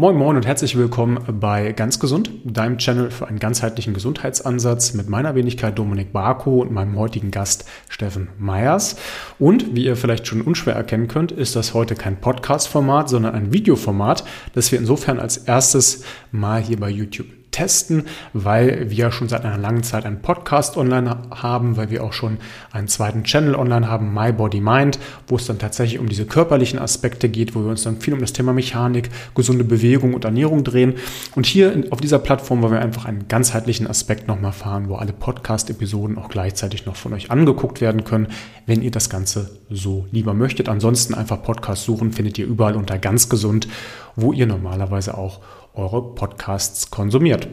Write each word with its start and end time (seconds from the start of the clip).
Moin 0.00 0.16
Moin 0.16 0.34
und 0.34 0.46
herzlich 0.46 0.78
willkommen 0.78 1.18
bei 1.40 1.72
Ganz 1.72 2.00
Gesund, 2.00 2.30
deinem 2.42 2.78
Channel 2.78 3.10
für 3.10 3.28
einen 3.28 3.38
ganzheitlichen 3.38 3.92
Gesundheitsansatz 3.92 4.94
mit 4.94 5.10
meiner 5.10 5.34
Wenigkeit 5.34 5.78
Dominik 5.78 6.10
Barko 6.10 6.62
und 6.62 6.72
meinem 6.72 6.96
heutigen 6.96 7.30
Gast 7.30 7.66
Steffen 7.90 8.30
Meyers. 8.38 8.96
Und 9.38 9.76
wie 9.76 9.84
ihr 9.84 9.96
vielleicht 9.96 10.26
schon 10.26 10.40
unschwer 10.40 10.74
erkennen 10.74 11.06
könnt, 11.06 11.32
ist 11.32 11.54
das 11.54 11.74
heute 11.74 11.96
kein 11.96 12.18
Podcast-Format, 12.18 13.10
sondern 13.10 13.34
ein 13.34 13.52
Videoformat, 13.52 14.24
das 14.54 14.72
wir 14.72 14.78
insofern 14.78 15.20
als 15.20 15.36
erstes 15.36 16.02
mal 16.32 16.62
hier 16.62 16.80
bei 16.80 16.88
YouTube 16.88 17.39
testen, 17.50 18.04
weil 18.32 18.90
wir 18.90 19.10
schon 19.10 19.28
seit 19.28 19.44
einer 19.44 19.58
langen 19.58 19.82
Zeit 19.82 20.04
einen 20.06 20.22
Podcast 20.22 20.76
online 20.76 21.16
haben, 21.30 21.76
weil 21.76 21.90
wir 21.90 22.04
auch 22.04 22.12
schon 22.12 22.38
einen 22.72 22.88
zweiten 22.88 23.24
Channel 23.24 23.54
online 23.54 23.88
haben, 23.88 24.14
My 24.14 24.32
Body 24.32 24.60
Mind, 24.60 24.98
wo 25.26 25.36
es 25.36 25.46
dann 25.46 25.58
tatsächlich 25.58 25.98
um 25.98 26.08
diese 26.08 26.26
körperlichen 26.26 26.78
Aspekte 26.78 27.28
geht, 27.28 27.54
wo 27.54 27.60
wir 27.60 27.70
uns 27.70 27.82
dann 27.82 28.00
viel 28.00 28.14
um 28.14 28.20
das 28.20 28.32
Thema 28.32 28.52
Mechanik, 28.52 29.10
gesunde 29.34 29.64
Bewegung 29.64 30.14
und 30.14 30.24
Ernährung 30.24 30.64
drehen. 30.64 30.94
Und 31.34 31.46
hier 31.46 31.84
auf 31.90 32.00
dieser 32.00 32.18
Plattform 32.18 32.62
wollen 32.62 32.72
wir 32.72 32.80
einfach 32.80 33.04
einen 33.04 33.28
ganzheitlichen 33.28 33.86
Aspekt 33.86 34.28
nochmal 34.28 34.52
fahren, 34.52 34.88
wo 34.88 34.96
alle 34.96 35.12
Podcast-Episoden 35.12 36.18
auch 36.18 36.28
gleichzeitig 36.28 36.86
noch 36.86 36.96
von 36.96 37.12
euch 37.12 37.30
angeguckt 37.30 37.80
werden 37.80 38.04
können, 38.04 38.28
wenn 38.66 38.82
ihr 38.82 38.90
das 38.90 39.10
Ganze 39.10 39.50
so 39.70 40.06
lieber 40.12 40.34
möchtet. 40.34 40.68
Ansonsten 40.68 41.14
einfach 41.14 41.42
Podcast 41.42 41.84
suchen, 41.84 42.12
findet 42.12 42.38
ihr 42.38 42.46
überall 42.46 42.76
unter 42.76 42.98
ganz 42.98 43.28
gesund, 43.28 43.68
wo 44.16 44.32
ihr 44.32 44.46
normalerweise 44.46 45.16
auch 45.16 45.40
eure 45.74 46.14
Podcasts 46.14 46.90
konsumiert. 46.90 47.48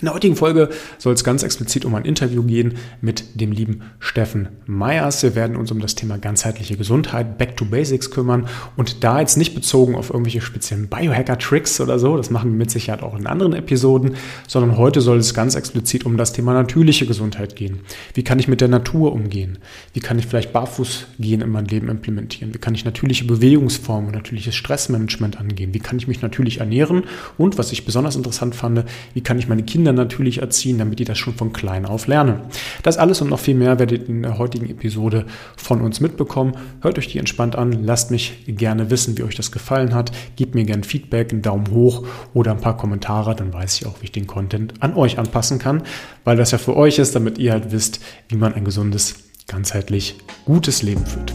In 0.00 0.06
der 0.06 0.14
heutigen 0.14 0.34
Folge 0.34 0.70
soll 0.98 1.14
es 1.14 1.22
ganz 1.22 1.44
explizit 1.44 1.84
um 1.84 1.94
ein 1.94 2.04
Interview 2.04 2.42
gehen 2.42 2.74
mit 3.00 3.40
dem 3.40 3.52
lieben 3.52 3.82
Steffen 4.00 4.48
Meyers. 4.66 5.22
Wir 5.22 5.36
werden 5.36 5.56
uns 5.56 5.70
um 5.70 5.80
das 5.80 5.94
Thema 5.94 6.18
ganzheitliche 6.18 6.76
Gesundheit, 6.76 7.38
Back 7.38 7.56
to 7.56 7.64
Basics 7.64 8.10
kümmern 8.10 8.48
und 8.76 9.04
da 9.04 9.20
jetzt 9.20 9.36
nicht 9.36 9.54
bezogen 9.54 9.94
auf 9.94 10.10
irgendwelche 10.10 10.40
speziellen 10.40 10.88
Biohacker-Tricks 10.88 11.80
oder 11.80 12.00
so, 12.00 12.16
das 12.16 12.30
machen 12.30 12.50
wir 12.50 12.58
mit 12.58 12.72
Sicherheit 12.72 13.04
auch 13.04 13.16
in 13.16 13.28
anderen 13.28 13.52
Episoden, 13.52 14.16
sondern 14.48 14.76
heute 14.76 15.00
soll 15.00 15.18
es 15.18 15.32
ganz 15.32 15.54
explizit 15.54 16.04
um 16.04 16.16
das 16.16 16.32
Thema 16.32 16.54
natürliche 16.54 17.06
Gesundheit 17.06 17.54
gehen. 17.54 17.80
Wie 18.14 18.24
kann 18.24 18.40
ich 18.40 18.48
mit 18.48 18.60
der 18.60 18.68
Natur 18.68 19.12
umgehen? 19.12 19.58
Wie 19.92 20.00
kann 20.00 20.18
ich 20.18 20.26
vielleicht 20.26 20.52
barfuß 20.52 21.06
gehen 21.20 21.40
in 21.40 21.50
mein 21.50 21.66
Leben 21.66 21.88
implementieren? 21.88 22.52
Wie 22.52 22.58
kann 22.58 22.74
ich 22.74 22.84
natürliche 22.84 23.26
Bewegungsformen 23.26 24.08
und 24.08 24.16
natürliches 24.16 24.56
Stressmanagement 24.56 25.38
angehen? 25.38 25.72
Wie 25.72 25.78
kann 25.78 25.98
ich 25.98 26.08
mich 26.08 26.20
natürlich 26.20 26.58
ernähren? 26.58 27.04
Und 27.38 27.58
was 27.58 27.70
ich 27.70 27.84
besonders 27.84 28.16
interessant 28.16 28.56
fand, 28.56 28.84
wie 29.14 29.20
kann 29.20 29.38
ich 29.38 29.46
meine 29.46 29.62
Kinder 29.62 29.83
natürlich 29.92 30.38
erziehen, 30.38 30.78
damit 30.78 30.98
die 30.98 31.04
das 31.04 31.18
schon 31.18 31.34
von 31.34 31.52
klein 31.52 31.86
auf 31.86 32.06
lernen. 32.06 32.40
Das 32.82 32.96
alles 32.96 33.20
und 33.20 33.30
noch 33.30 33.38
viel 33.38 33.54
mehr 33.54 33.78
werdet 33.78 34.02
ihr 34.02 34.08
in 34.08 34.22
der 34.22 34.38
heutigen 34.38 34.68
Episode 34.68 35.26
von 35.56 35.80
uns 35.80 36.00
mitbekommen. 36.00 36.56
Hört 36.80 36.98
euch 36.98 37.08
die 37.08 37.18
entspannt 37.18 37.56
an, 37.56 37.84
lasst 37.84 38.10
mich 38.10 38.44
gerne 38.46 38.90
wissen, 38.90 39.18
wie 39.18 39.22
euch 39.22 39.34
das 39.34 39.52
gefallen 39.52 39.94
hat. 39.94 40.12
Gebt 40.36 40.54
mir 40.54 40.64
gerne 40.64 40.84
Feedback, 40.84 41.32
einen 41.32 41.42
Daumen 41.42 41.70
hoch 41.70 42.06
oder 42.32 42.52
ein 42.52 42.60
paar 42.60 42.76
Kommentare, 42.76 43.34
dann 43.34 43.52
weiß 43.52 43.80
ich 43.80 43.86
auch, 43.86 44.00
wie 44.00 44.04
ich 44.04 44.12
den 44.12 44.26
Content 44.26 44.74
an 44.80 44.94
euch 44.94 45.18
anpassen 45.18 45.58
kann, 45.58 45.82
weil 46.24 46.36
das 46.36 46.50
ja 46.50 46.58
für 46.58 46.76
euch 46.76 46.98
ist, 46.98 47.14
damit 47.14 47.38
ihr 47.38 47.52
halt 47.52 47.72
wisst, 47.72 48.00
wie 48.28 48.36
man 48.36 48.54
ein 48.54 48.64
gesundes, 48.64 49.14
ganzheitlich 49.46 50.16
gutes 50.44 50.82
Leben 50.82 51.04
führt. 51.04 51.34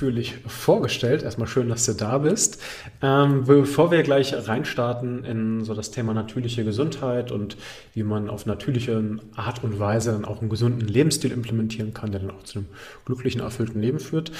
Ausführlich 0.00 0.38
vorgestellt. 0.46 1.22
Erstmal 1.22 1.46
schön, 1.46 1.68
dass 1.68 1.84
du 1.84 1.92
da 1.92 2.16
bist. 2.16 2.58
Ähm, 3.02 3.44
bevor 3.44 3.90
wir 3.90 4.02
gleich 4.02 4.34
reinstarten 4.48 5.26
in 5.26 5.62
so 5.62 5.74
das 5.74 5.90
Thema 5.90 6.14
natürliche 6.14 6.64
Gesundheit 6.64 7.30
und 7.30 7.58
wie 7.92 8.02
man 8.02 8.30
auf 8.30 8.46
natürliche 8.46 9.18
Art 9.36 9.62
und 9.62 9.78
Weise 9.78 10.12
dann 10.12 10.24
auch 10.24 10.40
einen 10.40 10.48
gesunden 10.48 10.88
Lebensstil 10.88 11.32
implementieren 11.32 11.92
kann, 11.92 12.12
der 12.12 12.22
dann 12.22 12.30
auch 12.30 12.44
zu 12.44 12.60
einem 12.60 12.68
glücklichen, 13.04 13.42
erfüllten 13.42 13.82
Leben 13.82 14.00
führt, 14.00 14.32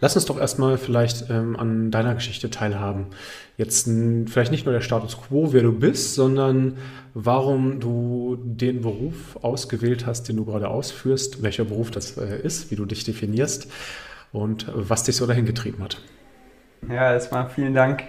lass 0.00 0.16
uns 0.16 0.24
doch 0.24 0.36
erstmal 0.36 0.78
vielleicht 0.78 1.30
ähm, 1.30 1.54
an 1.54 1.92
deiner 1.92 2.16
Geschichte 2.16 2.50
teilhaben. 2.50 3.06
Jetzt 3.56 3.88
vielleicht 4.26 4.50
nicht 4.50 4.66
nur 4.66 4.74
der 4.74 4.80
Status 4.80 5.16
quo, 5.16 5.52
wer 5.52 5.62
du 5.62 5.70
bist, 5.70 6.16
sondern 6.16 6.76
warum 7.14 7.78
du 7.78 8.36
den 8.42 8.80
Beruf 8.80 9.36
ausgewählt 9.42 10.06
hast, 10.06 10.28
den 10.28 10.38
du 10.38 10.44
gerade 10.44 10.66
ausführst, 10.66 11.44
welcher 11.44 11.64
Beruf 11.64 11.92
das 11.92 12.16
äh, 12.16 12.40
ist, 12.42 12.72
wie 12.72 12.76
du 12.76 12.84
dich 12.84 13.04
definierst 13.04 13.68
und 14.34 14.66
was 14.74 15.04
dich 15.04 15.16
so 15.16 15.26
dahin 15.26 15.46
getrieben 15.46 15.82
hat. 15.82 16.02
Ja, 16.88 17.12
erstmal 17.12 17.48
vielen 17.48 17.72
Dank, 17.72 18.02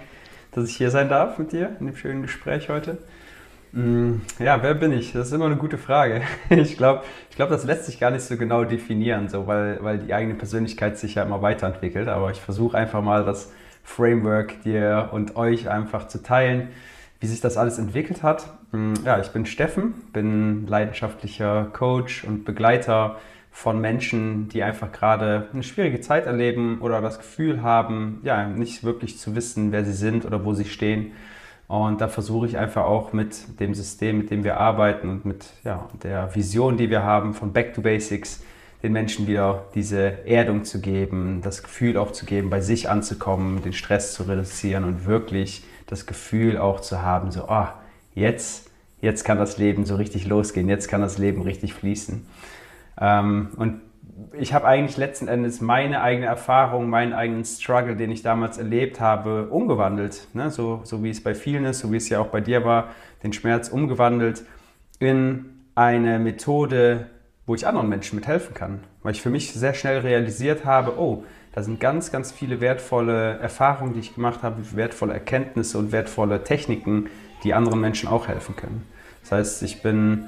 dass 0.52 0.68
ich 0.68 0.76
hier 0.76 0.90
sein 0.90 1.08
darf 1.08 1.38
mit 1.38 1.52
dir 1.52 1.76
in 1.80 1.86
dem 1.86 1.96
schönen 1.96 2.22
Gespräch 2.22 2.68
heute. 2.68 2.98
Mm, 3.72 4.16
ja, 4.38 4.62
wer 4.62 4.74
bin 4.74 4.92
ich? 4.92 5.12
Das 5.12 5.28
ist 5.28 5.32
immer 5.32 5.46
eine 5.46 5.56
gute 5.56 5.78
Frage. 5.78 6.22
Ich 6.50 6.76
glaube, 6.76 7.04
ich 7.30 7.36
glaub, 7.36 7.48
das 7.48 7.64
lässt 7.64 7.86
sich 7.86 8.00
gar 8.00 8.10
nicht 8.10 8.24
so 8.24 8.36
genau 8.36 8.64
definieren, 8.64 9.28
so, 9.28 9.46
weil, 9.46 9.78
weil 9.82 9.98
die 9.98 10.12
eigene 10.12 10.34
Persönlichkeit 10.34 10.98
sich 10.98 11.14
ja 11.14 11.22
immer 11.22 11.42
weiterentwickelt. 11.42 12.08
Aber 12.08 12.30
ich 12.30 12.40
versuche 12.40 12.76
einfach 12.76 13.02
mal 13.02 13.24
das 13.24 13.52
Framework 13.84 14.62
dir 14.62 15.10
und 15.12 15.36
euch 15.36 15.68
einfach 15.70 16.08
zu 16.08 16.22
teilen, 16.22 16.68
wie 17.20 17.28
sich 17.28 17.40
das 17.40 17.56
alles 17.56 17.78
entwickelt 17.78 18.22
hat. 18.22 18.48
Mm, 18.72 18.94
ja, 19.04 19.20
ich 19.20 19.28
bin 19.28 19.46
Steffen, 19.46 19.94
bin 20.12 20.66
leidenschaftlicher 20.66 21.66
Coach 21.72 22.24
und 22.24 22.44
Begleiter 22.44 23.16
von 23.56 23.80
Menschen, 23.80 24.50
die 24.50 24.62
einfach 24.62 24.92
gerade 24.92 25.48
eine 25.50 25.62
schwierige 25.62 26.02
Zeit 26.02 26.26
erleben 26.26 26.78
oder 26.82 27.00
das 27.00 27.16
Gefühl 27.16 27.62
haben, 27.62 28.20
ja, 28.22 28.46
nicht 28.46 28.84
wirklich 28.84 29.18
zu 29.18 29.34
wissen, 29.34 29.72
wer 29.72 29.82
sie 29.82 29.94
sind 29.94 30.26
oder 30.26 30.44
wo 30.44 30.52
sie 30.52 30.66
stehen. 30.66 31.12
Und 31.66 32.02
da 32.02 32.08
versuche 32.08 32.46
ich 32.46 32.58
einfach 32.58 32.84
auch 32.84 33.14
mit 33.14 33.58
dem 33.58 33.72
System, 33.72 34.18
mit 34.18 34.30
dem 34.30 34.44
wir 34.44 34.58
arbeiten 34.58 35.08
und 35.08 35.24
mit 35.24 35.46
ja, 35.64 35.88
der 36.02 36.34
Vision, 36.34 36.76
die 36.76 36.90
wir 36.90 37.02
haben 37.02 37.32
von 37.32 37.54
Back 37.54 37.72
to 37.72 37.80
Basics, 37.80 38.44
den 38.82 38.92
Menschen 38.92 39.26
wieder 39.26 39.64
diese 39.74 40.26
Erdung 40.26 40.64
zu 40.64 40.82
geben, 40.82 41.40
das 41.42 41.62
Gefühl 41.62 41.96
auch 41.96 42.12
zu 42.12 42.26
geben, 42.26 42.50
bei 42.50 42.60
sich 42.60 42.90
anzukommen, 42.90 43.62
den 43.62 43.72
Stress 43.72 44.12
zu 44.12 44.24
reduzieren 44.24 44.84
und 44.84 45.06
wirklich 45.06 45.64
das 45.86 46.04
Gefühl 46.04 46.58
auch 46.58 46.80
zu 46.80 47.00
haben, 47.00 47.30
so, 47.30 47.48
ah, 47.48 47.72
oh, 47.74 47.82
jetzt, 48.14 48.70
jetzt 49.00 49.24
kann 49.24 49.38
das 49.38 49.56
Leben 49.56 49.86
so 49.86 49.96
richtig 49.96 50.26
losgehen, 50.26 50.68
jetzt 50.68 50.88
kann 50.88 51.00
das 51.00 51.16
Leben 51.16 51.40
richtig 51.40 51.72
fließen. 51.72 52.26
Ähm, 53.00 53.50
und 53.56 53.80
ich 54.32 54.54
habe 54.54 54.66
eigentlich 54.66 54.96
letzten 54.96 55.28
Endes 55.28 55.60
meine 55.60 56.02
eigene 56.02 56.26
Erfahrung, 56.26 56.88
meinen 56.88 57.12
eigenen 57.12 57.44
Struggle, 57.44 57.96
den 57.96 58.10
ich 58.10 58.22
damals 58.22 58.58
erlebt 58.58 59.00
habe, 59.00 59.48
umgewandelt. 59.48 60.28
Ne? 60.34 60.50
So, 60.50 60.80
so 60.84 61.02
wie 61.02 61.10
es 61.10 61.22
bei 61.22 61.34
vielen 61.34 61.64
ist, 61.64 61.80
so 61.80 61.92
wie 61.92 61.96
es 61.96 62.08
ja 62.08 62.20
auch 62.20 62.28
bei 62.28 62.40
dir 62.40 62.64
war, 62.64 62.88
den 63.22 63.32
Schmerz 63.32 63.68
umgewandelt 63.68 64.44
in 64.98 65.46
eine 65.74 66.18
Methode, 66.18 67.06
wo 67.46 67.54
ich 67.54 67.66
anderen 67.66 67.88
Menschen 67.88 68.16
mithelfen 68.16 68.54
kann. 68.54 68.80
Weil 69.02 69.12
ich 69.12 69.22
für 69.22 69.30
mich 69.30 69.52
sehr 69.52 69.74
schnell 69.74 70.00
realisiert 70.00 70.64
habe, 70.64 70.98
oh, 70.98 71.24
da 71.52 71.62
sind 71.62 71.80
ganz, 71.80 72.12
ganz 72.12 72.32
viele 72.32 72.60
wertvolle 72.60 73.38
Erfahrungen, 73.38 73.94
die 73.94 74.00
ich 74.00 74.14
gemacht 74.14 74.42
habe, 74.42 74.56
wertvolle 74.74 75.14
Erkenntnisse 75.14 75.78
und 75.78 75.92
wertvolle 75.92 76.44
Techniken, 76.44 77.08
die 77.44 77.54
anderen 77.54 77.80
Menschen 77.80 78.08
auch 78.08 78.28
helfen 78.28 78.56
können. 78.56 78.86
Das 79.22 79.32
heißt, 79.32 79.62
ich 79.62 79.82
bin 79.82 80.26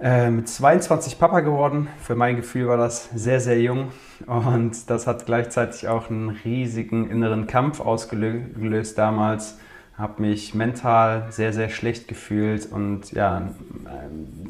mit 0.00 0.48
22 0.48 1.18
Papa 1.18 1.40
geworden. 1.40 1.88
Für 2.00 2.16
mein 2.16 2.36
Gefühl 2.36 2.66
war 2.66 2.76
das 2.76 3.08
sehr, 3.14 3.40
sehr 3.40 3.60
jung. 3.60 3.90
Und 4.26 4.90
das 4.90 5.06
hat 5.06 5.26
gleichzeitig 5.26 5.88
auch 5.88 6.10
einen 6.10 6.30
riesigen 6.30 7.10
inneren 7.10 7.46
Kampf 7.46 7.80
ausgelöst 7.80 8.98
damals. 8.98 9.58
Habe 9.96 10.22
mich 10.22 10.54
mental 10.54 11.26
sehr, 11.30 11.52
sehr 11.52 11.68
schlecht 11.68 12.08
gefühlt 12.08 12.66
und 12.70 13.12
ja, 13.12 13.50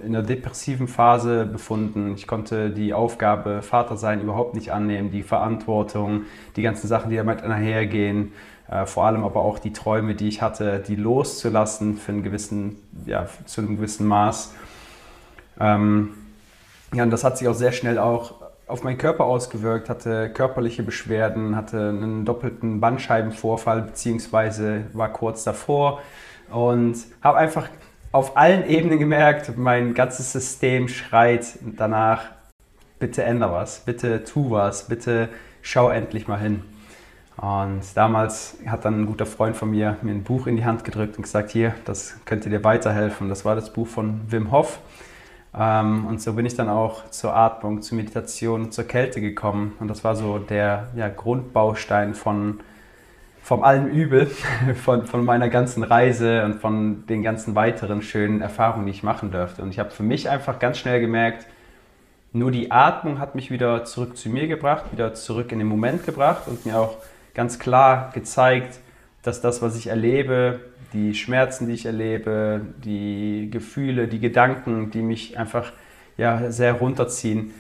in 0.03 0.17
einer 0.17 0.23
depressiven 0.23 0.89
Phase 0.89 1.45
befunden. 1.45 2.15
Ich 2.15 2.27
konnte 2.27 2.71
die 2.71 2.95
Aufgabe 2.95 3.61
Vater 3.61 3.99
sein 3.99 4.23
überhaupt 4.23 4.55
nicht 4.55 4.73
annehmen, 4.73 5.11
die 5.11 5.23
Verantwortung, 5.23 6.23
die 6.57 6.63
ganzen 6.63 6.89
Sachen, 6.89 7.11
die 7.11 7.17
damit 7.17 7.43
einhergehen. 7.43 8.33
Äh, 8.71 8.87
vor 8.87 9.05
allem 9.05 9.23
aber 9.23 9.41
auch 9.41 9.59
die 9.59 9.75
Träume, 9.75 10.15
die 10.15 10.29
ich 10.29 10.41
hatte, 10.41 10.83
die 10.87 10.97
loszulassen 10.97 11.99
für 11.99 12.13
einen 12.13 12.23
gewissen, 12.23 12.77
ja, 13.05 13.27
zu 13.45 13.61
einem 13.61 13.77
gewissen 13.77 14.07
Maß. 14.07 14.55
Ähm, 15.61 16.11
ja, 16.93 17.03
und 17.03 17.11
das 17.11 17.25
hat 17.25 17.39
sich 17.39 17.49
auch 17.49 17.55
sehr 17.55 17.73
schnell 17.73 17.99
auch 17.99 18.35
auf 18.67 18.83
meinen 18.83 18.99
Körper 18.99 19.25
ausgewirkt, 19.25 19.89
hatte 19.89 20.31
körperliche 20.31 20.83
Beschwerden, 20.83 21.55
hatte 21.57 21.91
einen 21.91 22.25
doppelten 22.25 22.81
Bandscheibenvorfall, 22.81 23.83
beziehungsweise 23.83 24.85
war 24.93 25.13
kurz 25.13 25.45
davor 25.45 26.01
und 26.51 26.97
habe 27.23 27.39
einfach 27.39 27.69
auf 28.13 28.37
allen 28.37 28.67
Ebenen 28.67 28.99
gemerkt, 28.99 29.57
mein 29.59 29.93
ganzes 29.93 30.33
System 30.33 30.89
schreit 30.89 31.59
danach, 31.77 32.27
bitte 32.99 33.25
änder 33.25 33.53
was, 33.53 33.81
bitte 33.81 34.25
tu 34.25 34.53
was, 34.53 34.87
bitte 34.87 35.29
schau 35.63 35.91
endlich 35.91 36.29
mal 36.29 36.39
hin. 36.39 36.63
Und 37.37 37.83
damals 37.97 38.57
hat 38.67 38.85
dann 38.85 39.03
ein 39.03 39.07
guter 39.07 39.27
Freund 39.27 39.57
von 39.57 39.71
mir 39.71 39.97
mir 40.03 40.13
ein 40.13 40.23
Buch 40.23 40.47
in 40.47 40.57
die 40.57 40.65
Hand 40.65 40.85
gedrückt 40.85 41.17
und 41.17 41.25
gesagt, 41.25 41.51
hier, 41.51 41.75
das 41.85 42.15
könnte 42.25 42.49
dir 42.49 42.63
weiterhelfen. 42.63 43.29
Das 43.29 43.45
war 43.45 43.57
das 43.57 43.73
Buch 43.73 43.89
von 43.89 44.21
Wim 44.31 44.53
Hof. 44.53 44.79
Ähm, 45.57 46.07
und 46.07 46.21
so 46.21 46.33
bin 46.33 46.47
ich 46.47 46.55
dann 46.55 46.69
auch 46.69 47.09
zur 47.11 47.35
Atmung, 47.37 47.83
zur 47.83 47.97
Meditation, 47.97 48.73
zur 48.73 48.85
Kälte 48.85 49.21
gekommen. 49.21 49.75
Und 49.81 49.89
das 49.89 50.05
war 50.05 50.17
so 50.17 50.39
der 50.39 50.89
ja, 50.97 51.09
Grundbaustein 51.09 52.15
von 52.15 52.61
vom 53.43 53.63
allem 53.63 53.89
Übel, 53.89 54.27
von, 54.85 55.07
von 55.07 55.23
meiner 55.23 55.51
ganzen 55.51 55.83
Reise 55.83 56.45
und 56.47 56.61
von 56.63 57.07
den 57.07 57.23
ganzen 57.23 57.55
weiteren 57.55 58.01
schönen 58.01 58.41
Erfahrungen, 58.41 58.87
die 58.87 58.93
ich 58.93 59.03
machen 59.03 59.31
durfte. 59.31 59.63
Und 59.63 59.69
ich 59.69 59.79
habe 59.79 59.91
für 59.91 60.03
mich 60.03 60.31
einfach 60.31 60.59
ganz 60.59 60.79
schnell 60.79 61.01
gemerkt, 61.01 61.47
nur 62.33 62.51
die 62.51 62.71
Atmung 62.71 63.21
hat 63.21 63.35
mich 63.35 63.51
wieder 63.51 63.85
zurück 63.85 64.17
zu 64.17 64.31
mir 64.31 64.49
gebracht, 64.49 64.87
wieder 64.93 65.15
zurück 65.15 65.53
in 65.53 65.59
den 65.59 65.69
Moment 65.69 66.05
gebracht 66.07 66.49
und 66.49 66.65
mir 66.65 66.79
auch 66.79 66.97
ganz 67.35 67.59
klar 67.59 68.11
gezeigt, 68.15 68.81
dass 69.23 69.41
das, 69.41 69.61
was 69.61 69.77
ich 69.77 69.89
erlebe, 69.89 70.61
die 70.95 71.15
Schmerzen, 71.15 71.67
die 71.67 71.75
ich 71.75 71.87
erlebe, 71.87 72.63
die 72.85 73.49
Gefühle, 73.51 74.09
die 74.09 74.21
Gedanken, 74.21 74.91
die 74.91 75.03
mich 75.03 75.37
einfach 75.37 75.73
ja, 76.17 76.51
sehr 76.51 76.75
runterziehen, 76.75 77.53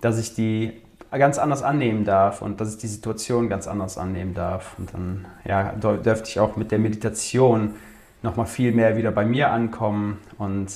dass 0.00 0.18
ich 0.18 0.34
die 0.34 0.72
ganz 1.10 1.38
anders 1.38 1.62
annehmen 1.62 2.04
darf 2.04 2.40
und 2.40 2.60
dass 2.60 2.74
ich 2.74 2.78
die 2.78 2.86
Situation 2.86 3.48
ganz 3.48 3.68
anders 3.68 3.98
annehmen 3.98 4.34
darf. 4.34 4.78
Und 4.78 4.94
dann 4.94 5.26
ja, 5.44 5.72
dürfte 5.72 6.28
ich 6.28 6.40
auch 6.40 6.56
mit 6.56 6.70
der 6.70 6.78
Meditation 6.78 7.74
nochmal 8.22 8.46
viel 8.46 8.72
mehr 8.72 8.96
wieder 8.96 9.10
bei 9.10 9.24
mir 9.24 9.50
ankommen 9.50 10.18
und 10.38 10.68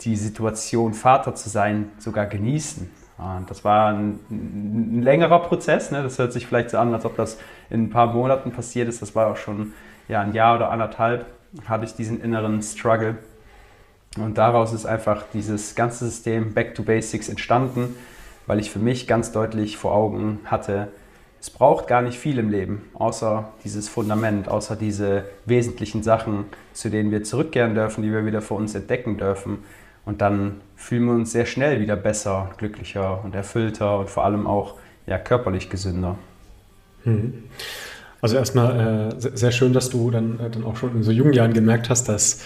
die 0.00 0.16
Situation, 0.16 0.94
Vater 0.94 1.34
zu 1.34 1.48
sein, 1.48 1.90
sogar 1.98 2.26
genießen. 2.26 2.90
Und 3.18 3.50
das 3.50 3.64
war 3.64 3.92
ein, 3.92 4.18
ein 4.30 5.02
längerer 5.02 5.40
Prozess. 5.40 5.90
Ne? 5.90 6.02
Das 6.02 6.18
hört 6.18 6.32
sich 6.32 6.46
vielleicht 6.46 6.70
so 6.70 6.78
an, 6.78 6.92
als 6.92 7.04
ob 7.04 7.16
das 7.16 7.38
in 7.70 7.84
ein 7.84 7.90
paar 7.90 8.12
Monaten 8.12 8.52
passiert 8.52 8.88
ist. 8.88 9.00
Das 9.00 9.14
war 9.14 9.30
auch 9.30 9.36
schon 9.36 9.72
ja, 10.08 10.20
ein 10.20 10.34
Jahr 10.34 10.56
oder 10.56 10.70
anderthalb, 10.70 11.26
hatte 11.66 11.84
ich 11.84 11.94
diesen 11.94 12.20
inneren 12.22 12.62
Struggle. 12.62 13.16
Und 14.18 14.38
daraus 14.38 14.72
ist 14.72 14.84
einfach 14.84 15.24
dieses 15.32 15.74
ganze 15.74 16.04
System 16.06 16.52
Back 16.54 16.74
to 16.74 16.82
Basics 16.82 17.28
entstanden, 17.28 17.96
weil 18.46 18.60
ich 18.60 18.70
für 18.70 18.78
mich 18.78 19.06
ganz 19.06 19.32
deutlich 19.32 19.76
vor 19.76 19.92
Augen 19.94 20.40
hatte, 20.44 20.88
es 21.42 21.50
braucht 21.50 21.88
gar 21.88 22.02
nicht 22.02 22.18
viel 22.18 22.38
im 22.38 22.50
Leben, 22.50 22.82
außer 22.94 23.48
dieses 23.64 23.88
Fundament, 23.88 24.48
außer 24.48 24.76
diese 24.76 25.24
wesentlichen 25.44 26.04
Sachen, 26.04 26.44
zu 26.72 26.88
denen 26.88 27.10
wir 27.10 27.24
zurückkehren 27.24 27.74
dürfen, 27.74 28.02
die 28.02 28.12
wir 28.12 28.24
wieder 28.24 28.40
für 28.42 28.54
uns 28.54 28.76
entdecken 28.76 29.18
dürfen. 29.18 29.58
Und 30.04 30.20
dann 30.20 30.60
fühlen 30.76 31.04
wir 31.06 31.14
uns 31.14 31.32
sehr 31.32 31.46
schnell 31.46 31.80
wieder 31.80 31.96
besser, 31.96 32.50
glücklicher 32.58 33.24
und 33.24 33.34
erfüllter 33.34 33.98
und 33.98 34.08
vor 34.08 34.24
allem 34.24 34.46
auch 34.46 34.76
ja, 35.06 35.18
körperlich 35.18 35.68
gesünder. 35.68 36.16
Mhm. 37.04 37.42
Also 38.22 38.36
erstmal 38.36 39.10
äh, 39.12 39.36
sehr 39.36 39.50
schön, 39.50 39.72
dass 39.72 39.90
du 39.90 40.10
dann, 40.10 40.38
äh, 40.38 40.48
dann 40.48 40.64
auch 40.64 40.76
schon 40.76 40.96
in 40.96 41.02
so 41.02 41.10
jungen 41.10 41.32
Jahren 41.32 41.52
gemerkt 41.52 41.90
hast, 41.90 42.08
dass 42.08 42.40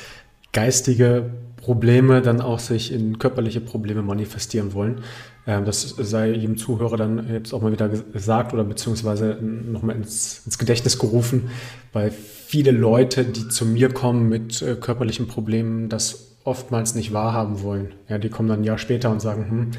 geistige 0.52 1.30
Probleme 1.58 2.22
dann 2.22 2.40
auch 2.40 2.60
sich 2.60 2.92
in 2.92 3.18
körperliche 3.18 3.60
Probleme 3.60 4.00
manifestieren 4.00 4.72
wollen. 4.72 5.02
Ähm, 5.46 5.66
das 5.66 5.82
sei 5.82 6.30
jedem 6.30 6.56
Zuhörer 6.56 6.96
dann 6.96 7.28
jetzt 7.30 7.52
auch 7.52 7.60
mal 7.60 7.72
wieder 7.72 7.90
gesagt 7.90 8.54
oder 8.54 8.64
beziehungsweise 8.64 9.36
nochmal 9.40 9.96
ins, 9.96 10.42
ins 10.46 10.56
Gedächtnis 10.56 10.98
gerufen, 10.98 11.50
weil 11.92 12.10
viele 12.10 12.70
Leute, 12.70 13.24
die 13.24 13.48
zu 13.48 13.66
mir 13.66 13.90
kommen 13.90 14.30
mit 14.30 14.62
äh, 14.62 14.76
körperlichen 14.76 15.28
Problemen, 15.28 15.90
das 15.90 16.38
oftmals 16.44 16.94
nicht 16.94 17.12
wahrhaben 17.12 17.62
wollen. 17.62 17.92
Ja, 18.08 18.16
die 18.16 18.30
kommen 18.30 18.48
dann 18.48 18.60
ein 18.60 18.64
Jahr 18.64 18.78
später 18.78 19.10
und 19.10 19.20
sagen, 19.20 19.50
hm, 19.50 19.70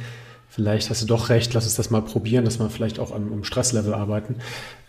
vielleicht 0.57 0.89
hast 0.89 1.03
du 1.03 1.05
doch 1.05 1.29
recht, 1.29 1.53
lass 1.53 1.65
uns 1.65 1.75
das 1.75 1.91
mal 1.91 2.01
probieren, 2.01 2.43
dass 2.43 2.57
wir 2.57 2.67
vielleicht 2.71 2.97
auch 2.97 3.13
am, 3.13 3.31
am 3.31 3.43
Stresslevel 3.43 3.93
arbeiten. 3.93 4.37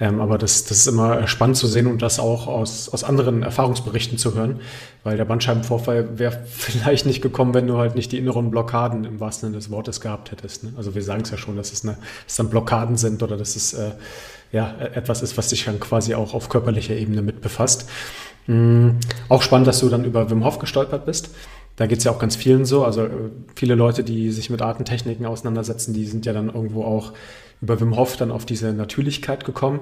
Ähm, 0.01 0.19
aber 0.19 0.39
das, 0.39 0.65
das 0.65 0.79
ist 0.79 0.87
immer 0.87 1.27
spannend 1.27 1.59
zu 1.59 1.67
sehen 1.67 1.87
und 1.87 2.01
das 2.01 2.19
auch 2.19 2.47
aus, 2.47 2.89
aus 2.89 3.05
anderen 3.05 3.43
Erfahrungsberichten 3.43 4.17
zu 4.17 4.35
hören, 4.35 4.61
weil 5.05 5.19
der 5.19 5.27
Bandscheibenvorfall 5.27 6.19
wäre 6.19 6.43
vielleicht 6.49 7.05
nicht 7.05 7.21
gekommen, 7.21 7.53
wenn 7.53 7.67
du 7.67 7.77
halt 7.77 7.97
nicht 7.97 8.13
die 8.13 8.17
inneren 8.17 8.51
Blockaden 8.51 9.05
im 9.05 9.21
wahrsten 9.21 9.49
Sinne 9.49 9.59
des 9.59 9.71
Wortes 9.71 10.01
gehabt 10.01 10.31
hättest. 10.31 10.65
Ne? 10.65 10.73
Also 10.79 10.95
wir 10.95 11.03
sagen 11.03 11.21
es 11.21 11.31
ja 11.31 11.37
schon, 11.37 11.55
dass 11.59 11.71
es, 11.71 11.85
eine, 11.85 11.99
dass 12.27 12.37
dann 12.37 12.49
Blockaden 12.49 12.97
sind 12.97 13.23
oder 13.23 13.37
dass 13.37 13.55
es 13.55 13.75
äh, 13.75 13.91
ja, 14.53 14.75
etwas 14.95 15.21
ist, 15.21 15.37
was 15.37 15.49
dich 15.49 15.67
dann 15.67 15.79
quasi 15.81 16.15
auch 16.15 16.33
auf 16.33 16.49
körperlicher 16.49 16.95
Ebene 16.95 17.21
mit 17.21 17.43
befasst. 17.43 17.91
Mhm. 18.47 18.97
Auch 19.29 19.43
spannend, 19.43 19.67
dass 19.67 19.81
du 19.81 19.91
dann 19.91 20.05
über 20.05 20.31
Wim 20.31 20.47
Hof 20.47 20.59
gestolpert 20.59 21.05
bist. 21.05 21.29
Da 21.79 21.87
geht 21.87 21.99
es 21.99 22.05
ja 22.05 22.11
auch 22.11 22.19
ganz 22.19 22.35
vielen 22.35 22.65
so. 22.65 22.85
Also 22.85 23.05
äh, 23.05 23.11
viele 23.55 23.77
Leute, 23.77 24.03
die 24.03 24.33
sich 24.33 24.51
mit 24.51 24.61
Artentechniken 24.61 25.25
auseinandersetzen, 25.25 25.95
die 25.95 26.05
sind 26.07 26.27
ja 26.27 26.33
dann 26.33 26.49
irgendwo 26.49 26.83
auch 26.83 27.13
über 27.63 27.81
Wim 27.81 27.97
Hof 27.97 28.17
dann 28.17 28.33
auf 28.33 28.45
diese 28.45 28.73
Natürlichkeit 28.73 29.45
gekommen. 29.45 29.81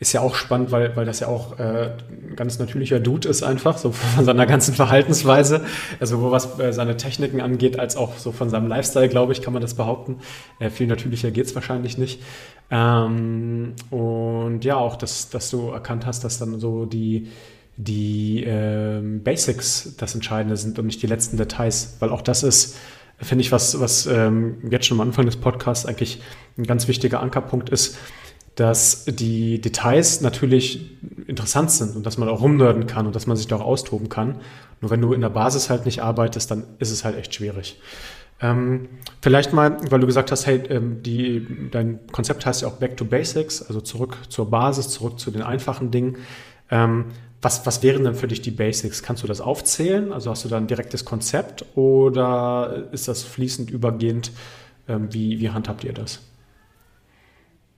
Ist 0.00 0.14
ja 0.14 0.22
auch 0.22 0.34
spannend, 0.34 0.72
weil, 0.72 0.96
weil 0.96 1.04
das 1.04 1.20
ja 1.20 1.28
auch 1.28 1.58
äh, 1.58 1.90
ein 2.10 2.34
ganz 2.34 2.58
natürlicher 2.58 2.98
Dude 2.98 3.28
ist 3.28 3.42
einfach, 3.42 3.76
so 3.76 3.92
von 3.92 4.24
seiner 4.24 4.46
ganzen 4.46 4.74
Verhaltensweise. 4.74 5.60
Also 6.00 6.30
was 6.30 6.58
äh, 6.58 6.72
seine 6.72 6.96
Techniken 6.96 7.42
angeht, 7.42 7.78
als 7.78 7.96
auch 7.96 8.16
so 8.16 8.32
von 8.32 8.48
seinem 8.48 8.66
Lifestyle, 8.66 9.10
glaube 9.10 9.32
ich, 9.32 9.42
kann 9.42 9.52
man 9.52 9.60
das 9.60 9.74
behaupten. 9.74 10.20
Äh, 10.60 10.70
viel 10.70 10.86
natürlicher 10.86 11.30
geht 11.30 11.44
es 11.44 11.54
wahrscheinlich 11.54 11.98
nicht. 11.98 12.22
Ähm, 12.70 13.74
und 13.90 14.64
ja, 14.64 14.76
auch, 14.76 14.96
dass, 14.96 15.28
dass 15.28 15.50
du 15.50 15.68
erkannt 15.68 16.06
hast, 16.06 16.24
dass 16.24 16.38
dann 16.38 16.58
so 16.58 16.86
die, 16.86 17.28
die 17.76 18.44
ähm, 18.46 19.22
Basics 19.22 19.94
das 19.96 20.14
Entscheidende 20.14 20.56
sind 20.56 20.78
und 20.78 20.86
nicht 20.86 21.02
die 21.02 21.06
letzten 21.06 21.36
Details, 21.36 21.96
weil 21.98 22.10
auch 22.10 22.22
das 22.22 22.42
ist, 22.42 22.76
finde 23.18 23.42
ich, 23.42 23.52
was, 23.52 23.80
was 23.80 24.06
ähm, 24.06 24.58
jetzt 24.70 24.86
schon 24.86 25.00
am 25.00 25.08
Anfang 25.08 25.26
des 25.26 25.36
Podcasts 25.36 25.86
eigentlich 25.86 26.22
ein 26.56 26.64
ganz 26.64 26.86
wichtiger 26.88 27.20
Ankerpunkt 27.20 27.70
ist, 27.70 27.96
dass 28.54 29.04
die 29.06 29.60
Details 29.60 30.20
natürlich 30.20 30.92
interessant 31.26 31.72
sind 31.72 31.96
und 31.96 32.06
dass 32.06 32.18
man 32.18 32.28
auch 32.28 32.40
rumnörden 32.40 32.86
kann 32.86 33.06
und 33.06 33.16
dass 33.16 33.26
man 33.26 33.36
sich 33.36 33.48
da 33.48 33.56
auch 33.56 33.64
austoben 33.64 34.08
kann. 34.08 34.36
Nur 34.80 34.90
wenn 34.90 35.00
du 35.00 35.12
in 35.12 35.20
der 35.20 35.30
Basis 35.30 35.70
halt 35.70 35.86
nicht 35.86 36.02
arbeitest, 36.02 36.50
dann 36.50 36.64
ist 36.78 36.92
es 36.92 37.04
halt 37.04 37.16
echt 37.16 37.34
schwierig. 37.34 37.80
Ähm, 38.40 38.88
vielleicht 39.20 39.52
mal, 39.52 39.78
weil 39.90 40.00
du 40.00 40.06
gesagt 40.06 40.30
hast, 40.30 40.46
hey, 40.46 40.62
ähm, 40.68 41.02
die, 41.02 41.68
dein 41.70 42.06
Konzept 42.12 42.46
heißt 42.46 42.62
ja 42.62 42.68
auch 42.68 42.74
Back 42.74 42.96
to 42.96 43.04
Basics, 43.04 43.62
also 43.62 43.80
zurück 43.80 44.18
zur 44.28 44.50
Basis, 44.50 44.88
zurück 44.90 45.18
zu 45.18 45.30
den 45.30 45.42
einfachen 45.42 45.90
Dingen. 45.90 46.16
Ähm, 46.70 47.06
was, 47.44 47.66
was 47.66 47.82
wären 47.82 48.04
denn 48.04 48.14
für 48.14 48.26
dich 48.26 48.40
die 48.40 48.50
Basics? 48.50 49.02
Kannst 49.02 49.22
du 49.22 49.26
das 49.26 49.40
aufzählen? 49.40 50.12
Also 50.12 50.30
hast 50.30 50.44
du 50.44 50.48
da 50.48 50.56
ein 50.56 50.66
direktes 50.66 51.04
Konzept 51.04 51.64
oder 51.76 52.88
ist 52.90 53.06
das 53.06 53.22
fließend 53.22 53.70
übergehend? 53.70 54.32
Ähm, 54.88 55.08
wie, 55.12 55.38
wie 55.40 55.50
handhabt 55.50 55.84
ihr 55.84 55.92
das? 55.92 56.20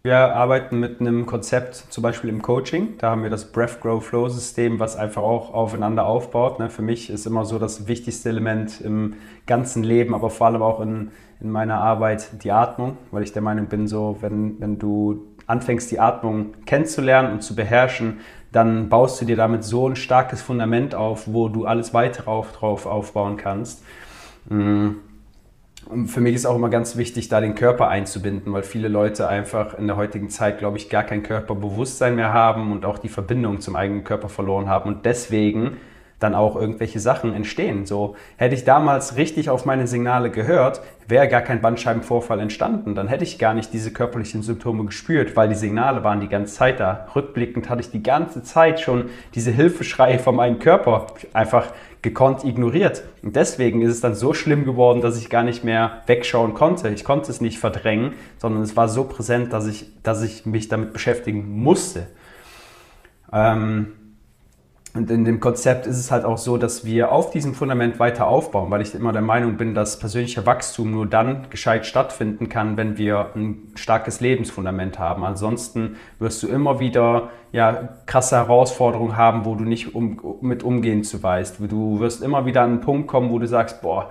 Wir 0.06 0.16
arbeiten 0.16 0.78
mit 0.78 1.00
einem 1.00 1.26
Konzept, 1.26 1.74
zum 1.90 2.02
Beispiel 2.02 2.30
im 2.30 2.40
Coaching. 2.40 2.96
Da 2.98 3.10
haben 3.10 3.24
wir 3.24 3.30
das 3.30 3.50
Breath 3.50 3.80
Grow 3.80 4.04
Flow 4.04 4.28
System, 4.28 4.78
was 4.78 4.94
einfach 4.94 5.22
auch 5.22 5.52
aufeinander 5.52 6.06
aufbaut. 6.06 6.60
Ne? 6.60 6.70
Für 6.70 6.82
mich 6.82 7.10
ist 7.10 7.26
immer 7.26 7.44
so 7.44 7.58
das 7.58 7.88
wichtigste 7.88 8.28
Element 8.28 8.80
im 8.80 9.14
ganzen 9.46 9.82
Leben, 9.82 10.14
aber 10.14 10.30
vor 10.30 10.46
allem 10.46 10.62
auch 10.62 10.80
in, 10.80 11.10
in 11.40 11.50
meiner 11.50 11.80
Arbeit 11.80 12.44
die 12.44 12.52
Atmung, 12.52 12.98
weil 13.10 13.24
ich 13.24 13.32
der 13.32 13.42
Meinung 13.42 13.66
bin, 13.66 13.88
so, 13.88 14.18
wenn, 14.20 14.60
wenn 14.60 14.78
du 14.78 15.26
anfängst, 15.48 15.90
die 15.90 15.98
Atmung 15.98 16.54
kennenzulernen 16.66 17.32
und 17.32 17.42
zu 17.42 17.56
beherrschen, 17.56 18.20
dann 18.52 18.88
baust 18.88 19.20
du 19.20 19.24
dir 19.24 19.36
damit 19.36 19.64
so 19.64 19.88
ein 19.88 19.96
starkes 19.96 20.42
Fundament 20.42 20.94
auf, 20.94 21.24
wo 21.26 21.48
du 21.48 21.66
alles 21.66 21.94
weitere 21.94 22.30
auf, 22.30 22.52
drauf 22.52 22.86
aufbauen 22.86 23.36
kannst. 23.36 23.82
Mm. 24.48 24.90
Und 25.88 26.08
für 26.08 26.20
mich 26.20 26.34
ist 26.34 26.46
auch 26.46 26.56
immer 26.56 26.68
ganz 26.68 26.96
wichtig, 26.96 27.28
da 27.28 27.40
den 27.40 27.54
Körper 27.54 27.86
einzubinden, 27.88 28.52
weil 28.52 28.64
viele 28.64 28.88
Leute 28.88 29.28
einfach 29.28 29.78
in 29.78 29.86
der 29.86 29.96
heutigen 29.96 30.30
Zeit, 30.30 30.58
glaube 30.58 30.78
ich, 30.78 30.90
gar 30.90 31.04
kein 31.04 31.22
Körperbewusstsein 31.22 32.16
mehr 32.16 32.32
haben 32.32 32.72
und 32.72 32.84
auch 32.84 32.98
die 32.98 33.08
Verbindung 33.08 33.60
zum 33.60 33.76
eigenen 33.76 34.02
Körper 34.02 34.28
verloren 34.28 34.68
haben 34.68 34.88
und 34.88 35.06
deswegen 35.06 35.76
dann 36.18 36.34
auch 36.34 36.56
irgendwelche 36.56 36.98
Sachen 36.98 37.34
entstehen. 37.34 37.84
So 37.84 38.16
hätte 38.36 38.54
ich 38.54 38.64
damals 38.64 39.16
richtig 39.16 39.50
auf 39.50 39.66
meine 39.66 39.86
Signale 39.86 40.30
gehört, 40.30 40.80
wäre 41.08 41.28
gar 41.28 41.42
kein 41.42 41.60
Bandscheibenvorfall 41.60 42.40
entstanden. 42.40 42.94
Dann 42.94 43.08
hätte 43.08 43.24
ich 43.24 43.38
gar 43.38 43.52
nicht 43.52 43.72
diese 43.72 43.92
körperlichen 43.92 44.42
Symptome 44.42 44.86
gespürt, 44.86 45.36
weil 45.36 45.48
die 45.48 45.54
Signale 45.54 46.04
waren 46.04 46.20
die 46.20 46.28
ganze 46.28 46.54
Zeit 46.54 46.80
da. 46.80 47.06
Rückblickend 47.14 47.68
hatte 47.68 47.82
ich 47.82 47.90
die 47.90 48.02
ganze 48.02 48.42
Zeit 48.42 48.80
schon 48.80 49.10
diese 49.34 49.50
Hilfeschreie 49.50 50.18
von 50.18 50.36
meinem 50.36 50.58
Körper 50.58 51.06
einfach 51.34 51.68
gekonnt 52.00 52.44
ignoriert. 52.44 53.02
Und 53.22 53.36
deswegen 53.36 53.82
ist 53.82 53.90
es 53.90 54.00
dann 54.00 54.14
so 54.14 54.32
schlimm 54.32 54.64
geworden, 54.64 55.02
dass 55.02 55.18
ich 55.18 55.28
gar 55.28 55.42
nicht 55.42 55.64
mehr 55.64 56.02
wegschauen 56.06 56.54
konnte. 56.54 56.88
Ich 56.88 57.04
konnte 57.04 57.30
es 57.30 57.40
nicht 57.42 57.58
verdrängen, 57.58 58.14
sondern 58.38 58.62
es 58.62 58.76
war 58.76 58.88
so 58.88 59.04
präsent, 59.04 59.52
dass 59.52 59.66
ich, 59.66 59.86
dass 60.02 60.22
ich 60.22 60.46
mich 60.46 60.68
damit 60.68 60.92
beschäftigen 60.92 61.62
musste. 61.62 62.06
Ähm, 63.32 63.92
und 64.96 65.10
in 65.10 65.24
dem 65.24 65.40
Konzept 65.40 65.86
ist 65.86 65.98
es 65.98 66.10
halt 66.10 66.24
auch 66.24 66.38
so, 66.38 66.56
dass 66.56 66.84
wir 66.84 67.12
auf 67.12 67.30
diesem 67.30 67.54
Fundament 67.54 67.98
weiter 67.98 68.26
aufbauen, 68.26 68.70
weil 68.70 68.80
ich 68.80 68.94
immer 68.94 69.12
der 69.12 69.22
Meinung 69.22 69.56
bin, 69.56 69.74
dass 69.74 69.98
persönlicher 69.98 70.46
Wachstum 70.46 70.90
nur 70.90 71.06
dann 71.06 71.50
gescheit 71.50 71.84
stattfinden 71.84 72.48
kann, 72.48 72.76
wenn 72.76 72.96
wir 72.96 73.30
ein 73.34 73.72
starkes 73.74 74.20
Lebensfundament 74.20 74.98
haben. 74.98 75.24
Ansonsten 75.24 75.96
wirst 76.18 76.42
du 76.42 76.48
immer 76.48 76.80
wieder 76.80 77.30
ja, 77.52 77.90
krasse 78.06 78.36
Herausforderungen 78.36 79.16
haben, 79.16 79.44
wo 79.44 79.54
du 79.54 79.64
nicht 79.64 79.94
um, 79.94 80.38
mit 80.40 80.62
umgehen 80.62 81.04
zu 81.04 81.22
weißt. 81.22 81.56
Du 81.68 82.00
wirst 82.00 82.22
immer 82.22 82.46
wieder 82.46 82.62
an 82.62 82.70
einen 82.70 82.80
Punkt 82.80 83.06
kommen, 83.06 83.30
wo 83.30 83.38
du 83.38 83.46
sagst, 83.46 83.82
boah, 83.82 84.10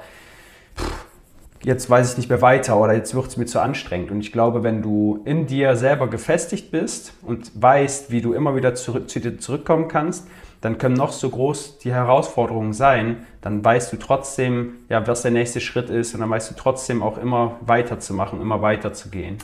jetzt 1.63 1.89
weiß 1.89 2.11
ich 2.11 2.17
nicht 2.17 2.29
mehr 2.29 2.43
weiter 2.43 2.79
oder 2.79 2.93
jetzt 2.93 3.15
wird 3.15 3.25
es 3.25 3.37
mir 3.37 3.47
zu 3.47 3.59
anstrengend. 3.59 4.11
Und 4.11 4.19
ich 4.19 4.31
glaube, 4.31 4.61
wenn 4.61 4.83
du 4.83 5.21
in 5.25 5.47
dir 5.47 5.75
selber 5.75 6.07
gefestigt 6.07 6.69
bist 6.69 7.13
und 7.23 7.51
weißt, 7.59 8.11
wie 8.11 8.21
du 8.21 8.33
immer 8.33 8.55
wieder 8.55 8.75
zurück, 8.75 9.09
zu 9.09 9.19
dir 9.19 9.39
zurückkommen 9.39 9.87
kannst, 9.87 10.27
dann 10.65 10.79
können 10.79 10.95
noch 10.95 11.11
so 11.11 11.29
groß 11.29 11.77
die 11.77 11.93
Herausforderungen 11.93 12.73
sein, 12.73 13.25
dann 13.41 13.63
weißt 13.63 13.93
du 13.93 13.97
trotzdem, 13.97 14.73
ja, 14.89 15.05
was 15.05 15.21
der 15.21 15.29
nächste 15.29 15.61
Schritt 15.61 15.91
ist 15.91 16.15
und 16.15 16.21
dann 16.21 16.29
weißt 16.29 16.49
du 16.49 16.55
trotzdem 16.55 17.03
auch 17.03 17.19
immer 17.19 17.57
weiterzumachen, 17.61 18.41
immer 18.41 18.63
weiterzugehen. 18.63 19.37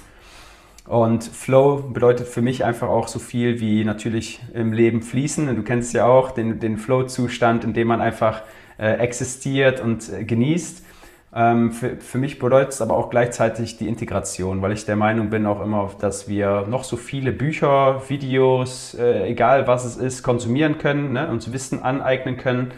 Und 0.88 1.24
Flow 1.24 1.92
bedeutet 1.94 2.28
für 2.28 2.42
mich 2.42 2.66
einfach 2.66 2.90
auch 2.90 3.08
so 3.08 3.20
viel 3.20 3.60
wie 3.60 3.86
natürlich 3.86 4.42
im 4.54 4.74
Leben 4.74 5.04
fließen. 5.04 5.48
Und 5.48 5.56
du 5.56 5.62
kennst 5.62 5.94
ja 5.94 6.08
auch 6.08 6.32
den, 6.32 6.60
den 6.60 6.78
Flow-Zustand, 6.78 7.64
in 7.64 7.74
dem 7.74 7.88
man 7.88 8.02
einfach 8.02 8.42
äh, 8.80 8.94
existiert 8.94 9.80
und 9.80 10.12
äh, 10.12 10.24
genießt. 10.24 10.84
Ähm, 11.34 11.72
für, 11.72 11.96
für, 11.98 12.18
mich 12.18 12.40
bedeutet 12.40 12.74
es 12.74 12.82
aber 12.82 12.98
auch 12.98 13.10
gleichzeitig 13.10 13.78
die 13.78 13.88
Integration, 13.88 14.62
weil 14.62 14.74
ich 14.74 14.86
der 14.86 14.98
Meinung 14.98 15.30
bin 15.30 15.46
auch 15.46 15.62
immer, 15.62 15.90
dass 16.00 16.28
wir 16.28 16.66
noch 16.68 16.84
so 16.84 16.98
viele 16.98 17.32
Bücher, 17.32 18.02
Videos, 18.10 18.96
äh, 18.96 19.30
egal 19.30 19.66
was 19.66 19.86
es 19.86 19.96
ist, 19.96 20.24
konsumieren 20.24 20.78
können, 20.78 21.14
ne, 21.14 21.30
uns 21.30 21.54
Wissen 21.54 21.82
aneignen 21.82 22.36
können. 22.36 22.72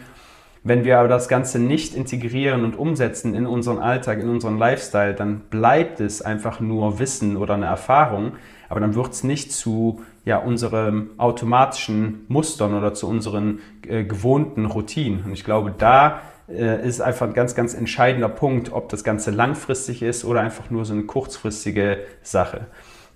Wenn 0.62 0.84
wir 0.84 1.00
aber 1.00 1.08
das 1.08 1.28
Ganze 1.28 1.58
nicht 1.58 1.94
integrieren 1.94 2.64
und 2.64 2.78
umsetzen 2.78 3.34
in 3.34 3.44
unseren 3.44 3.78
Alltag, 3.78 4.20
in 4.20 4.30
unseren 4.30 4.56
Lifestyle, 4.56 5.14
dann 5.14 5.40
bleibt 5.50 6.00
es 6.00 6.22
einfach 6.22 6.60
nur 6.60 7.00
Wissen 7.00 7.36
oder 7.36 7.54
eine 7.54 7.66
Erfahrung, 7.66 8.32
aber 8.68 8.80
dann 8.80 8.94
wird 8.94 9.12
es 9.12 9.24
nicht 9.24 9.52
zu 9.52 10.00
ja, 10.24 10.38
unseren 10.38 11.10
automatischen 11.18 12.24
Mustern 12.28 12.72
oder 12.72 12.94
zu 12.94 13.08
unseren 13.08 13.58
äh, 13.86 14.04
gewohnten 14.04 14.64
Routinen. 14.64 15.24
Und 15.24 15.32
ich 15.32 15.44
glaube, 15.44 15.74
da 15.76 16.22
äh, 16.48 16.86
ist 16.86 17.00
einfach 17.00 17.26
ein 17.26 17.34
ganz, 17.34 17.54
ganz 17.54 17.74
entscheidender 17.74 18.28
Punkt, 18.28 18.72
ob 18.72 18.88
das 18.88 19.04
Ganze 19.04 19.30
langfristig 19.30 20.02
ist 20.02 20.24
oder 20.24 20.40
einfach 20.40 20.70
nur 20.70 20.84
so 20.84 20.92
eine 20.92 21.04
kurzfristige 21.04 21.98
Sache. 22.22 22.66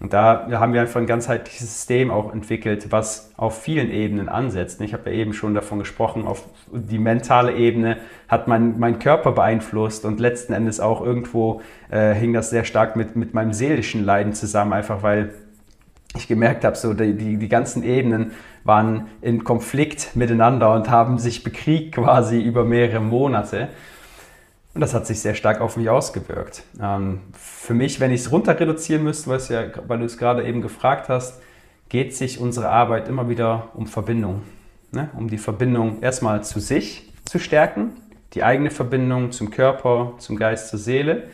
Und 0.00 0.12
da 0.12 0.47
haben 0.52 0.75
wir 0.75 0.80
einfach 0.80 1.00
ein 1.00 1.08
ganzheitliches 1.08 1.61
System 1.61 2.12
auch 2.12 2.32
entwickelt, 2.32 2.92
was 2.92 3.32
auf 3.37 3.61
vielen 3.61 3.90
Ebenen 3.90 4.28
ansetzt. 4.28 4.80
Ich 4.80 4.92
habe 4.92 5.11
ja 5.11 5.16
eben 5.16 5.32
schon 5.32 5.54
davon 5.54 5.80
gesprochen, 5.80 6.25
auf 6.25 6.44
die 6.70 6.99
mentale 6.99 7.54
Ebene 7.54 7.97
hat 8.28 8.47
mein, 8.47 8.78
mein 8.78 9.00
Körper 9.00 9.32
beeinflusst 9.32 10.04
und 10.04 10.20
letzten 10.20 10.52
Endes 10.52 10.78
auch 10.78 11.04
irgendwo 11.04 11.62
äh, 11.90 12.14
hing 12.14 12.32
das 12.32 12.50
sehr 12.50 12.64
stark 12.64 12.94
mit, 12.94 13.16
mit 13.16 13.35
meinem 13.35 13.52
seelischen 13.52 14.04
Leiden 14.04 14.35
zusammen, 14.35 14.73
einfach 14.73 15.02
weil 15.02 15.35
ich 16.16 16.28
gemerkt 16.28 16.64
habe, 16.64 16.76
so 16.76 16.94
die, 16.94 17.14
die, 17.14 17.37
die 17.37 17.49
ganzen 17.49 17.82
Ebenen 17.82 18.32
waren 18.65 19.09
in 19.21 19.45
Konflikt 19.45 20.15
miteinander 20.15 20.75
und 20.75 20.91
haben 20.91 21.19
sich 21.19 21.43
bekriegt 21.43 21.95
quasi 21.95 22.41
über 22.41 22.65
mehrere 22.65 23.00
Monate. 23.00 23.69
Und 24.75 24.81
das 24.81 24.95
hat 24.95 25.07
sich 25.07 25.21
sehr 25.21 25.35
stark 25.35 25.61
auf 25.61 25.77
mich 25.77 25.88
ausgewirkt. 25.88 26.62
Ähm, 26.81 27.21
für 27.33 27.75
mich, 27.75 28.00
wenn 28.00 28.12
ich 28.12 28.21
es 28.23 28.33
runter 28.33 28.59
reduzieren 28.59 29.03
müsste, 29.03 29.31
weil, 29.31 29.41
ja, 29.49 29.65
weil 29.87 29.99
du 29.99 30.05
es 30.05 30.19
gerade 30.19 30.47
eben 30.47 30.62
gefragt 30.62 31.09
hast, 31.09 31.41
geht 31.88 32.15
sich 32.15 32.38
unsere 32.38 32.69
Arbeit 32.69 33.09
immer 33.09 33.29
wieder 33.29 33.69
um 33.75 33.87
Verbindung. 33.87 34.43
Ne? 34.93 35.09
Um 35.17 35.29
die 35.29 35.38
Verbindung 35.38 36.03
erstmal 36.03 36.45
zu 36.45 36.61
sich 36.61 37.12
zu 37.25 37.38
stärken, 37.38 37.93
die 38.35 38.45
eigene 38.45 38.71
Verbindung 38.71 39.33
zum 39.33 39.50
Körper, 39.50 40.12
zum 40.19 40.37
Geist, 40.37 40.69
zur 40.69 40.79
Seele 40.79 41.25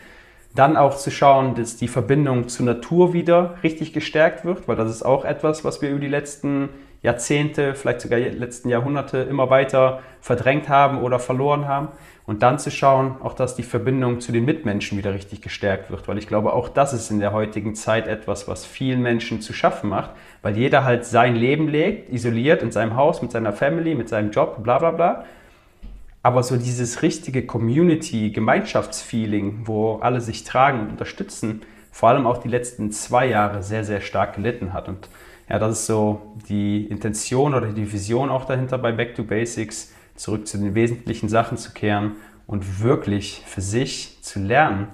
dann 0.54 0.76
auch 0.76 0.96
zu 0.96 1.10
schauen, 1.10 1.54
dass 1.54 1.76
die 1.76 1.88
Verbindung 1.88 2.48
zur 2.48 2.66
Natur 2.66 3.12
wieder 3.12 3.56
richtig 3.62 3.92
gestärkt 3.92 4.44
wird, 4.44 4.68
weil 4.68 4.76
das 4.76 4.90
ist 4.90 5.02
auch 5.02 5.24
etwas, 5.24 5.64
was 5.64 5.82
wir 5.82 5.90
über 5.90 6.00
die 6.00 6.08
letzten 6.08 6.68
Jahrzehnte, 7.04 7.74
vielleicht 7.74 8.00
sogar 8.00 8.18
letzten 8.18 8.70
Jahrhunderte 8.70 9.18
immer 9.18 9.50
weiter 9.50 10.00
verdrängt 10.22 10.70
haben 10.70 11.02
oder 11.02 11.18
verloren 11.18 11.68
haben. 11.68 11.88
Und 12.26 12.42
dann 12.42 12.58
zu 12.58 12.70
schauen, 12.70 13.16
auch 13.22 13.34
dass 13.34 13.54
die 13.54 13.62
Verbindung 13.62 14.20
zu 14.20 14.32
den 14.32 14.46
Mitmenschen 14.46 14.96
wieder 14.96 15.12
richtig 15.12 15.42
gestärkt 15.42 15.90
wird, 15.90 16.08
weil 16.08 16.16
ich 16.16 16.26
glaube, 16.26 16.54
auch 16.54 16.70
das 16.70 16.94
ist 16.94 17.10
in 17.10 17.20
der 17.20 17.34
heutigen 17.34 17.74
Zeit 17.74 18.08
etwas, 18.08 18.48
was 18.48 18.64
vielen 18.64 19.02
Menschen 19.02 19.42
zu 19.42 19.52
schaffen 19.52 19.90
macht, 19.90 20.12
weil 20.40 20.56
jeder 20.56 20.84
halt 20.84 21.04
sein 21.04 21.36
Leben 21.36 21.68
lebt, 21.68 22.10
isoliert 22.10 22.62
in 22.62 22.72
seinem 22.72 22.96
Haus, 22.96 23.20
mit 23.20 23.30
seiner 23.30 23.52
Family, 23.52 23.94
mit 23.94 24.08
seinem 24.08 24.30
Job, 24.30 24.62
bla 24.62 24.78
bla 24.78 24.92
bla. 24.92 25.26
Aber 26.22 26.42
so 26.42 26.56
dieses 26.56 27.02
richtige 27.02 27.44
Community-Gemeinschaftsfeeling, 27.44 29.66
wo 29.66 29.96
alle 29.96 30.22
sich 30.22 30.44
tragen 30.44 30.80
und 30.80 30.92
unterstützen, 30.92 31.60
vor 31.92 32.08
allem 32.08 32.26
auch 32.26 32.38
die 32.38 32.48
letzten 32.48 32.92
zwei 32.92 33.26
Jahre 33.26 33.62
sehr, 33.62 33.84
sehr 33.84 34.00
stark 34.00 34.36
gelitten 34.36 34.72
hat. 34.72 34.88
Und 34.88 35.10
ja, 35.48 35.58
das 35.58 35.80
ist 35.80 35.86
so 35.86 36.34
die 36.48 36.86
Intention 36.86 37.54
oder 37.54 37.68
die 37.68 37.92
Vision 37.92 38.30
auch 38.30 38.44
dahinter 38.44 38.78
bei 38.78 38.92
Back 38.92 39.14
to 39.14 39.24
Basics, 39.24 39.92
zurück 40.14 40.46
zu 40.46 40.58
den 40.58 40.74
wesentlichen 40.74 41.28
Sachen 41.28 41.58
zu 41.58 41.72
kehren 41.72 42.12
und 42.46 42.82
wirklich 42.82 43.42
für 43.46 43.60
sich 43.60 44.18
zu 44.22 44.38
lernen, 44.38 44.88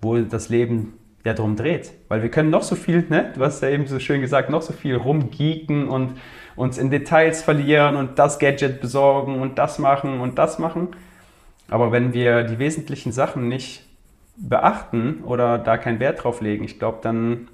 wo 0.00 0.18
das 0.18 0.48
Leben 0.48 0.94
ja 1.24 1.34
drum 1.34 1.56
dreht. 1.56 1.92
Weil 2.08 2.22
wir 2.22 2.30
können 2.30 2.50
noch 2.50 2.62
so 2.62 2.76
viel, 2.76 3.04
ne, 3.08 3.32
du 3.34 3.44
hast 3.44 3.62
ja 3.62 3.70
eben 3.70 3.86
so 3.86 3.98
schön 3.98 4.20
gesagt, 4.20 4.50
noch 4.50 4.62
so 4.62 4.72
viel 4.72 4.96
rumgeeken 4.96 5.88
und 5.88 6.18
uns 6.56 6.78
in 6.78 6.90
Details 6.90 7.42
verlieren 7.42 7.96
und 7.96 8.18
das 8.18 8.38
Gadget 8.38 8.80
besorgen 8.80 9.40
und 9.40 9.58
das 9.58 9.78
machen 9.78 10.20
und 10.20 10.38
das 10.38 10.58
machen. 10.58 10.88
Aber 11.70 11.92
wenn 11.92 12.12
wir 12.12 12.44
die 12.44 12.58
wesentlichen 12.58 13.12
Sachen 13.12 13.48
nicht 13.48 13.84
beachten 14.36 15.22
oder 15.24 15.58
da 15.58 15.76
keinen 15.76 16.00
Wert 16.00 16.24
drauf 16.24 16.40
legen, 16.40 16.64
ich 16.64 16.78
glaube, 16.78 16.98
dann 17.02 17.48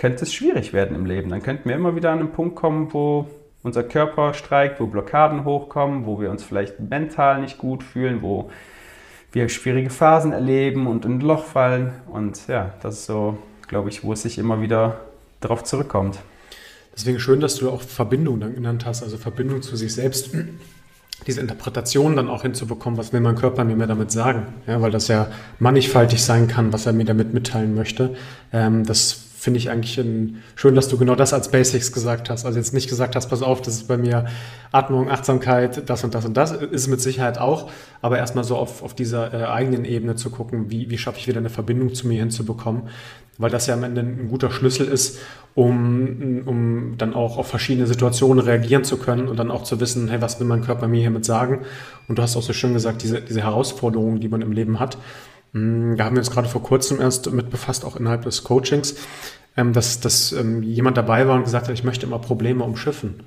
könnte 0.00 0.24
es 0.24 0.32
schwierig 0.32 0.72
werden 0.72 0.96
im 0.96 1.04
Leben. 1.04 1.28
Dann 1.28 1.42
könnten 1.42 1.68
wir 1.68 1.76
immer 1.76 1.94
wieder 1.94 2.10
an 2.10 2.20
einen 2.20 2.32
Punkt 2.32 2.56
kommen, 2.56 2.88
wo 2.94 3.28
unser 3.62 3.82
Körper 3.82 4.32
streikt, 4.32 4.80
wo 4.80 4.86
Blockaden 4.86 5.44
hochkommen, 5.44 6.06
wo 6.06 6.18
wir 6.18 6.30
uns 6.30 6.42
vielleicht 6.42 6.80
mental 6.80 7.42
nicht 7.42 7.58
gut 7.58 7.82
fühlen, 7.82 8.22
wo 8.22 8.50
wir 9.32 9.50
schwierige 9.50 9.90
Phasen 9.90 10.32
erleben 10.32 10.86
und 10.86 11.04
in 11.04 11.18
ein 11.18 11.20
Loch 11.20 11.44
fallen. 11.44 11.92
Und 12.10 12.48
ja, 12.48 12.72
das 12.80 12.94
ist 12.94 13.06
so, 13.06 13.36
glaube 13.68 13.90
ich, 13.90 14.02
wo 14.02 14.14
es 14.14 14.22
sich 14.22 14.38
immer 14.38 14.62
wieder 14.62 15.00
darauf 15.40 15.64
zurückkommt. 15.64 16.18
Deswegen 16.96 17.20
schön, 17.20 17.40
dass 17.40 17.56
du 17.56 17.68
auch 17.68 17.82
Verbindung 17.82 18.40
dann 18.40 18.54
genannt 18.54 18.86
hast, 18.86 19.02
also 19.02 19.18
Verbindung 19.18 19.60
zu 19.60 19.76
sich 19.76 19.92
selbst. 19.92 20.30
Diese 21.26 21.42
Interpretation 21.42 22.16
dann 22.16 22.30
auch 22.30 22.40
hinzubekommen, 22.40 22.98
was 22.98 23.12
will 23.12 23.20
mein 23.20 23.36
Körper 23.36 23.64
mir 23.64 23.76
mehr 23.76 23.86
damit 23.86 24.10
sagen? 24.10 24.46
Ja, 24.66 24.80
weil 24.80 24.92
das 24.92 25.08
ja 25.08 25.26
mannigfaltig 25.58 26.24
sein 26.24 26.48
kann, 26.48 26.72
was 26.72 26.86
er 26.86 26.94
mir 26.94 27.04
damit 27.04 27.34
mitteilen 27.34 27.74
möchte. 27.74 28.16
Ähm, 28.50 28.86
das 28.86 29.29
finde 29.40 29.56
ich 29.56 29.70
eigentlich 29.70 29.98
ein, 29.98 30.42
schön, 30.54 30.74
dass 30.74 30.88
du 30.88 30.98
genau 30.98 31.14
das 31.14 31.32
als 31.32 31.50
Basics 31.50 31.92
gesagt 31.92 32.28
hast. 32.28 32.44
Also 32.44 32.58
jetzt 32.58 32.74
nicht 32.74 32.90
gesagt 32.90 33.16
hast, 33.16 33.28
pass 33.28 33.42
auf, 33.42 33.62
das 33.62 33.74
ist 33.74 33.88
bei 33.88 33.96
mir 33.96 34.26
Atmung, 34.70 35.10
Achtsamkeit, 35.10 35.88
das 35.88 36.04
und 36.04 36.14
das 36.14 36.26
und 36.26 36.36
das 36.36 36.52
ist 36.52 36.88
mit 36.88 37.00
Sicherheit 37.00 37.38
auch, 37.38 37.70
aber 38.02 38.18
erstmal 38.18 38.44
so 38.44 38.56
auf, 38.56 38.82
auf 38.82 38.94
dieser 38.94 39.32
äh, 39.32 39.44
eigenen 39.46 39.86
Ebene 39.86 40.14
zu 40.14 40.28
gucken, 40.28 40.70
wie, 40.70 40.90
wie 40.90 40.98
schaffe 40.98 41.18
ich 41.18 41.26
wieder 41.26 41.38
eine 41.38 41.48
Verbindung 41.48 41.94
zu 41.94 42.06
mir 42.06 42.20
hinzubekommen, 42.20 42.82
weil 43.38 43.50
das 43.50 43.66
ja 43.66 43.72
am 43.72 43.82
Ende 43.82 44.02
ein 44.02 44.28
guter 44.28 44.50
Schlüssel 44.50 44.86
ist, 44.86 45.18
um, 45.54 46.42
um 46.44 46.94
dann 46.98 47.14
auch 47.14 47.38
auf 47.38 47.46
verschiedene 47.46 47.86
Situationen 47.86 48.44
reagieren 48.44 48.84
zu 48.84 48.98
können 48.98 49.26
und 49.26 49.38
dann 49.38 49.50
auch 49.50 49.62
zu 49.62 49.80
wissen, 49.80 50.08
hey, 50.08 50.20
was 50.20 50.38
will 50.38 50.46
mein 50.46 50.60
Körper 50.60 50.86
mir 50.86 51.00
hiermit 51.00 51.24
sagen? 51.24 51.60
Und 52.08 52.18
du 52.18 52.22
hast 52.22 52.36
auch 52.36 52.42
so 52.42 52.52
schön 52.52 52.74
gesagt, 52.74 53.02
diese, 53.02 53.22
diese 53.22 53.40
Herausforderungen, 53.40 54.20
die 54.20 54.28
man 54.28 54.42
im 54.42 54.52
Leben 54.52 54.80
hat, 54.80 54.98
da 55.52 56.04
haben 56.04 56.16
wir 56.16 56.20
uns 56.20 56.30
gerade 56.30 56.48
vor 56.48 56.62
kurzem 56.62 57.00
erst 57.00 57.30
mit 57.32 57.50
befasst, 57.50 57.84
auch 57.84 57.96
innerhalb 57.96 58.22
des 58.22 58.44
Coachings, 58.44 58.96
ähm, 59.56 59.72
dass, 59.72 60.00
dass 60.00 60.32
ähm, 60.32 60.62
jemand 60.62 60.96
dabei 60.96 61.26
war 61.26 61.36
und 61.36 61.44
gesagt 61.44 61.68
hat, 61.68 61.74
ich 61.74 61.84
möchte 61.84 62.06
immer 62.06 62.18
Probleme 62.18 62.62
umschiffen. 62.62 63.22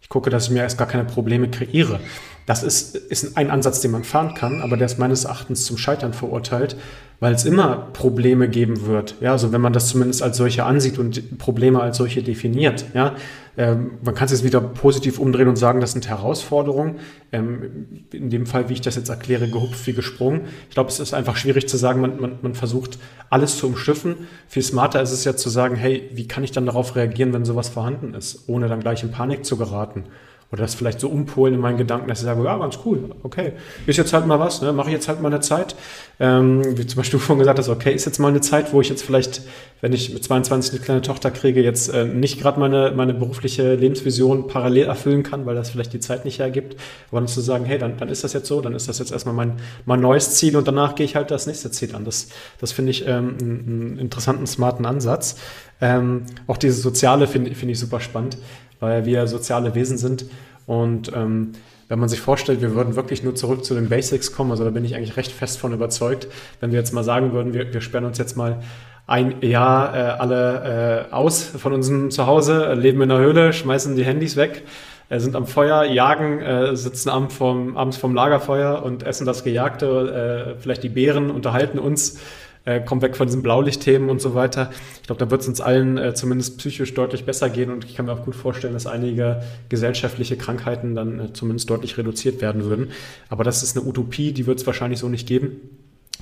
Ich 0.00 0.08
gucke, 0.08 0.30
dass 0.30 0.44
ich 0.44 0.50
mir 0.50 0.60
erst 0.60 0.78
gar 0.78 0.86
keine 0.86 1.04
Probleme 1.04 1.50
kreiere. 1.50 2.00
Das 2.48 2.62
ist, 2.62 2.96
ist 2.96 3.36
ein 3.36 3.50
Ansatz, 3.50 3.82
den 3.82 3.90
man 3.90 4.04
fahren 4.04 4.32
kann, 4.32 4.62
aber 4.62 4.78
der 4.78 4.86
ist 4.86 4.98
meines 4.98 5.26
Erachtens 5.26 5.66
zum 5.66 5.76
Scheitern 5.76 6.14
verurteilt, 6.14 6.76
weil 7.20 7.34
es 7.34 7.44
immer 7.44 7.88
Probleme 7.92 8.48
geben 8.48 8.86
wird. 8.86 9.16
Ja, 9.20 9.32
also 9.32 9.52
wenn 9.52 9.60
man 9.60 9.74
das 9.74 9.88
zumindest 9.88 10.22
als 10.22 10.38
solche 10.38 10.64
ansieht 10.64 10.98
und 10.98 11.36
Probleme 11.36 11.82
als 11.82 11.98
solche 11.98 12.22
definiert, 12.22 12.86
ja, 12.94 13.16
ähm, 13.58 13.98
man 14.02 14.14
kann 14.14 14.24
es 14.24 14.30
jetzt 14.32 14.44
wieder 14.44 14.62
positiv 14.62 15.18
umdrehen 15.18 15.48
und 15.48 15.56
sagen, 15.56 15.82
das 15.82 15.92
sind 15.92 16.08
Herausforderungen. 16.08 17.00
Ähm, 17.32 18.04
in 18.14 18.30
dem 18.30 18.46
Fall, 18.46 18.70
wie 18.70 18.74
ich 18.74 18.80
das 18.80 18.96
jetzt 18.96 19.10
erkläre, 19.10 19.48
gehupft 19.48 19.86
wie 19.86 19.92
gesprungen. 19.92 20.46
Ich 20.70 20.74
glaube, 20.74 20.88
es 20.88 21.00
ist 21.00 21.12
einfach 21.12 21.36
schwierig 21.36 21.68
zu 21.68 21.76
sagen, 21.76 22.00
man, 22.00 22.18
man, 22.18 22.38
man 22.40 22.54
versucht 22.54 22.98
alles 23.28 23.58
zu 23.58 23.66
umschiffen. 23.66 24.26
Viel 24.46 24.62
smarter 24.62 25.02
ist 25.02 25.12
es 25.12 25.24
ja 25.24 25.36
zu 25.36 25.50
sagen, 25.50 25.76
hey, 25.76 26.08
wie 26.14 26.26
kann 26.26 26.44
ich 26.44 26.52
dann 26.52 26.64
darauf 26.64 26.96
reagieren, 26.96 27.34
wenn 27.34 27.44
sowas 27.44 27.68
vorhanden 27.68 28.14
ist, 28.14 28.48
ohne 28.48 28.68
dann 28.68 28.80
gleich 28.80 29.02
in 29.02 29.10
Panik 29.10 29.44
zu 29.44 29.58
geraten 29.58 30.04
oder 30.50 30.62
das 30.62 30.74
vielleicht 30.74 30.98
so 30.98 31.08
umpolen 31.08 31.54
in 31.54 31.60
meinen 31.60 31.76
Gedanken, 31.76 32.08
dass 32.08 32.20
ich 32.20 32.24
sage, 32.24 32.42
ja, 32.42 32.56
ganz 32.56 32.78
cool, 32.86 33.10
okay, 33.22 33.52
ist 33.86 33.98
jetzt 33.98 34.14
halt 34.14 34.26
mal 34.26 34.40
was, 34.40 34.62
ne? 34.62 34.72
mache 34.72 34.88
ich 34.88 34.94
jetzt 34.94 35.06
halt 35.06 35.20
mal 35.20 35.28
eine 35.28 35.40
Zeit. 35.40 35.76
Ähm, 36.20 36.78
wie 36.78 36.86
zum 36.86 36.96
Beispiel 36.96 37.18
du 37.18 37.24
vorhin 37.24 37.40
gesagt 37.40 37.58
hast, 37.58 37.68
okay, 37.68 37.92
ist 37.92 38.06
jetzt 38.06 38.18
mal 38.18 38.28
eine 38.28 38.40
Zeit, 38.40 38.72
wo 38.72 38.80
ich 38.80 38.88
jetzt 38.88 39.02
vielleicht, 39.02 39.42
wenn 39.82 39.92
ich 39.92 40.12
mit 40.12 40.24
22 40.24 40.72
eine 40.72 40.80
kleine 40.80 41.02
Tochter 41.02 41.30
kriege, 41.30 41.62
jetzt 41.62 41.92
äh, 41.92 42.06
nicht 42.06 42.40
gerade 42.40 42.58
meine, 42.58 42.92
meine 42.96 43.12
berufliche 43.12 43.74
Lebensvision 43.74 44.46
parallel 44.46 44.86
erfüllen 44.86 45.22
kann, 45.22 45.44
weil 45.44 45.54
das 45.54 45.68
vielleicht 45.68 45.92
die 45.92 46.00
Zeit 46.00 46.24
nicht 46.24 46.38
hergibt. 46.38 46.76
Aber 47.10 47.20
dann 47.20 47.28
zu 47.28 47.42
sagen, 47.42 47.66
hey, 47.66 47.78
dann, 47.78 47.98
dann 47.98 48.08
ist 48.08 48.24
das 48.24 48.32
jetzt 48.32 48.48
so, 48.48 48.62
dann 48.62 48.74
ist 48.74 48.88
das 48.88 48.98
jetzt 49.00 49.12
erstmal 49.12 49.34
mein, 49.34 49.52
mein 49.84 50.00
neues 50.00 50.34
Ziel 50.36 50.56
und 50.56 50.66
danach 50.66 50.94
gehe 50.94 51.04
ich 51.04 51.14
halt 51.14 51.30
das 51.30 51.46
nächste 51.46 51.70
Ziel 51.70 51.94
an. 51.94 52.06
Das, 52.06 52.28
das 52.58 52.72
finde 52.72 52.90
ich 52.90 53.06
ähm, 53.06 53.36
einen 53.38 53.98
interessanten, 53.98 54.46
smarten 54.46 54.86
Ansatz. 54.86 55.36
Ähm, 55.82 56.22
auch 56.46 56.56
diese 56.56 56.80
soziale 56.80 57.26
finde 57.26 57.54
find 57.54 57.70
ich 57.70 57.78
super 57.78 58.00
spannend 58.00 58.38
weil 58.80 59.06
wir 59.06 59.26
soziale 59.26 59.74
Wesen 59.74 59.98
sind. 59.98 60.26
Und 60.66 61.12
ähm, 61.14 61.52
wenn 61.88 61.98
man 61.98 62.08
sich 62.08 62.20
vorstellt, 62.20 62.60
wir 62.60 62.74
würden 62.74 62.96
wirklich 62.96 63.22
nur 63.22 63.34
zurück 63.34 63.64
zu 63.64 63.74
den 63.74 63.88
Basics 63.88 64.32
kommen, 64.32 64.50
also 64.50 64.64
da 64.64 64.70
bin 64.70 64.84
ich 64.84 64.94
eigentlich 64.94 65.16
recht 65.16 65.32
fest 65.32 65.58
von 65.58 65.72
überzeugt, 65.72 66.28
wenn 66.60 66.70
wir 66.70 66.78
jetzt 66.78 66.92
mal 66.92 67.04
sagen 67.04 67.32
würden, 67.32 67.54
wir, 67.54 67.72
wir 67.72 67.80
sperren 67.80 68.04
uns 68.04 68.18
jetzt 68.18 68.36
mal 68.36 68.60
ein 69.06 69.40
Jahr 69.40 69.96
äh, 69.96 69.98
alle 70.18 71.06
äh, 71.10 71.14
aus 71.14 71.42
von 71.42 71.72
unserem 71.72 72.10
Zuhause, 72.10 72.74
leben 72.74 73.00
in 73.00 73.08
der 73.08 73.18
Höhle, 73.18 73.54
schmeißen 73.54 73.96
die 73.96 74.04
Handys 74.04 74.36
weg, 74.36 74.64
äh, 75.08 75.18
sind 75.18 75.34
am 75.34 75.46
Feuer, 75.46 75.84
jagen, 75.84 76.40
äh, 76.40 76.76
sitzen 76.76 77.08
am 77.08 77.30
vom, 77.30 77.78
abends 77.78 77.96
vom 77.96 78.14
Lagerfeuer 78.14 78.82
und 78.82 79.04
essen 79.04 79.26
das 79.26 79.44
Gejagte, 79.44 80.54
äh, 80.56 80.60
vielleicht 80.60 80.82
die 80.82 80.90
Beeren, 80.90 81.30
unterhalten 81.30 81.78
uns 81.78 82.20
äh, 82.68 82.82
komm 82.84 83.00
weg 83.00 83.16
von 83.16 83.26
diesen 83.26 83.42
Blaulichtthemen 83.42 84.10
und 84.10 84.20
so 84.20 84.34
weiter. 84.34 84.70
Ich 84.96 85.04
glaube, 85.04 85.18
da 85.18 85.30
wird 85.30 85.40
es 85.40 85.48
uns 85.48 85.60
allen 85.60 85.96
äh, 85.96 86.14
zumindest 86.14 86.58
psychisch 86.58 86.92
deutlich 86.92 87.24
besser 87.24 87.48
gehen 87.48 87.70
und 87.70 87.84
ich 87.84 87.96
kann 87.96 88.04
mir 88.06 88.12
auch 88.12 88.24
gut 88.24 88.36
vorstellen, 88.36 88.74
dass 88.74 88.86
einige 88.86 89.42
gesellschaftliche 89.70 90.36
Krankheiten 90.36 90.94
dann 90.94 91.18
äh, 91.18 91.32
zumindest 91.32 91.70
deutlich 91.70 91.96
reduziert 91.96 92.42
werden 92.42 92.64
würden. 92.64 92.90
Aber 93.30 93.42
das 93.42 93.62
ist 93.62 93.76
eine 93.76 93.86
Utopie, 93.86 94.32
die 94.32 94.46
wird 94.46 94.60
es 94.60 94.66
wahrscheinlich 94.66 94.98
so 94.98 95.08
nicht 95.08 95.26
geben. 95.26 95.60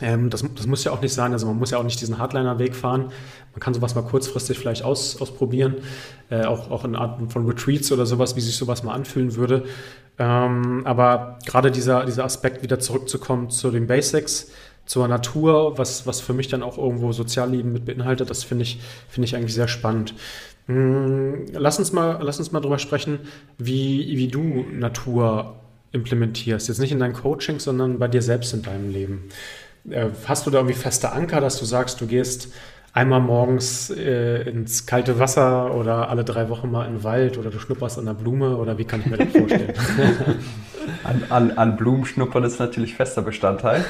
Ähm, 0.01 0.31
das, 0.31 0.45
das, 0.55 0.67
muss 0.67 0.85
ja 0.85 0.93
auch 0.93 1.01
nicht 1.01 1.15
sein, 1.15 1.33
also 1.33 1.47
man 1.47 1.57
muss 1.57 1.73
ja 1.73 1.79
auch 1.79 1.83
nicht 1.83 2.01
diesen 2.01 2.19
Hardliner-Weg 2.19 2.77
fahren. 2.77 3.11
Man 3.53 3.61
kann 3.61 3.75
sowas 3.75 3.95
mal 3.95 4.03
kurzfristig 4.03 4.59
vielleicht 4.59 4.85
aus, 4.85 5.21
ausprobieren, 5.21 5.77
äh, 6.31 6.45
auch, 6.45 6.71
auch 6.71 6.85
in 6.85 6.95
Arten 6.95 7.29
von 7.29 7.47
Retreats 7.47 7.91
oder 7.91 8.07
sowas, 8.07 8.37
wie 8.37 8.41
sich 8.41 8.57
sowas 8.57 8.85
mal 8.85 8.93
anfühlen 8.93 9.35
würde. 9.35 9.65
Ähm, 10.19 10.83
aber 10.85 11.39
gerade 11.47 11.71
dieser, 11.71 12.05
dieser 12.05 12.25
Aspekt, 12.25 12.63
wieder 12.63 12.79
zurückzukommen 12.79 13.51
zu 13.51 13.71
den 13.71 13.87
Basics, 13.87 14.51
zur 14.87 15.09
Natur, 15.09 15.77
was, 15.79 16.07
was 16.07 16.21
für 16.21 16.33
mich 16.33 16.49
dann 16.49 16.63
auch 16.63 16.79
irgendwo 16.79 17.13
Sozialleben 17.13 17.73
mit 17.73 17.85
beinhaltet, 17.85 18.31
das 18.31 18.45
finde 18.45 18.63
ich, 18.63 18.81
finde 19.09 19.27
ich 19.27 19.37
eigentlich 19.37 19.55
sehr 19.55 19.69
spannend. 19.69 20.15
Hm, 20.67 21.47
lass 21.53 21.79
uns 21.79 21.93
mal, 21.93 22.19
lass 22.23 22.39
uns 22.39 22.53
mal 22.53 22.61
drüber 22.61 22.79
sprechen, 22.79 23.21
wie, 23.59 24.17
wie 24.17 24.29
du 24.29 24.65
Natur 24.73 25.57
implementierst. 25.93 26.69
Jetzt 26.69 26.79
nicht 26.79 26.93
in 26.93 27.01
deinen 27.01 27.15
Coachings, 27.15 27.65
sondern 27.65 27.99
bei 27.99 28.09
dir 28.09 28.23
selbst 28.23 28.55
in 28.55 28.63
deinem 28.63 28.91
Leben. 28.91 29.29
Äh, 29.91 30.07
hast 30.27 30.47
du 30.47 30.51
da 30.51 30.59
irgendwie 30.59 30.77
feste 30.77 31.13
Anker, 31.13 31.41
dass 31.41 31.59
du 31.59 31.65
sagst, 31.65 32.01
du 32.01 32.07
gehst 32.07 32.53
einmal 32.93 33.21
morgens 33.21 33.91
äh, 33.91 34.49
ins 34.49 34.87
kalte 34.87 35.19
Wasser 35.19 35.75
oder 35.75 36.09
alle 36.09 36.25
drei 36.25 36.49
Wochen 36.49 36.71
mal 36.71 36.87
in 36.87 36.95
den 36.95 37.05
Wald 37.05 37.39
oder 37.39 37.51
du 37.51 37.59
schnupperst 37.59 37.99
an 37.99 38.07
der 38.07 38.15
Blume 38.15 38.57
oder 38.57 38.79
wie 38.79 38.85
kann 38.85 39.01
ich 39.01 39.07
mir 39.07 39.19
das 39.19 39.29
vorstellen? 39.33 39.75
an, 41.07 41.23
an, 41.31 41.51
an 41.53 41.77
Blumen 41.77 42.05
schnuppern 42.05 42.45
ist 42.45 42.59
natürlich 42.59 42.95
fester 42.95 43.23
Bestandteil. 43.23 43.85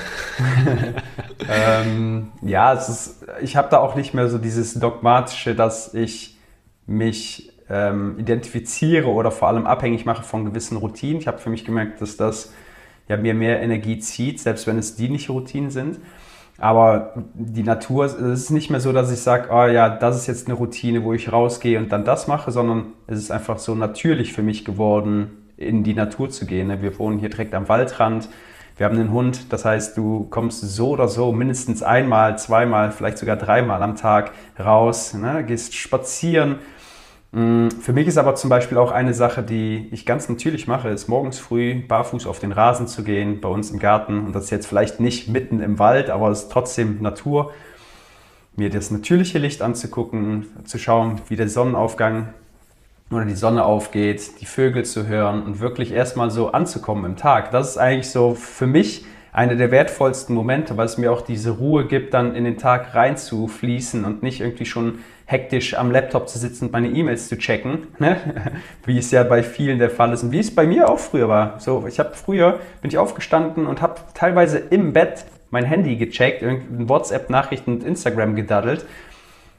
ähm, 1.50 2.28
ja, 2.42 2.74
es 2.74 2.88
ist, 2.88 3.24
ich 3.40 3.56
habe 3.56 3.68
da 3.70 3.78
auch 3.78 3.94
nicht 3.94 4.14
mehr 4.14 4.28
so 4.28 4.38
dieses 4.38 4.74
dogmatische, 4.74 5.54
dass 5.54 5.94
ich 5.94 6.36
mich 6.86 7.52
ähm, 7.68 8.18
identifiziere 8.18 9.08
oder 9.08 9.30
vor 9.30 9.48
allem 9.48 9.66
abhängig 9.66 10.04
mache 10.04 10.22
von 10.22 10.44
gewissen 10.44 10.76
Routinen. 10.76 11.20
Ich 11.20 11.26
habe 11.26 11.38
für 11.38 11.50
mich 11.50 11.64
gemerkt, 11.64 12.00
dass 12.00 12.16
das 12.16 12.52
ja, 13.08 13.16
mir 13.16 13.34
mehr 13.34 13.60
Energie 13.62 13.98
zieht, 13.98 14.40
selbst 14.40 14.66
wenn 14.66 14.78
es 14.78 14.96
dienliche 14.96 15.32
Routinen 15.32 15.70
sind. 15.70 15.98
Aber 16.58 17.14
die 17.34 17.62
Natur, 17.62 18.06
es 18.06 18.14
ist 18.14 18.50
nicht 18.50 18.70
mehr 18.70 18.80
so, 18.80 18.92
dass 18.92 19.12
ich 19.12 19.20
sage, 19.20 19.48
oh 19.50 19.66
ja, 19.66 19.90
das 19.90 20.16
ist 20.16 20.26
jetzt 20.26 20.46
eine 20.46 20.56
Routine, 20.56 21.04
wo 21.04 21.12
ich 21.12 21.30
rausgehe 21.30 21.78
und 21.78 21.92
dann 21.92 22.04
das 22.04 22.28
mache, 22.28 22.50
sondern 22.50 22.94
es 23.06 23.18
ist 23.18 23.30
einfach 23.30 23.58
so 23.58 23.74
natürlich 23.74 24.32
für 24.32 24.42
mich 24.42 24.64
geworden, 24.64 25.35
in 25.56 25.84
die 25.84 25.94
Natur 25.94 26.30
zu 26.30 26.46
gehen. 26.46 26.82
Wir 26.82 26.98
wohnen 26.98 27.18
hier 27.18 27.28
direkt 27.28 27.54
am 27.54 27.68
Waldrand. 27.68 28.28
Wir 28.76 28.86
haben 28.86 28.98
einen 28.98 29.12
Hund, 29.12 29.52
das 29.52 29.64
heißt, 29.64 29.96
du 29.96 30.24
kommst 30.28 30.60
so 30.60 30.90
oder 30.90 31.08
so 31.08 31.32
mindestens 31.32 31.82
einmal, 31.82 32.36
zweimal, 32.38 32.92
vielleicht 32.92 33.16
sogar 33.16 33.36
dreimal 33.36 33.82
am 33.82 33.96
Tag 33.96 34.32
raus, 34.58 35.14
ne? 35.14 35.44
gehst 35.44 35.74
spazieren, 35.74 36.56
Mm, 37.36 37.68
für 37.68 37.92
mich 37.92 38.06
ist 38.06 38.16
aber 38.16 38.34
zum 38.34 38.48
Beispiel 38.48 38.78
auch 38.78 38.92
eine 38.92 39.12
Sache, 39.12 39.42
die 39.42 39.88
ich 39.90 40.06
ganz 40.06 40.28
natürlich 40.28 40.66
mache, 40.66 40.88
ist 40.88 41.06
morgens 41.06 41.38
früh 41.38 41.82
barfuß 41.86 42.26
auf 42.26 42.38
den 42.38 42.50
Rasen 42.50 42.86
zu 42.86 43.04
gehen, 43.04 43.42
bei 43.42 43.48
uns 43.50 43.70
im 43.70 43.78
Garten. 43.78 44.24
Und 44.24 44.34
das 44.34 44.44
ist 44.44 44.50
jetzt 44.50 44.66
vielleicht 44.66 45.00
nicht 45.00 45.28
mitten 45.28 45.60
im 45.60 45.78
Wald, 45.78 46.08
aber 46.08 46.30
es 46.30 46.44
ist 46.44 46.52
trotzdem 46.52 47.02
Natur. 47.02 47.52
Mir 48.56 48.70
das 48.70 48.90
natürliche 48.90 49.38
Licht 49.38 49.60
anzugucken, 49.60 50.46
zu 50.64 50.78
schauen, 50.78 51.20
wie 51.28 51.36
der 51.36 51.50
Sonnenaufgang 51.50 52.32
oder 53.10 53.24
die 53.24 53.34
Sonne 53.34 53.64
aufgeht, 53.64 54.40
die 54.40 54.46
Vögel 54.46 54.84
zu 54.84 55.06
hören 55.06 55.42
und 55.42 55.60
wirklich 55.60 55.92
erstmal 55.92 56.30
so 56.30 56.52
anzukommen 56.52 57.04
im 57.04 57.16
Tag. 57.16 57.50
Das 57.52 57.70
ist 57.70 57.78
eigentlich 57.78 58.10
so 58.10 58.34
für 58.34 58.66
mich 58.66 59.04
einer 59.32 59.54
der 59.54 59.70
wertvollsten 59.70 60.34
Momente, 60.34 60.76
weil 60.76 60.86
es 60.86 60.96
mir 60.96 61.12
auch 61.12 61.20
diese 61.20 61.50
Ruhe 61.50 61.86
gibt, 61.86 62.14
dann 62.14 62.34
in 62.34 62.44
den 62.44 62.56
Tag 62.56 62.94
reinzufließen 62.94 64.04
und 64.04 64.22
nicht 64.22 64.40
irgendwie 64.40 64.64
schon 64.64 65.00
hektisch 65.26 65.74
am 65.74 65.90
Laptop 65.90 66.28
zu 66.28 66.38
sitzen 66.38 66.66
und 66.66 66.72
meine 66.72 66.88
E-Mails 66.88 67.28
zu 67.28 67.36
checken, 67.36 67.86
ne? 67.98 68.16
wie 68.86 68.96
es 68.96 69.10
ja 69.10 69.22
bei 69.24 69.42
vielen 69.42 69.78
der 69.78 69.90
Fall 69.90 70.12
ist 70.12 70.22
und 70.22 70.32
wie 70.32 70.38
es 70.38 70.54
bei 70.54 70.66
mir 70.66 70.88
auch 70.88 70.98
früher 70.98 71.28
war. 71.28 71.60
So, 71.60 71.84
ich 71.86 71.98
habe 71.98 72.14
früher 72.14 72.60
bin 72.80 72.90
ich 72.90 72.98
aufgestanden 72.98 73.66
und 73.66 73.82
habe 73.82 74.00
teilweise 74.14 74.58
im 74.58 74.92
Bett 74.92 75.26
mein 75.50 75.64
Handy 75.64 75.96
gecheckt, 75.96 76.42
WhatsApp-Nachrichten 76.70 77.74
und 77.74 77.84
Instagram 77.84 78.34
gedaddelt 78.34 78.84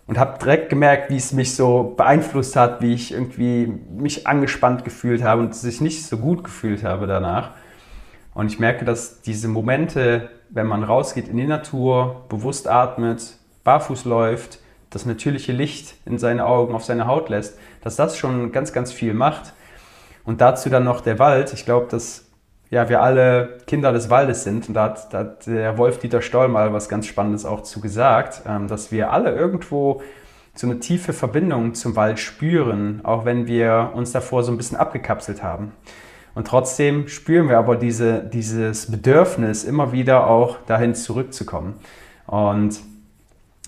und 0.08 0.17
habe 0.17 0.39
direkt 0.39 0.70
gemerkt, 0.70 1.12
wie 1.12 1.17
es 1.17 1.34
mich 1.34 1.56
so 1.56 1.93
beeinflusst 1.96 2.56
hat, 2.56 2.82
wie 2.82 2.93
ich 2.93 3.13
irgendwie 3.13 3.67
mich 3.91 4.26
angespannt 4.26 4.86
gefühlt 4.86 5.22
habe 5.22 5.41
und 5.41 5.54
sich 5.54 5.82
nicht 5.82 6.06
so 6.06 6.17
gut 6.17 6.43
gefühlt 6.43 6.84
habe 6.84 7.08
danach. 7.08 7.52
Und 8.34 8.52
ich 8.52 8.60
merke, 8.60 8.86
dass 8.86 9.22
diese 9.22 9.50
Momente, 9.50 10.30
wenn 10.50 10.65
man 10.67 10.84
rausgeht 10.84 11.28
in 11.28 11.38
die 11.38 11.48
Natur, 11.48 12.26
bewusst 12.30 12.67
atmet, 12.67 13.38
barfuß 13.63 14.06
läuft, 14.06 14.60
das 14.89 15.06
natürliche 15.06 15.52
Licht 15.52 15.96
in 16.06 16.17
seine 16.17 16.46
Augen, 16.46 16.74
auf 16.74 16.86
seine 16.86 17.08
Haut 17.08 17.28
lässt, 17.30 17.60
dass 17.82 17.98
das 17.98 18.17
schon 18.17 18.54
ganz, 18.54 18.72
ganz 18.72 18.93
viel 18.93 19.13
macht. 19.13 19.54
Und 20.24 20.39
dazu 20.39 20.70
dann 20.70 20.86
noch 20.86 21.02
der 21.02 21.20
Wald. 21.20 21.54
Ich 21.54 21.65
glaube, 21.65 21.88
dass 21.89 22.26
ja, 22.69 22.89
wir 22.89 23.01
alle 23.01 23.60
Kinder 23.65 23.93
des 23.93 24.10
Waldes 24.10 24.43
sind. 24.43 24.67
Und 24.67 24.73
da 24.73 24.84
hat, 24.84 25.13
da 25.13 25.19
hat 25.19 25.47
der 25.47 25.77
Wolf-Dieter 25.77 26.21
Stoll 26.21 26.47
mal 26.47 26.73
was 26.73 26.89
ganz 26.89 27.06
Spannendes 27.06 27.45
auch 27.45 27.63
zu 27.63 27.80
gesagt, 27.80 28.41
ähm, 28.47 28.67
dass 28.67 28.91
wir 28.91 29.12
alle 29.12 29.36
irgendwo 29.36 30.01
so 30.53 30.67
eine 30.67 30.80
tiefe 30.80 31.13
Verbindung 31.13 31.75
zum 31.75 31.95
Wald 31.95 32.19
spüren, 32.19 33.01
auch 33.03 33.25
wenn 33.25 33.47
wir 33.47 33.91
uns 33.93 34.12
davor 34.12 34.43
so 34.43 34.51
ein 34.51 34.58
bisschen 34.58 34.77
abgekapselt 34.77 35.43
haben. 35.43 35.71
Und 36.34 36.47
trotzdem 36.47 37.08
spüren 37.08 37.49
wir 37.49 37.58
aber 37.58 37.75
diese, 37.75 38.21
dieses 38.21 38.91
Bedürfnis, 38.91 39.63
immer 39.63 39.91
wieder 39.91 40.27
auch 40.27 40.58
dahin 40.65 40.93
zurückzukommen. 40.93 41.75
Und 42.25 42.80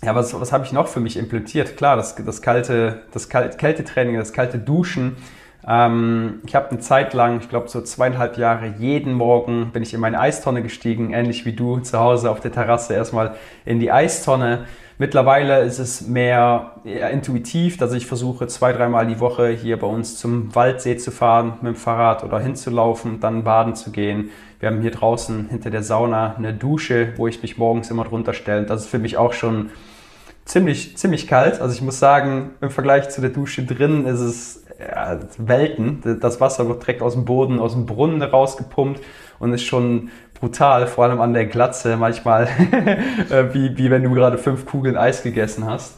ja, 0.04 0.16
was, 0.16 0.40
was 0.40 0.52
habe 0.52 0.66
ich 0.66 0.72
noch 0.72 0.88
für 0.88 1.00
mich 1.00 1.18
implementiert? 1.18 1.78
Klar, 1.78 1.98
das, 1.98 2.16
das 2.16 2.42
kalte, 2.42 3.04
das 3.12 3.28
kalte 3.30 3.58
Kältetraining, 3.58 4.18
das 4.18 4.34
kalte 4.34 4.60
Duschen. 4.60 5.18
Ähm, 5.68 6.42
ich 6.46 6.56
habe 6.56 6.70
eine 6.70 6.80
Zeit 6.80 7.14
lang, 7.14 7.40
ich 7.40 7.50
glaube 7.50 7.68
so 7.68 7.82
zweieinhalb 7.82 8.38
Jahre, 8.38 8.74
jeden 8.78 9.14
Morgen 9.14 9.72
bin 9.72 9.84
ich 9.84 9.94
in 9.94 10.00
meine 10.00 10.20
Eistonne 10.20 10.62
gestiegen, 10.64 11.14
ähnlich 11.14 11.46
wie 11.46 11.54
du 11.54 11.80
zu 11.80 12.00
Hause 12.00 12.32
auf 12.32 12.40
der 12.40 12.52
Terrasse 12.52 12.94
erstmal 12.94 13.36
in 13.66 13.80
die 13.80 13.92
Eistonne. 13.92 14.66
Mittlerweile 14.98 15.62
ist 15.62 15.80
es 15.80 16.02
mehr 16.02 16.76
intuitiv, 16.84 17.78
dass 17.78 17.94
ich 17.94 18.06
versuche, 18.06 18.48
zwei, 18.48 18.74
dreimal 18.74 19.08
die 19.08 19.22
Woche 19.22 19.48
hier 19.48 19.80
bei 19.80 19.88
uns 19.88 20.18
zum 20.18 20.54
Waldsee 20.54 20.98
zu 20.98 21.12
fahren 21.12 21.54
mit 21.62 21.74
dem 21.74 21.76
Fahrrad 21.78 22.26
oder 22.26 22.40
hinzulaufen, 22.40 23.22
dann 23.22 23.46
baden 23.46 23.76
zu 23.76 23.92
gehen. 23.92 24.30
Wir 24.60 24.68
haben 24.68 24.82
hier 24.82 24.92
draußen 24.92 25.48
hinter 25.48 25.70
der 25.70 25.84
Sauna 25.84 26.36
eine 26.36 26.54
Dusche, 26.54 27.14
wo 27.16 27.28
ich 27.28 27.42
mich 27.42 27.58
morgens 27.58 27.90
immer 27.90 28.04
drunter 28.04 28.34
stelle. 28.34 28.66
Das 28.66 28.82
ist 28.82 28.90
für 28.90 29.00
mich 29.00 29.16
auch 29.16 29.32
schon 29.32 29.70
ziemlich, 30.44 30.98
ziemlich 30.98 31.28
kalt. 31.28 31.62
Also 31.62 31.74
ich 31.74 31.82
muss 31.82 31.98
sagen, 31.98 32.50
im 32.60 32.70
Vergleich 32.70 33.08
zu 33.10 33.22
der 33.22 33.30
Dusche 33.30 33.64
drin 33.64 34.06
ist 34.06 34.20
es 34.20 34.66
ja, 34.80 35.20
Welten. 35.38 36.20
Das 36.22 36.40
Wasser 36.40 36.68
wird 36.68 36.82
direkt 36.82 37.02
aus 37.02 37.14
dem 37.14 37.26
Boden, 37.26 37.60
aus 37.60 37.74
dem 37.74 37.86
Brunnen 37.86 38.22
rausgepumpt 38.22 39.02
und 39.40 39.54
ist 39.54 39.64
schon 39.64 40.10
brutal, 40.40 40.88
vor 40.88 41.06
allem 41.06 41.22
an 41.22 41.34
der 41.34 41.46
Glatze 41.46 41.98
manchmal, 41.98 42.46
äh, 43.30 43.54
wie, 43.54 43.78
wie 43.78 43.92
wenn 43.92 44.04
du 44.04 44.12
gerade 44.12 44.38
fünf 44.38 44.66
Kugeln 44.66 44.98
Eis 44.98 45.24
gegessen 45.24 45.66
hast. 45.66 45.98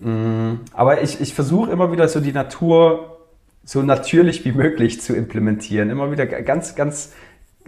Mm, 0.00 0.54
aber 0.72 1.02
ich, 1.02 1.20
ich 1.20 1.34
versuche 1.34 1.70
immer 1.70 1.92
wieder 1.92 2.08
so 2.08 2.20
die 2.20 2.32
Natur 2.32 3.16
so 3.64 3.82
natürlich 3.82 4.44
wie 4.44 4.52
möglich 4.52 5.00
zu 5.00 5.14
implementieren. 5.14 5.90
Immer 5.90 6.10
wieder 6.10 6.26
ganz, 6.26 6.76
ganz 6.76 7.12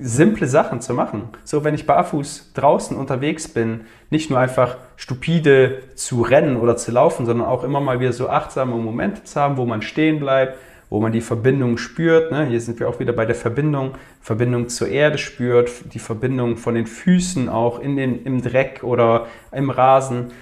simple 0.00 0.46
Sachen 0.46 0.80
zu 0.80 0.94
machen. 0.94 1.28
So, 1.44 1.64
wenn 1.64 1.74
ich 1.74 1.86
barfuß 1.86 2.52
draußen 2.54 2.96
unterwegs 2.96 3.48
bin, 3.48 3.82
nicht 4.10 4.30
nur 4.30 4.38
einfach 4.38 4.76
stupide 4.96 5.82
zu 5.94 6.22
rennen 6.22 6.56
oder 6.56 6.76
zu 6.76 6.92
laufen, 6.92 7.26
sondern 7.26 7.46
auch 7.46 7.64
immer 7.64 7.80
mal 7.80 8.00
wieder 8.00 8.12
so 8.12 8.28
achtsame 8.28 8.76
Momente 8.76 9.24
zu 9.24 9.40
haben, 9.40 9.56
wo 9.56 9.66
man 9.66 9.82
stehen 9.82 10.20
bleibt, 10.20 10.58
wo 10.90 11.00
man 11.00 11.12
die 11.12 11.20
Verbindung 11.20 11.78
spürt. 11.78 12.32
Ne? 12.32 12.46
Hier 12.46 12.60
sind 12.60 12.80
wir 12.80 12.88
auch 12.88 13.00
wieder 13.00 13.12
bei 13.12 13.26
der 13.26 13.34
Verbindung, 13.34 13.92
Verbindung 14.20 14.68
zur 14.68 14.88
Erde 14.88 15.18
spürt, 15.18 15.70
die 15.92 15.98
Verbindung 15.98 16.56
von 16.56 16.74
den 16.74 16.86
Füßen 16.86 17.48
auch 17.48 17.78
in 17.80 17.96
den, 17.96 18.24
im 18.24 18.42
Dreck 18.42 18.80
oder 18.82 19.26
im 19.52 19.70
Rasen. 19.70 20.32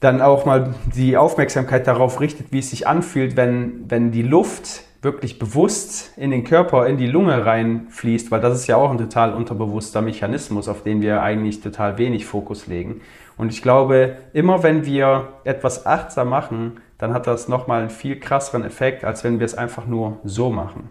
Dann 0.00 0.20
auch 0.20 0.44
mal 0.44 0.74
die 0.94 1.16
Aufmerksamkeit 1.16 1.86
darauf 1.86 2.20
richtet, 2.20 2.52
wie 2.52 2.58
es 2.58 2.70
sich 2.70 2.86
anfühlt, 2.86 3.36
wenn, 3.36 3.84
wenn 3.88 4.12
die 4.12 4.22
Luft 4.22 4.82
wirklich 5.06 5.38
bewusst 5.38 6.12
in 6.18 6.30
den 6.30 6.44
Körper, 6.44 6.86
in 6.86 6.98
die 6.98 7.06
Lunge 7.06 7.46
reinfließt, 7.46 8.30
weil 8.30 8.40
das 8.40 8.58
ist 8.58 8.66
ja 8.66 8.76
auch 8.76 8.90
ein 8.90 8.98
total 8.98 9.32
unterbewusster 9.32 10.02
Mechanismus, 10.02 10.68
auf 10.68 10.82
den 10.82 11.00
wir 11.00 11.22
eigentlich 11.22 11.62
total 11.62 11.96
wenig 11.96 12.26
Fokus 12.26 12.66
legen. 12.66 13.00
Und 13.38 13.52
ich 13.52 13.62
glaube, 13.62 14.16
immer 14.34 14.62
wenn 14.62 14.84
wir 14.84 15.28
etwas 15.44 15.86
achtsam 15.86 16.28
machen, 16.28 16.80
dann 16.98 17.14
hat 17.14 17.26
das 17.26 17.48
nochmal 17.48 17.80
einen 17.80 17.90
viel 17.90 18.18
krasseren 18.18 18.64
Effekt, 18.64 19.04
als 19.04 19.22
wenn 19.24 19.38
wir 19.38 19.46
es 19.46 19.54
einfach 19.54 19.86
nur 19.86 20.18
so 20.24 20.50
machen. 20.50 20.88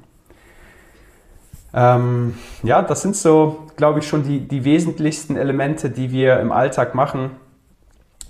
Ähm, 1.73 2.35
ja, 2.63 2.81
das 2.81 3.01
sind 3.01 3.17
so, 3.17 3.67
glaube 3.75 3.99
ich, 3.99 4.07
schon 4.07 4.23
die, 4.23 4.39
die 4.39 4.63
wesentlichsten 4.63 5.35
Elemente, 5.35 5.89
die 5.89 6.11
wir 6.11 6.39
im 6.39 6.51
Alltag 6.51 6.95
machen. 6.95 7.31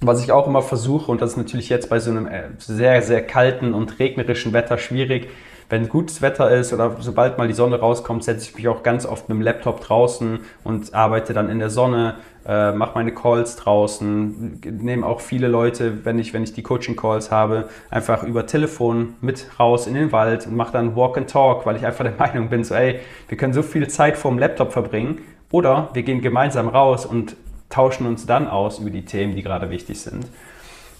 Was 0.01 0.23
ich 0.23 0.31
auch 0.31 0.47
immer 0.47 0.61
versuche, 0.61 1.11
und 1.11 1.21
das 1.21 1.31
ist 1.31 1.37
natürlich 1.37 1.69
jetzt 1.69 1.89
bei 1.89 1.99
so 1.99 2.09
einem 2.09 2.27
äh, 2.27 2.49
sehr, 2.57 3.01
sehr 3.01 3.25
kalten 3.25 3.73
und 3.73 3.99
regnerischen 3.99 4.51
Wetter 4.51 4.77
schwierig, 4.77 5.29
wenn 5.69 5.89
gutes 5.89 6.21
Wetter 6.21 6.51
ist 6.51 6.73
oder 6.73 6.95
sobald 6.99 7.37
mal 7.37 7.47
die 7.47 7.53
Sonne 7.53 7.79
rauskommt, 7.79 8.23
setze 8.23 8.49
ich 8.49 8.55
mich 8.55 8.67
auch 8.67 8.83
ganz 8.83 9.05
oft 9.05 9.29
mit 9.29 9.37
dem 9.37 9.41
Laptop 9.41 9.81
draußen 9.81 10.39
und 10.63 10.93
arbeite 10.93 11.33
dann 11.33 11.49
in 11.49 11.59
der 11.59 11.69
Sonne, 11.69 12.15
äh, 12.47 12.71
mache 12.71 12.91
meine 12.95 13.11
Calls 13.13 13.55
draußen, 13.55 14.61
nehme 14.63 15.05
auch 15.05 15.19
viele 15.19 15.47
Leute, 15.47 16.05
wenn 16.05 16.19
ich, 16.19 16.33
wenn 16.33 16.43
ich 16.43 16.53
die 16.53 16.61
Coaching-Calls 16.61 17.31
habe, 17.31 17.69
einfach 17.89 18.23
über 18.23 18.45
Telefon 18.45 19.15
mit 19.21 19.47
raus 19.59 19.87
in 19.87 19.95
den 19.95 20.11
Wald 20.11 20.45
und 20.45 20.55
mache 20.55 20.73
dann 20.73 20.95
Walk 20.95 21.17
and 21.17 21.29
Talk, 21.29 21.65
weil 21.65 21.75
ich 21.75 21.85
einfach 21.85 22.03
der 22.03 22.13
Meinung 22.19 22.49
bin, 22.49 22.63
so 22.63 22.75
ey, 22.75 22.99
wir 23.27 23.37
können 23.37 23.53
so 23.53 23.63
viel 23.63 23.87
Zeit 23.87 24.17
vor 24.17 24.31
dem 24.31 24.39
Laptop 24.39 24.71
verbringen 24.71 25.19
oder 25.51 25.89
wir 25.93 26.03
gehen 26.03 26.21
gemeinsam 26.21 26.67
raus 26.67 27.05
und 27.05 27.35
tauschen 27.69 28.05
uns 28.05 28.25
dann 28.25 28.47
aus 28.47 28.79
über 28.79 28.91
die 28.91 29.05
Themen, 29.05 29.35
die 29.35 29.41
gerade 29.41 29.69
wichtig 29.71 29.99
sind. 29.99 30.25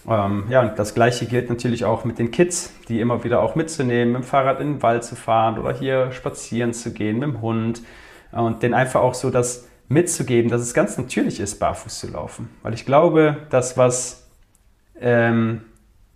Ähm, 0.08 0.44
ja, 0.48 0.62
und 0.62 0.78
das 0.78 0.94
Gleiche 0.94 1.26
gilt 1.26 1.50
natürlich 1.50 1.84
auch 1.84 2.04
mit 2.04 2.18
den 2.18 2.30
Kids, 2.30 2.72
die 2.88 3.00
immer 3.00 3.24
wieder 3.24 3.42
auch 3.42 3.54
mitzunehmen, 3.54 4.12
mit 4.12 4.22
dem 4.22 4.26
Fahrrad 4.26 4.60
in 4.60 4.74
den 4.74 4.82
Wald 4.82 5.04
zu 5.04 5.16
fahren 5.16 5.58
oder 5.58 5.72
hier 5.72 6.12
spazieren 6.12 6.72
zu 6.72 6.92
gehen 6.92 7.18
mit 7.18 7.28
dem 7.28 7.40
Hund 7.40 7.82
und 8.32 8.62
denen 8.62 8.74
einfach 8.74 9.00
auch 9.00 9.14
so 9.14 9.30
das 9.30 9.68
mitzugeben, 9.88 10.50
dass 10.50 10.62
es 10.62 10.74
ganz 10.74 10.98
natürlich 10.98 11.40
ist, 11.40 11.58
barfuß 11.58 11.98
zu 11.98 12.10
laufen. 12.10 12.50
Weil 12.62 12.74
ich 12.74 12.84
glaube, 12.84 13.36
das, 13.50 13.76
was 13.76 14.28
ähm, 15.00 15.62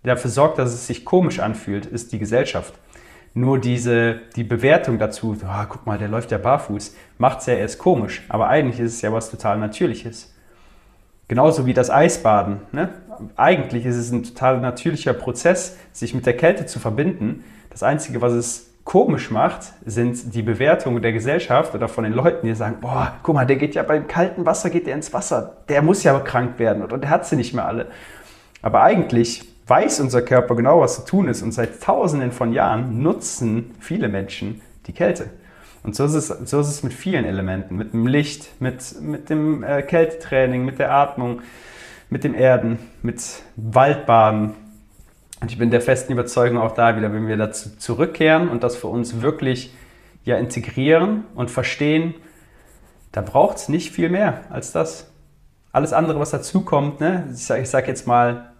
dafür 0.03 0.29
sorgt, 0.29 0.57
dass 0.57 0.73
es 0.73 0.87
sich 0.87 1.05
komisch 1.05 1.39
anfühlt, 1.39 1.85
ist 1.85 2.11
die 2.11 2.19
Gesellschaft. 2.19 2.73
Nur 3.33 3.59
diese, 3.59 4.19
die 4.35 4.43
Bewertung 4.43 4.99
dazu, 4.99 5.37
oh, 5.41 5.65
guck 5.69 5.85
mal, 5.85 5.97
der 5.97 6.09
läuft 6.09 6.31
ja 6.31 6.37
barfuß, 6.37 6.95
macht 7.17 7.39
es 7.39 7.45
ja 7.45 7.53
erst 7.53 7.79
komisch. 7.79 8.23
Aber 8.27 8.49
eigentlich 8.49 8.79
ist 8.79 8.95
es 8.95 9.01
ja 9.01 9.13
was 9.13 9.31
total 9.31 9.57
Natürliches. 9.57 10.33
Genauso 11.31 11.65
wie 11.65 11.73
das 11.73 11.89
Eisbaden. 11.89 12.59
Ne? 12.73 12.89
Eigentlich 13.37 13.85
ist 13.85 13.95
es 13.95 14.11
ein 14.11 14.23
total 14.23 14.59
natürlicher 14.59 15.13
Prozess, 15.13 15.77
sich 15.93 16.13
mit 16.13 16.25
der 16.25 16.35
Kälte 16.35 16.65
zu 16.65 16.77
verbinden. 16.77 17.45
Das 17.69 17.83
Einzige, 17.83 18.21
was 18.21 18.33
es 18.33 18.73
komisch 18.83 19.31
macht, 19.31 19.61
sind 19.85 20.35
die 20.35 20.41
Bewertungen 20.41 21.01
der 21.01 21.13
Gesellschaft 21.13 21.73
oder 21.73 21.87
von 21.87 22.03
den 22.03 22.11
Leuten, 22.11 22.45
die 22.45 22.53
sagen, 22.53 22.79
boah, 22.81 23.13
guck 23.23 23.33
mal, 23.33 23.45
der 23.45 23.55
geht 23.55 23.75
ja 23.75 23.83
beim 23.83 24.09
kalten 24.09 24.45
Wasser, 24.45 24.69
geht 24.69 24.87
der 24.87 24.95
ins 24.95 25.13
Wasser. 25.13 25.55
Der 25.69 25.81
muss 25.81 26.03
ja 26.03 26.19
krank 26.19 26.59
werden 26.59 26.83
oder 26.83 26.97
der 26.97 27.09
hat 27.09 27.25
sie 27.25 27.37
nicht 27.37 27.53
mehr 27.53 27.65
alle. 27.65 27.87
Aber 28.61 28.81
eigentlich 28.81 29.47
weiß 29.67 30.01
unser 30.01 30.23
Körper 30.23 30.57
genau, 30.57 30.81
was 30.81 30.95
zu 30.95 31.05
tun 31.05 31.29
ist 31.29 31.43
und 31.43 31.53
seit 31.53 31.81
tausenden 31.81 32.33
von 32.33 32.51
Jahren 32.51 33.01
nutzen 33.01 33.73
viele 33.79 34.09
Menschen 34.09 34.59
die 34.85 34.91
Kälte. 34.91 35.29
Und 35.83 35.95
so 35.95 36.05
ist 36.05 36.13
es, 36.13 36.27
so 36.27 36.59
ist 36.59 36.67
es 36.67 36.83
mit 36.83 36.93
vielen 36.93 37.25
Elementen, 37.25 37.75
mit 37.75 37.93
dem 37.93 38.05
Licht, 38.05 38.61
mit, 38.61 39.01
mit 39.01 39.29
dem 39.29 39.63
äh, 39.63 39.81
Kältetraining, 39.81 40.63
mit 40.63 40.77
der 40.79 40.91
Atmung, 40.91 41.41
mit 42.09 42.23
dem 42.23 42.35
Erden, 42.35 42.77
mit 43.01 43.21
Waldbaden. 43.55 44.53
Und 45.39 45.51
ich 45.51 45.57
bin 45.57 45.71
der 45.71 45.81
festen 45.81 46.13
Überzeugung 46.13 46.59
auch 46.59 46.73
da 46.73 46.95
wieder, 46.97 47.11
wenn 47.13 47.27
wir 47.27 47.37
dazu 47.37 47.75
zurückkehren 47.77 48.47
und 48.47 48.63
das 48.63 48.75
für 48.75 48.87
uns 48.87 49.21
wirklich 49.21 49.73
ja 50.23 50.37
integrieren 50.37 51.23
und 51.33 51.49
verstehen, 51.49 52.13
da 53.11 53.21
braucht 53.21 53.57
es 53.57 53.69
nicht 53.69 53.91
viel 53.91 54.09
mehr 54.09 54.41
als 54.51 54.71
das. 54.71 55.11
Alles 55.71 55.93
andere, 55.93 56.19
was 56.19 56.29
dazukommt, 56.29 56.99
ne? 56.99 57.27
ich 57.33 57.43
sage 57.43 57.65
sag 57.65 57.87
jetzt 57.87 58.05
mal 58.05 58.51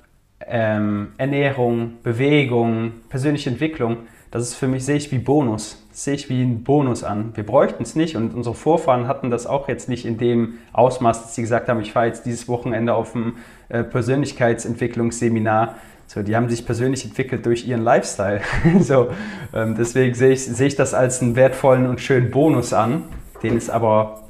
ähm, 0.48 1.14
Ernährung, 1.18 2.00
Bewegung, 2.02 2.94
persönliche 3.10 3.50
Entwicklung, 3.50 4.08
das 4.32 4.44
ist 4.44 4.56
für 4.56 4.68
mich, 4.68 4.86
sehe 4.86 4.96
ich 4.96 5.12
wie 5.12 5.20
Bonus 5.20 5.82
sehe 5.94 6.14
ich 6.14 6.30
wie 6.30 6.42
einen 6.42 6.64
Bonus 6.64 7.04
an. 7.04 7.32
Wir 7.36 7.46
bräuchten 7.46 7.84
es 7.84 7.96
nicht 7.96 8.16
und 8.16 8.34
unsere 8.34 8.56
Vorfahren 8.56 9.08
hatten 9.08 9.30
das 9.30 9.46
auch 9.46 9.68
jetzt 9.68 9.90
nicht 9.90 10.06
in 10.06 10.18
dem 10.18 10.60
Ausmaß, 10.74 11.22
dass 11.22 11.36
sie 11.36 11.42
gesagt 11.42 11.68
haben, 11.68 11.82
ich 11.82 11.92
fahre 11.92 12.08
jetzt 12.08 12.26
dieses 12.26 12.48
Wochenende 12.48 12.94
auf 12.94 13.14
ein 13.14 13.34
äh, 13.70 13.84
Persönlichkeitsentwicklungsseminar. 13.84 15.76
So, 16.08 16.24
die 16.24 16.36
haben 16.36 16.50
sich 16.50 16.66
persönlich 16.66 17.06
entwickelt 17.06 17.46
durch 17.46 17.68
ihren 17.68 17.84
Lifestyle. 17.84 18.42
so, 18.80 19.10
ähm, 19.54 19.76
deswegen 19.78 20.16
sehe 20.16 20.32
ich, 20.32 20.46
sehe 20.46 20.68
ich 20.68 20.76
das 20.76 20.94
als 20.94 21.22
einen 21.22 21.36
wertvollen 21.36 21.88
und 21.88 22.00
schönen 22.00 22.32
Bonus 22.32 22.74
an, 22.74 23.04
den 23.44 23.58
es 23.58 23.70
aber 23.70 24.22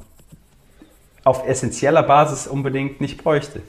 auf 1.24 1.46
essentieller 1.46 2.02
Basis 2.02 2.48
unbedingt 2.48 3.00
nicht 3.00 3.22
bräuchte. 3.22 3.62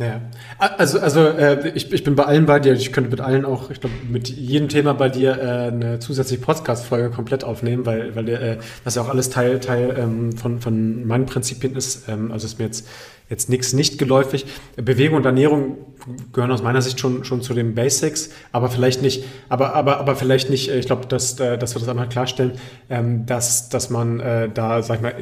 Ja, 0.00 0.22
also, 0.56 0.98
also 0.98 1.20
äh, 1.26 1.72
ich, 1.74 1.92
ich 1.92 2.04
bin 2.04 2.16
bei 2.16 2.24
allen 2.24 2.46
bei 2.46 2.58
dir. 2.58 2.72
Ich 2.72 2.90
könnte 2.90 3.10
mit 3.10 3.20
allen 3.20 3.44
auch, 3.44 3.70
ich 3.70 3.80
glaube, 3.80 3.94
mit 4.08 4.28
jedem 4.30 4.70
Thema 4.70 4.94
bei 4.94 5.10
dir 5.10 5.36
äh, 5.36 5.68
eine 5.68 5.98
zusätzliche 5.98 6.40
Podcast-Folge 6.40 7.10
komplett 7.10 7.44
aufnehmen, 7.44 7.84
weil, 7.84 8.16
weil 8.16 8.28
äh, 8.30 8.56
das 8.82 8.94
ja 8.94 9.02
auch 9.02 9.10
alles 9.10 9.28
Teil, 9.28 9.60
Teil 9.60 9.94
ähm, 9.98 10.32
von, 10.32 10.58
von 10.58 11.06
meinen 11.06 11.26
Prinzipien 11.26 11.76
ist. 11.76 12.08
Ähm, 12.08 12.32
also 12.32 12.46
ist 12.46 12.58
mir 12.58 12.64
jetzt, 12.64 12.88
jetzt 13.28 13.50
nichts 13.50 13.74
nicht 13.74 13.98
geläufig. 13.98 14.46
Bewegung 14.76 15.18
und 15.18 15.26
Ernährung 15.26 15.76
gehören 16.32 16.50
aus 16.50 16.62
meiner 16.62 16.80
Sicht 16.80 16.98
schon, 16.98 17.24
schon 17.24 17.42
zu 17.42 17.52
den 17.52 17.74
Basics, 17.74 18.30
aber 18.52 18.70
vielleicht 18.70 19.02
nicht, 19.02 19.24
aber, 19.50 19.74
aber, 19.74 19.98
aber 19.98 20.16
vielleicht 20.16 20.48
nicht, 20.48 20.70
äh, 20.70 20.78
ich 20.78 20.86
glaube, 20.86 21.08
dass, 21.08 21.38
äh, 21.40 21.58
dass 21.58 21.74
wir 21.74 21.80
das 21.80 21.88
einmal 21.90 22.08
klarstellen, 22.08 22.52
ähm, 22.88 23.26
dass, 23.26 23.68
dass 23.68 23.90
man 23.90 24.18
äh, 24.20 24.48
da, 24.48 24.82
sag 24.82 24.96
ich 24.96 25.02
mal, 25.02 25.14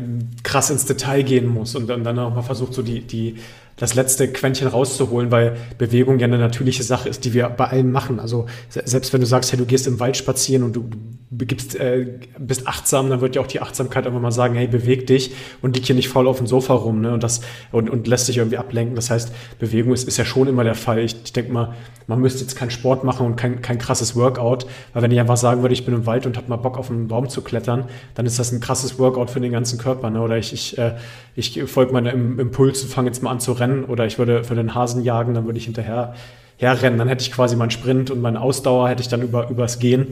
krass 0.45 0.71
ins 0.71 0.87
Detail 0.87 1.25
gehen 1.25 1.49
muss 1.49 1.75
und 1.75 1.89
dann, 1.89 2.05
dann 2.05 2.17
auch 2.21 2.33
mal 2.33 2.43
versucht, 2.43 2.75
so 2.75 2.83
die, 2.83 3.01
die 3.01 3.39
das 3.79 3.95
letzte 3.95 4.29
Quäntchen 4.29 4.69
rauszuholen, 4.69 5.31
weil 5.31 5.57
Bewegung 5.79 6.19
ja 6.19 6.27
eine 6.27 6.39
natürliche 6.39 6.83
Sache 6.83 7.09
ist, 7.09 7.25
die 7.25 7.33
wir 7.33 7.49
bei 7.49 7.67
allem 7.67 7.93
machen. 7.93 8.21
Also 8.21 8.47
selbst 8.69 9.13
wenn 9.13 9.21
du 9.21 9.27
sagst, 9.27 9.53
hey, 9.53 9.59
du 9.59 9.67
gehst 9.67 9.87
im 9.87 10.01
Wald 10.01 10.17
spazieren 10.17 10.65
und 10.65 10.75
du 10.75 10.91
begibst, 11.31 11.77
äh, 11.77 12.07
bist 12.39 12.67
achtsam, 12.67 13.11
dann 13.11 13.21
wird 13.21 13.37
ja 13.37 13.43
auch 13.43 13.47
die 13.47 13.61
Achtsamkeit 13.61 14.07
einfach 14.07 14.21
mal 14.21 14.33
sagen, 14.33 14.55
hey, 14.55 14.67
beweg 14.67 15.07
dich 15.07 15.35
und 15.61 15.77
lieg 15.77 15.85
hier 15.85 15.95
nicht 15.95 16.09
faul 16.09 16.27
auf 16.27 16.39
dem 16.39 16.47
Sofa 16.47 16.73
rum 16.73 17.03
ne? 17.03 17.13
und, 17.13 17.23
das, 17.23 17.43
und, 17.71 17.91
und 17.91 18.07
lässt 18.07 18.27
sich 18.27 18.39
irgendwie 18.39 18.57
ablenken. 18.57 18.97
Das 18.97 19.11
heißt, 19.11 19.33
Bewegung 19.59 19.93
ist, 19.93 20.09
ist 20.09 20.17
ja 20.17 20.25
schon 20.25 20.49
immer 20.49 20.65
der 20.65 20.75
Fall. 20.75 21.01
Ich, 21.01 21.17
ich 21.25 21.33
denke 21.35 21.53
mal, 21.53 21.75
man 22.07 22.21
müsste 22.21 22.41
jetzt 22.41 22.57
keinen 22.57 22.71
Sport 22.71 23.05
machen 23.05 23.27
und 23.27 23.37
kein, 23.37 23.61
kein 23.61 23.79
krasses 23.79 24.17
Workout, 24.17 24.67
weil 24.95 25.03
wenn 25.03 25.11
ich 25.11 25.21
einfach 25.21 25.37
sagen 25.37 25.61
würde, 25.61 25.75
ich 25.75 25.85
bin 25.85 25.95
im 25.95 26.07
Wald 26.07 26.25
und 26.25 26.39
habe 26.39 26.49
mal 26.49 26.57
Bock 26.57 26.79
auf 26.79 26.91
einen 26.91 27.09
Baum 27.09 27.29
zu 27.29 27.43
klettern, 27.43 27.85
dann 28.15 28.25
ist 28.25 28.39
das 28.39 28.51
ein 28.51 28.61
krasses 28.61 28.99
Workout 28.99 29.31
für 29.31 29.41
den 29.41 29.53
ganzen 29.53 29.79
Körper. 29.79 30.09
Ne? 30.09 30.23
Oder 30.23 30.39
ich, 30.39 30.55
ich, 30.55 30.79
äh, 30.79 30.95
ich 31.35 31.63
folge 31.67 31.93
meinem 31.93 32.39
Impuls 32.39 32.83
und 32.83 32.89
fange 32.89 33.09
jetzt 33.09 33.23
mal 33.23 33.31
an 33.31 33.41
zu 33.41 33.53
rennen 33.53 33.85
oder 33.85 34.07
ich 34.07 34.19
würde 34.19 34.45
für 34.45 34.55
den 34.55 34.75
Hasen 34.75 35.05
jagen, 35.05 35.35
dann 35.35 35.45
würde 35.45 35.59
ich 35.59 35.67
hinterher 35.67 36.15
herrennen. 36.59 36.99
Dann 36.99 37.09
hätte 37.09 37.23
ich 37.23 37.33
quasi 37.33 37.57
meinen 37.57 37.71
Sprint 37.71 38.11
und 38.11 38.21
meine 38.21 38.41
Ausdauer 38.41 38.89
hätte 38.89 39.03
ich 39.03 39.09
dann 39.09 39.23
über, 39.23 39.49
übers 39.49 39.79
Gehen. 39.79 40.09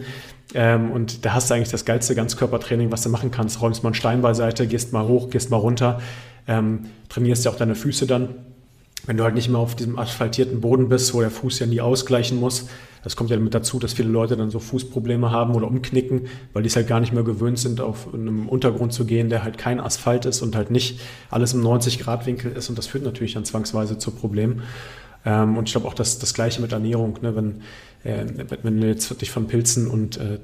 Ähm, 0.54 0.90
und 0.92 1.24
da 1.24 1.35
hast 1.35 1.50
du 1.50 1.54
eigentlich 1.54 1.70
das 1.70 1.85
geilste 1.85 2.14
Ganzkörpertraining, 2.14 2.90
was 2.90 3.02
du 3.02 3.11
machen 3.11 3.30
kannst. 3.30 3.61
Räumst 3.61 3.82
mal 3.82 3.88
einen 3.88 3.94
Stein 3.94 4.22
beiseite, 4.22 4.66
gehst 4.66 4.92
mal 4.92 5.06
hoch, 5.06 5.28
gehst 5.28 5.50
mal 5.50 5.59
runter, 5.59 6.00
ähm, 6.46 6.87
trainierst 7.09 7.44
ja 7.44 7.50
auch 7.50 7.56
deine 7.56 7.74
Füße 7.74 8.06
dann. 8.06 8.30
Wenn 9.04 9.16
du 9.16 9.24
halt 9.24 9.35
nicht 9.35 9.48
mehr 9.48 9.59
auf 9.59 9.76
diesem 9.76 9.98
asphaltierten 9.98 10.61
Boden 10.61 10.88
bist, 10.88 11.14
wo 11.14 11.20
der 11.20 11.30
Fuß 11.30 11.59
ja 11.59 11.66
nie 11.66 11.80
ausgleichen 11.80 12.40
muss, 12.40 12.68
das 13.06 13.14
kommt 13.14 13.30
ja 13.30 13.37
mit 13.37 13.54
dazu, 13.54 13.78
dass 13.78 13.92
viele 13.92 14.09
Leute 14.09 14.37
dann 14.37 14.50
so 14.50 14.59
Fußprobleme 14.59 15.30
haben 15.30 15.54
oder 15.54 15.68
umknicken, 15.68 16.22
weil 16.52 16.64
die 16.64 16.68
es 16.68 16.74
halt 16.74 16.88
gar 16.88 16.98
nicht 16.98 17.12
mehr 17.12 17.22
gewöhnt 17.22 17.56
sind, 17.56 17.80
auf 17.80 18.12
einem 18.12 18.48
Untergrund 18.48 18.92
zu 18.92 19.04
gehen, 19.04 19.28
der 19.28 19.44
halt 19.44 19.59
kein 19.59 19.78
Asphalt 19.78 20.26
ist 20.26 20.42
und 20.42 20.56
halt 20.56 20.72
nicht 20.72 20.98
alles 21.30 21.54
im 21.54 21.62
90-Grad-Winkel 21.62 22.50
ist. 22.50 22.68
Und 22.68 22.76
das 22.76 22.88
führt 22.88 23.04
natürlich 23.04 23.35
dann 23.35 23.44
zwangsweise 23.44 23.96
zu 23.96 24.11
Problemen. 24.11 24.62
Ähm, 25.26 25.58
und 25.58 25.68
ich 25.68 25.72
glaube 25.72 25.88
auch, 25.88 25.94
dass 25.94 26.18
das 26.18 26.32
Gleiche 26.32 26.62
mit 26.62 26.72
Ernährung, 26.72 27.18
ne? 27.20 27.36
wenn, 27.36 27.60
äh, 28.04 28.24
wenn 28.62 28.80
du 28.80 28.86
jetzt 28.86 29.20
dich 29.20 29.30
von 29.30 29.46
Pilzen 29.48 29.88
und 29.88 30.16
äh, 30.16 30.38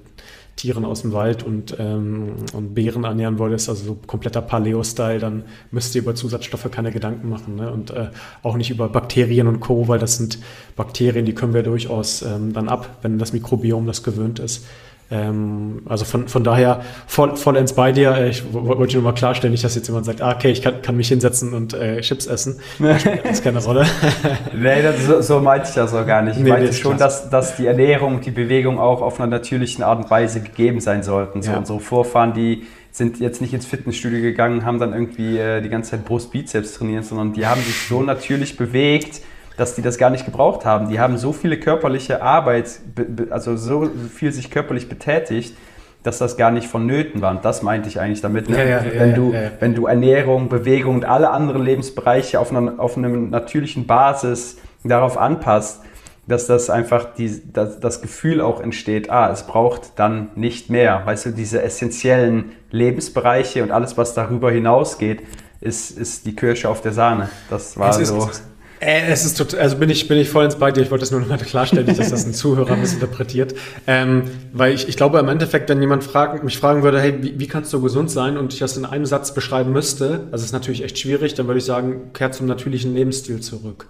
Tieren 0.56 0.84
aus 0.84 1.00
dem 1.00 1.12
Wald 1.12 1.42
und, 1.42 1.76
ähm, 1.78 2.34
und 2.52 2.74
Beeren 2.74 3.04
ernähren 3.04 3.38
wolltest, 3.38 3.70
also 3.70 3.84
so 3.84 3.98
kompletter 4.06 4.42
Paleo-Style, 4.42 5.18
dann 5.18 5.44
müsst 5.70 5.94
ihr 5.94 6.02
über 6.02 6.14
Zusatzstoffe 6.14 6.70
keine 6.70 6.90
Gedanken 6.90 7.30
machen. 7.30 7.56
Ne? 7.56 7.72
Und 7.72 7.90
äh, 7.90 8.08
auch 8.42 8.56
nicht 8.56 8.70
über 8.70 8.88
Bakterien 8.88 9.46
und 9.46 9.60
Co., 9.60 9.88
weil 9.88 9.98
das 9.98 10.18
sind 10.18 10.38
Bakterien, 10.76 11.24
die 11.24 11.34
können 11.34 11.54
wir 11.54 11.62
durchaus 11.62 12.22
ähm, 12.22 12.52
dann 12.52 12.68
ab, 12.68 12.98
wenn 13.00 13.18
das 13.18 13.32
Mikrobiom 13.32 13.86
das 13.86 14.02
gewöhnt 14.02 14.40
ist. 14.40 14.66
Ähm, 15.12 15.82
also 15.86 16.06
von, 16.06 16.26
von 16.26 16.42
daher 16.42 16.80
voll, 17.06 17.36
vollends 17.36 17.74
bei 17.74 17.92
dir. 17.92 18.12
Äh, 18.16 18.30
ich 18.30 18.50
wollte 18.52 18.94
nur 18.94 19.04
mal 19.04 19.12
klarstellen, 19.12 19.52
nicht, 19.52 19.62
dass 19.62 19.74
jetzt 19.74 19.86
jemand 19.86 20.06
sagt, 20.06 20.22
ah, 20.22 20.34
okay, 20.34 20.50
ich 20.50 20.62
kann, 20.62 20.80
kann 20.80 20.96
mich 20.96 21.08
hinsetzen 21.08 21.52
und 21.52 21.74
äh, 21.74 22.00
Chips 22.00 22.26
essen. 22.26 22.60
Das 22.78 23.02
spielt 23.02 23.44
keine 23.44 23.62
Rolle. 23.62 23.86
nee, 24.56 24.82
das, 24.82 25.04
so, 25.04 25.20
so 25.20 25.40
meinte 25.40 25.68
ich 25.68 25.74
das 25.74 25.92
auch 25.92 26.06
gar 26.06 26.22
nicht. 26.22 26.38
Ich 26.38 26.42
nee, 26.42 26.50
meinte 26.50 26.72
schon, 26.72 26.96
dass, 26.96 27.28
dass 27.28 27.56
die 27.56 27.66
Ernährung 27.66 28.16
und 28.16 28.26
die 28.26 28.30
Bewegung 28.30 28.78
auch 28.78 29.02
auf 29.02 29.20
einer 29.20 29.28
natürlichen 29.28 29.84
Art 29.84 30.02
und 30.02 30.10
Weise 30.10 30.40
gegeben 30.40 30.80
sein 30.80 31.02
sollten. 31.02 31.42
So 31.42 31.50
ja. 31.50 31.58
unsere 31.58 31.80
Vorfahren, 31.80 32.32
die 32.32 32.66
sind 32.90 33.20
jetzt 33.20 33.40
nicht 33.40 33.52
ins 33.52 33.66
Fitnessstudio 33.66 34.20
gegangen, 34.20 34.64
haben 34.64 34.78
dann 34.78 34.92
irgendwie 34.92 35.38
äh, 35.38 35.60
die 35.60 35.68
ganze 35.68 35.92
Zeit 35.92 36.04
Brust-Bizeps 36.04 36.74
trainiert, 36.74 37.04
sondern 37.04 37.32
die 37.32 37.46
haben 37.46 37.60
sich 37.60 37.86
so 37.88 38.02
natürlich 38.02 38.56
bewegt, 38.56 39.22
dass 39.56 39.74
die 39.74 39.82
das 39.82 39.98
gar 39.98 40.10
nicht 40.10 40.24
gebraucht 40.24 40.64
haben. 40.64 40.88
Die 40.88 41.00
haben 41.00 41.16
so 41.18 41.32
viele 41.32 41.58
körperliche 41.58 42.22
Arbeit, 42.22 42.80
also 43.30 43.56
so 43.56 43.88
viel 44.12 44.32
sich 44.32 44.50
körperlich 44.50 44.88
betätigt, 44.88 45.56
dass 46.02 46.18
das 46.18 46.36
gar 46.36 46.50
nicht 46.50 46.66
vonnöten 46.66 47.20
war. 47.22 47.30
Und 47.30 47.44
das 47.44 47.62
meinte 47.62 47.88
ich 47.88 48.00
eigentlich 48.00 48.20
damit. 48.20 48.48
Ne? 48.48 48.58
Ja, 48.58 48.64
ja, 48.64 48.84
wenn, 48.98 49.10
ja, 49.10 49.16
du, 49.16 49.34
wenn 49.60 49.74
du 49.74 49.86
Ernährung, 49.86 50.48
Bewegung 50.48 50.96
und 50.96 51.04
alle 51.04 51.30
anderen 51.30 51.62
Lebensbereiche 51.64 52.40
auf 52.40 52.50
einer, 52.50 52.80
auf 52.80 52.96
einer 52.96 53.08
natürlichen 53.08 53.86
Basis 53.86 54.58
darauf 54.84 55.16
anpasst, 55.16 55.82
dass 56.26 56.46
das 56.46 56.70
einfach 56.70 57.14
die, 57.14 57.42
das, 57.52 57.80
das 57.80 58.00
Gefühl 58.00 58.40
auch 58.40 58.60
entsteht, 58.60 59.10
ah, 59.10 59.30
es 59.30 59.44
braucht 59.44 59.98
dann 59.98 60.30
nicht 60.34 60.70
mehr. 60.70 61.02
Weißt 61.04 61.26
du, 61.26 61.30
diese 61.30 61.62
essentiellen 61.62 62.52
Lebensbereiche 62.70 63.62
und 63.62 63.70
alles, 63.70 63.98
was 63.98 64.14
darüber 64.14 64.50
hinausgeht, 64.50 65.22
ist, 65.60 65.96
ist 65.96 66.26
die 66.26 66.34
Kirsche 66.34 66.68
auf 66.68 66.80
der 66.80 66.92
Sahne. 66.92 67.28
Das 67.50 67.78
war 67.78 67.90
es 67.90 68.08
so. 68.08 68.18
Ist, 68.18 68.44
Äh, 68.82 69.12
es 69.12 69.24
ist 69.24 69.38
total, 69.38 69.60
also 69.60 69.76
bin 69.76 69.90
ich, 69.90 70.08
bin 70.08 70.18
ich 70.18 70.28
vollends 70.28 70.56
bei 70.56 70.72
dir. 70.72 70.82
Ich 70.82 70.90
wollte 70.90 71.02
das 71.02 71.12
nur 71.12 71.20
noch 71.20 71.28
mal 71.28 71.38
klarstellen, 71.38 71.86
nicht, 71.86 72.00
dass 72.00 72.10
das 72.10 72.26
ein 72.26 72.34
Zuhörer 72.34 72.74
missinterpretiert. 72.76 73.54
Ähm, 73.86 74.24
weil 74.52 74.74
ich, 74.74 74.88
ich 74.88 74.96
glaube 74.96 75.20
im 75.20 75.28
Endeffekt, 75.28 75.68
wenn 75.68 75.80
jemand 75.80 76.02
frag, 76.02 76.42
mich 76.42 76.58
fragen 76.58 76.82
würde, 76.82 77.00
hey, 77.00 77.14
wie, 77.22 77.38
wie 77.38 77.46
kannst 77.46 77.72
du 77.72 77.80
gesund 77.80 78.10
sein 78.10 78.36
und 78.36 78.52
ich 78.52 78.58
das 78.58 78.76
in 78.76 78.84
einem 78.84 79.06
Satz 79.06 79.34
beschreiben 79.34 79.72
müsste, 79.72 80.26
also 80.32 80.44
ist 80.44 80.52
natürlich 80.52 80.82
echt 80.82 80.98
schwierig, 80.98 81.34
dann 81.34 81.46
würde 81.46 81.58
ich 81.58 81.64
sagen, 81.64 82.12
kehr 82.12 82.32
zum 82.32 82.46
natürlichen 82.46 82.92
Lebensstil 82.92 83.38
zurück. 83.40 83.86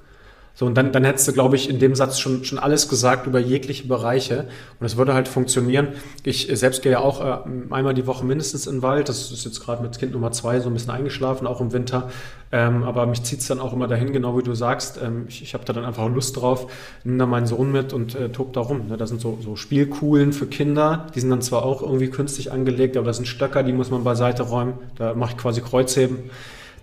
So, 0.62 0.66
und 0.66 0.76
dann, 0.76 0.92
dann 0.92 1.02
hättest 1.02 1.26
du, 1.26 1.32
glaube 1.32 1.56
ich, 1.56 1.68
in 1.68 1.80
dem 1.80 1.96
Satz 1.96 2.20
schon, 2.20 2.44
schon 2.44 2.60
alles 2.60 2.88
gesagt 2.88 3.26
über 3.26 3.40
jegliche 3.40 3.88
Bereiche. 3.88 4.46
Und 4.78 4.86
es 4.86 4.96
würde 4.96 5.12
halt 5.12 5.26
funktionieren. 5.26 5.88
Ich 6.22 6.46
selbst 6.52 6.82
gehe 6.82 6.92
ja 6.92 7.00
auch 7.00 7.20
äh, 7.20 7.74
einmal 7.74 7.94
die 7.94 8.06
Woche 8.06 8.24
mindestens 8.24 8.68
in 8.68 8.76
den 8.76 8.82
Wald. 8.82 9.08
Das 9.08 9.32
ist 9.32 9.44
jetzt 9.44 9.58
gerade 9.58 9.82
mit 9.82 9.98
Kind 9.98 10.12
Nummer 10.12 10.30
zwei 10.30 10.60
so 10.60 10.70
ein 10.70 10.72
bisschen 10.72 10.92
eingeschlafen, 10.92 11.48
auch 11.48 11.60
im 11.60 11.72
Winter. 11.72 12.10
Ähm, 12.52 12.84
aber 12.84 13.06
mich 13.06 13.24
zieht 13.24 13.40
es 13.40 13.48
dann 13.48 13.58
auch 13.58 13.72
immer 13.72 13.88
dahin, 13.88 14.12
genau 14.12 14.38
wie 14.38 14.44
du 14.44 14.54
sagst. 14.54 15.00
Ähm, 15.02 15.24
ich 15.26 15.42
ich 15.42 15.52
habe 15.52 15.64
da 15.64 15.72
dann 15.72 15.84
einfach 15.84 16.08
Lust 16.08 16.36
drauf, 16.36 16.70
nimm 17.02 17.18
da 17.18 17.26
meinen 17.26 17.46
Sohn 17.48 17.72
mit 17.72 17.92
und 17.92 18.14
äh, 18.14 18.28
tob 18.28 18.52
da 18.52 18.60
rum. 18.60 18.86
Ne? 18.86 18.96
Da 18.96 19.08
sind 19.08 19.20
so, 19.20 19.40
so 19.42 19.56
Spielkuhlen 19.56 20.32
für 20.32 20.46
Kinder. 20.46 21.08
Die 21.16 21.18
sind 21.18 21.30
dann 21.30 21.42
zwar 21.42 21.64
auch 21.64 21.82
irgendwie 21.82 22.08
künstlich 22.08 22.52
angelegt, 22.52 22.96
aber 22.96 23.06
das 23.06 23.16
sind 23.16 23.26
Stöcker, 23.26 23.64
die 23.64 23.72
muss 23.72 23.90
man 23.90 24.04
beiseite 24.04 24.44
räumen. 24.44 24.74
Da 24.94 25.14
mache 25.14 25.32
ich 25.32 25.38
quasi 25.38 25.60
Kreuzheben. 25.60 26.30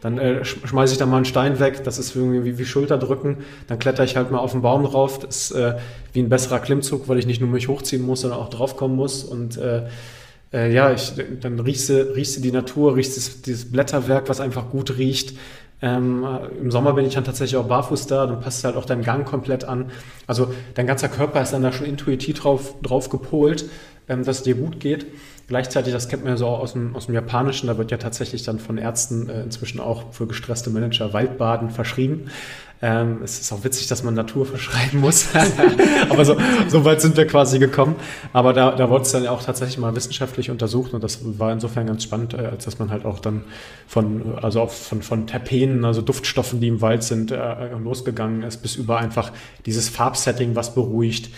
Dann 0.01 0.17
äh, 0.17 0.45
schmeiße 0.45 0.93
ich 0.93 0.99
da 0.99 1.05
mal 1.05 1.17
einen 1.17 1.25
Stein 1.25 1.59
weg, 1.59 1.83
das 1.83 1.99
ist 1.99 2.15
irgendwie 2.15 2.57
wie 2.57 2.65
Schulterdrücken. 2.65 3.37
Dann 3.67 3.79
kletter 3.79 4.03
ich 4.03 4.15
halt 4.15 4.31
mal 4.31 4.39
auf 4.39 4.53
den 4.53 4.61
Baum 4.61 4.83
drauf. 4.85 5.19
Das 5.19 5.51
ist 5.51 5.51
äh, 5.51 5.75
wie 6.13 6.21
ein 6.21 6.29
besserer 6.29 6.59
Klimmzug, 6.59 7.07
weil 7.07 7.19
ich 7.19 7.25
nicht 7.25 7.41
nur 7.41 7.49
mich 7.49 7.67
hochziehen 7.67 8.05
muss, 8.05 8.21
sondern 8.21 8.39
auch 8.39 8.49
draufkommen 8.49 8.95
muss. 8.95 9.23
Und 9.23 9.57
äh, 9.57 9.87
äh, 10.53 10.73
ja, 10.73 10.91
ich, 10.91 11.13
dann 11.41 11.59
riechst 11.59 11.89
du, 11.89 12.15
riechst 12.15 12.37
du 12.37 12.41
die 12.41 12.51
Natur, 12.51 12.95
riechst 12.95 13.17
du 13.17 13.41
dieses 13.45 13.71
Blätterwerk, 13.71 14.29
was 14.29 14.39
einfach 14.39 14.69
gut 14.69 14.97
riecht. 14.97 15.37
Ähm, 15.81 16.25
Im 16.59 16.71
Sommer 16.71 16.93
bin 16.93 17.05
ich 17.05 17.13
dann 17.13 17.23
tatsächlich 17.23 17.57
auch 17.57 17.67
barfuß 17.67 18.07
da, 18.07 18.25
dann 18.25 18.41
passt 18.41 18.63
halt 18.65 18.75
auch 18.75 18.85
dein 18.85 19.01
Gang 19.01 19.25
komplett 19.25 19.63
an. 19.63 19.91
Also 20.27 20.53
dein 20.73 20.87
ganzer 20.87 21.07
Körper 21.07 21.41
ist 21.41 21.53
dann 21.53 21.63
da 21.63 21.71
schon 21.71 21.85
intuitiv 21.85 22.39
drauf, 22.39 22.75
drauf 22.81 23.09
gepolt, 23.09 23.65
ähm, 24.09 24.23
dass 24.25 24.37
es 24.37 24.43
dir 24.43 24.55
gut 24.55 24.79
geht. 24.79 25.07
Gleichzeitig, 25.49 25.91
das 25.91 26.07
kennt 26.07 26.23
man 26.23 26.33
ja 26.33 26.37
so 26.37 26.45
aus 26.45 26.73
dem, 26.73 26.95
aus 26.95 27.07
dem 27.07 27.15
Japanischen, 27.15 27.67
da 27.67 27.77
wird 27.79 27.89
ja 27.89 27.97
tatsächlich 27.97 28.43
dann 28.43 28.59
von 28.59 28.77
Ärzten 28.77 29.29
äh, 29.29 29.41
inzwischen 29.41 29.79
auch 29.79 30.13
für 30.13 30.27
gestresste 30.27 30.69
Manager 30.69 31.11
Waldbaden 31.11 31.71
verschrieben. 31.71 32.29
Ähm, 32.83 33.21
es 33.23 33.39
ist 33.39 33.51
auch 33.51 33.63
witzig, 33.63 33.87
dass 33.87 34.03
man 34.03 34.13
Natur 34.13 34.45
verschreiben 34.45 34.99
muss. 34.99 35.27
Aber 36.09 36.23
so, 36.23 36.37
so 36.67 36.85
weit 36.85 37.01
sind 37.01 37.17
wir 37.17 37.25
quasi 37.25 37.57
gekommen. 37.57 37.95
Aber 38.31 38.53
da, 38.53 38.71
da 38.71 38.91
wurde 38.91 39.01
es 39.01 39.11
dann 39.11 39.25
auch 39.25 39.43
tatsächlich 39.43 39.79
mal 39.79 39.95
wissenschaftlich 39.95 40.51
untersucht 40.51 40.93
und 40.93 41.03
das 41.03 41.19
war 41.39 41.51
insofern 41.51 41.87
ganz 41.87 42.03
spannend, 42.03 42.35
äh, 42.35 42.45
als 42.45 42.65
dass 42.65 42.77
man 42.77 42.91
halt 42.91 43.05
auch 43.05 43.19
dann 43.19 43.41
von, 43.87 44.37
also 44.39 44.61
auch 44.61 44.69
von, 44.69 45.01
von 45.01 45.25
Terpenen, 45.25 45.83
also 45.83 46.03
Duftstoffen, 46.03 46.61
die 46.61 46.67
im 46.67 46.81
Wald 46.81 47.01
sind, 47.01 47.31
äh, 47.31 47.69
losgegangen 47.73 48.43
ist, 48.43 48.57
bis 48.61 48.75
über 48.75 48.99
einfach 48.99 49.31
dieses 49.65 49.89
Farbsetting, 49.89 50.55
was 50.55 50.75
beruhigt. 50.75 51.31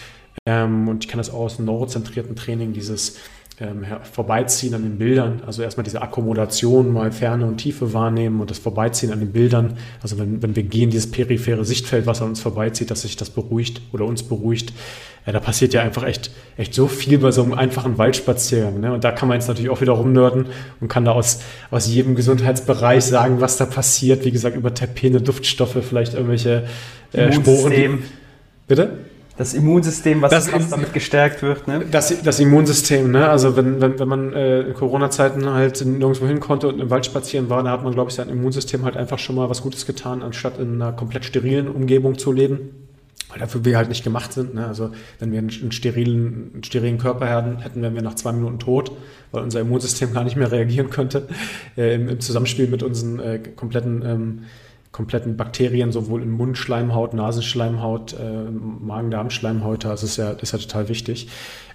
Ähm, 0.46 0.90
und 0.90 1.06
ich 1.06 1.10
kenne 1.10 1.22
das 1.22 1.30
auch 1.32 1.46
aus 1.46 1.56
dem 1.56 1.66
neurozentrierten 1.66 2.36
Training, 2.36 2.74
dieses 2.74 3.18
ähm, 3.62 3.86
Vorbeiziehen 4.12 4.74
an 4.74 4.82
den 4.82 4.98
Bildern, 4.98 5.42
also 5.46 5.62
erstmal 5.62 5.84
diese 5.84 6.02
Akkommodation, 6.02 6.92
mal 6.92 7.12
Ferne 7.12 7.46
und 7.46 7.58
Tiefe 7.58 7.94
wahrnehmen 7.94 8.42
und 8.42 8.50
das 8.50 8.58
Vorbeiziehen 8.58 9.14
an 9.14 9.20
den 9.20 9.32
Bildern, 9.32 9.78
also 10.02 10.18
wenn, 10.18 10.42
wenn 10.42 10.56
wir 10.56 10.64
gehen, 10.64 10.90
dieses 10.90 11.12
periphere 11.12 11.64
Sichtfeld, 11.64 12.08
was 12.08 12.22
an 12.22 12.30
uns 12.30 12.42
vorbeizieht, 12.42 12.90
dass 12.90 13.04
sich 13.04 13.16
das 13.16 13.30
beruhigt 13.30 13.82
oder 13.94 14.06
uns 14.06 14.24
beruhigt, 14.24 14.74
äh, 15.26 15.32
da 15.32 15.40
passiert 15.40 15.74
ja 15.74 15.82
einfach 15.82 16.04
echt, 16.04 16.32
echt 16.58 16.74
so 16.74 16.88
viel 16.88 17.20
bei 17.20 17.32
so 17.32 17.44
einem 17.44 17.54
einfachen 17.54 17.98
Waldspaziergang. 17.98 18.80
Ne? 18.80 18.94
Und 18.94 19.04
da 19.04 19.12
kann 19.12 19.28
man 19.28 19.38
jetzt 19.38 19.48
natürlich 19.48 19.70
auch 19.70 19.82
wieder 19.82 19.94
rumnörden 19.94 20.48
und 20.80 20.88
kann 20.88 21.06
da 21.06 21.12
aus, 21.12 21.42
aus 21.70 21.88
jedem 21.88 22.16
Gesundheitsbereich 22.16 23.04
sagen, 23.04 23.42
was 23.42 23.58
da 23.58 23.66
passiert. 23.66 24.26
Wie 24.26 24.32
gesagt, 24.32 24.56
über 24.56 24.74
Terpene, 24.74 25.22
Duftstoffe, 25.22 25.78
vielleicht 25.88 26.16
irgendwelche 26.16 26.64
äh, 27.14 27.32
Sporen. 27.32 27.72
Die, 27.72 27.90
bitte? 28.68 29.11
Das 29.38 29.54
Immunsystem, 29.54 30.22
was 30.22 30.32
das 30.32 30.70
damit 30.70 30.94
gestärkt 30.94 31.42
wird. 31.42 31.68
Ne? 31.68 31.86
Das, 31.90 32.22
das 32.22 32.40
Immunsystem, 32.40 33.12
ne? 33.12 33.30
Also 33.30 33.56
wenn, 33.56 33.82
wenn, 33.82 33.98
wenn 33.98 34.08
man 34.08 34.34
äh, 34.34 34.62
in 34.62 34.74
Corona-Zeiten 34.74 35.50
halt 35.50 35.84
nirgendwo 35.86 36.28
hin 36.28 36.40
konnte 36.40 36.68
und 36.68 36.80
im 36.80 36.90
Wald 36.90 37.06
spazieren 37.06 37.50
war, 37.50 37.64
da 37.64 37.72
hat 37.72 37.84
man, 37.84 37.94
glaube 37.94 38.10
ich, 38.10 38.16
sein 38.16 38.30
Immunsystem 38.30 38.84
halt 38.84 38.98
einfach 38.98 39.20
schon 39.20 39.36
mal 39.36 39.50
was 39.50 39.62
Gutes 39.62 39.86
getan, 39.86 40.22
anstatt 40.22 40.60
in 40.60 40.82
einer 40.82 40.92
komplett 40.92 41.26
sterilen 41.26 41.68
Umgebung 41.68 42.18
zu 42.18 42.32
leben. 42.32 42.88
Weil 43.30 43.40
dafür 43.40 43.64
wir 43.64 43.78
halt 43.78 43.88
nicht 43.88 44.04
gemacht 44.04 44.34
sind. 44.34 44.56
Ne? 44.56 44.68
Also 44.68 44.92
wenn 45.20 45.32
wir 45.32 45.40
einen, 45.40 45.50
einen, 45.50 45.72
sterilen, 45.72 46.52
einen 46.54 46.64
sterilen 46.66 46.98
Körper 46.98 47.28
hätten, 47.28 47.62
hätten 47.62 47.82
wären 47.82 47.96
wir 47.96 48.02
nach 48.02 48.16
zwei 48.16 48.34
Minuten 48.34 48.60
tot, 48.60 48.92
weil 49.32 49.42
unser 49.42 49.62
Immunsystem 49.62 50.14
gar 50.14 50.26
nicht 50.26 50.36
mehr 50.36 50.52
reagieren 50.52 50.90
könnte. 50.90 51.28
Äh, 51.78 51.96
im, 51.96 52.10
im, 52.10 52.20
Zusammenspiel 52.20 52.68
mit 52.68 52.84
unseren 52.84 53.20
äh, 53.20 53.40
kompletten 53.56 54.04
ähm, 54.06 54.40
kompletten 54.92 55.38
Bakterien, 55.38 55.92
sowohl 55.92 56.22
in 56.22 56.32
Mundschleimhaut, 56.32 57.14
Nasenschleimhaut, 57.14 58.14
äh, 58.14 58.50
Magen-Darm-Schleimhaut. 58.52 59.86
Das 59.86 60.04
ist 60.04 60.18
ja, 60.18 60.32
ist 60.32 60.52
ja 60.52 60.60
total 60.60 60.90
wichtig. 60.90 61.30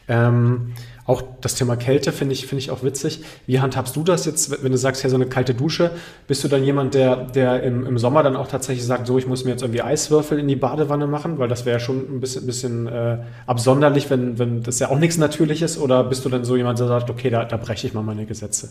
Ähm, 0.09 0.73
auch 1.05 1.23
das 1.41 1.55
Thema 1.55 1.77
Kälte 1.77 2.13
finde 2.13 2.35
ich, 2.35 2.47
finde 2.47 2.61
ich 2.61 2.71
auch 2.71 2.83
witzig. 2.83 3.23
Wie 3.47 3.61
handhabst 3.61 3.95
du 3.97 4.03
das 4.03 4.25
jetzt, 4.25 4.63
wenn 4.63 4.73
du 4.73 4.79
sagst, 4.79 5.03
ja, 5.03 5.09
so 5.09 5.17
eine 5.17 5.27
kalte 5.27 5.55
Dusche? 5.55 5.93
Bist 6.27 6.45
du 6.45 6.49
dann 6.49 6.65
jemand, 6.65 6.95
der, 6.95 7.17
der 7.25 7.63
im, 7.63 7.87
im 7.87 7.99
Sommer 7.99 8.23
dann 8.23 8.37
auch 8.37 8.49
tatsächlich 8.49 8.85
sagt, 8.85 9.07
so, 9.07 9.19
ich 9.19 9.27
muss 9.27 9.45
mir 9.45 9.53
jetzt 9.53 9.63
irgendwie 9.63 9.83
Eiswürfel 9.83 10.39
in 10.39 10.49
die 10.49 10.57
Badewanne 10.57 11.07
machen? 11.07 11.39
Weil 11.39 11.49
das 11.49 11.65
wäre 11.65 11.79
ja 11.79 11.81
schon 11.81 12.17
ein 12.17 12.21
bisschen, 12.21 12.47
bisschen 12.47 12.87
äh, 12.87 13.19
absonderlich, 13.47 14.11
wenn, 14.11 14.39
wenn 14.39 14.63
das 14.63 14.79
ja 14.79 14.91
auch 14.91 14.99
nichts 14.99 15.17
Natürliches. 15.17 15.79
Oder 15.79 16.05
bist 16.05 16.25
du 16.25 16.29
dann 16.29 16.45
so 16.45 16.57
jemand, 16.57 16.79
der 16.79 16.89
sagt, 16.89 17.09
okay, 17.09 17.31
da, 17.31 17.45
da 17.45 17.57
breche 17.57 17.87
ich 17.87 17.95
mal 17.95 18.03
meine 18.03 18.27
Gesetze? 18.27 18.71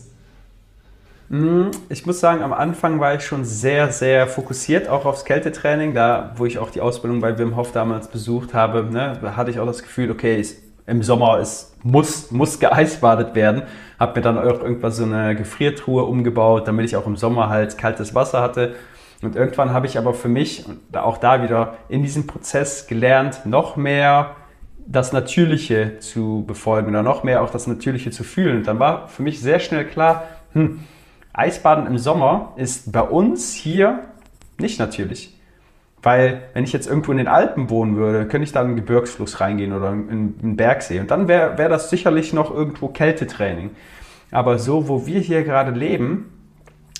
Hm, 1.28 1.72
ich 1.88 2.06
muss 2.06 2.20
sagen, 2.20 2.42
am 2.42 2.52
Anfang 2.52 3.00
war 3.00 3.14
ich 3.14 3.22
schon 3.24 3.44
sehr, 3.44 3.90
sehr 3.90 4.28
fokussiert, 4.28 4.88
auch 4.88 5.04
aufs 5.04 5.24
Kältetraining. 5.24 5.92
Da, 5.92 6.32
wo 6.36 6.46
ich 6.46 6.58
auch 6.58 6.70
die 6.70 6.80
Ausbildung 6.80 7.20
bei 7.20 7.36
Wim 7.38 7.56
Hof 7.56 7.72
damals 7.72 8.08
besucht 8.08 8.54
habe, 8.54 8.84
ne, 8.84 9.18
hatte 9.36 9.50
ich 9.50 9.58
auch 9.58 9.66
das 9.66 9.82
Gefühl, 9.82 10.10
okay, 10.10 10.40
ist, 10.40 10.62
im 10.86 11.02
Sommer 11.02 11.40
ist, 11.40 11.76
muss, 11.84 12.30
muss 12.30 12.60
geeisbadet 12.60 13.34
werden. 13.34 13.62
Habe 13.98 14.20
mir 14.20 14.22
dann 14.22 14.38
auch 14.38 14.62
irgendwas 14.62 14.96
so 14.96 15.04
eine 15.04 15.34
Gefriertruhe 15.34 16.04
umgebaut, 16.04 16.68
damit 16.68 16.84
ich 16.84 16.94
auch 16.94 17.06
im 17.06 17.16
Sommer 17.16 17.48
halt 17.48 17.76
kaltes 17.76 18.14
Wasser 18.14 18.40
hatte. 18.40 18.76
Und 19.22 19.34
irgendwann 19.34 19.72
habe 19.72 19.86
ich 19.86 19.98
aber 19.98 20.14
für 20.14 20.28
mich, 20.28 20.64
auch 20.92 21.18
da 21.18 21.42
wieder 21.42 21.78
in 21.88 22.02
diesem 22.02 22.28
Prozess 22.28 22.86
gelernt, 22.86 23.40
noch 23.46 23.76
mehr 23.76 24.36
das 24.86 25.12
Natürliche 25.12 25.98
zu 25.98 26.44
befolgen 26.46 26.90
oder 26.90 27.02
noch 27.02 27.24
mehr 27.24 27.42
auch 27.42 27.50
das 27.50 27.66
Natürliche 27.66 28.12
zu 28.12 28.22
fühlen. 28.22 28.58
Und 28.58 28.66
dann 28.68 28.78
war 28.78 29.08
für 29.08 29.22
mich 29.22 29.40
sehr 29.40 29.58
schnell 29.58 29.86
klar, 29.86 30.24
hm, 30.52 30.80
Eisbaden 31.36 31.86
im 31.86 31.98
Sommer 31.98 32.54
ist 32.56 32.92
bei 32.92 33.02
uns 33.02 33.52
hier 33.52 34.00
nicht 34.58 34.78
natürlich. 34.78 35.38
Weil, 36.02 36.42
wenn 36.54 36.64
ich 36.64 36.72
jetzt 36.72 36.86
irgendwo 36.86 37.12
in 37.12 37.18
den 37.18 37.28
Alpen 37.28 37.68
wohnen 37.68 37.96
würde, 37.96 38.26
könnte 38.26 38.44
ich 38.44 38.52
da 38.52 38.60
in 38.60 38.68
einen 38.68 38.76
Gebirgsfluss 38.76 39.40
reingehen 39.40 39.72
oder 39.72 39.92
in 39.92 40.34
einen 40.42 40.56
Bergsee. 40.56 41.00
Und 41.00 41.10
dann 41.10 41.28
wäre 41.28 41.58
wär 41.58 41.68
das 41.68 41.90
sicherlich 41.90 42.32
noch 42.32 42.54
irgendwo 42.54 42.88
Kältetraining. 42.88 43.70
Aber 44.30 44.58
so, 44.58 44.88
wo 44.88 45.06
wir 45.06 45.20
hier 45.20 45.42
gerade 45.42 45.72
leben, 45.72 46.32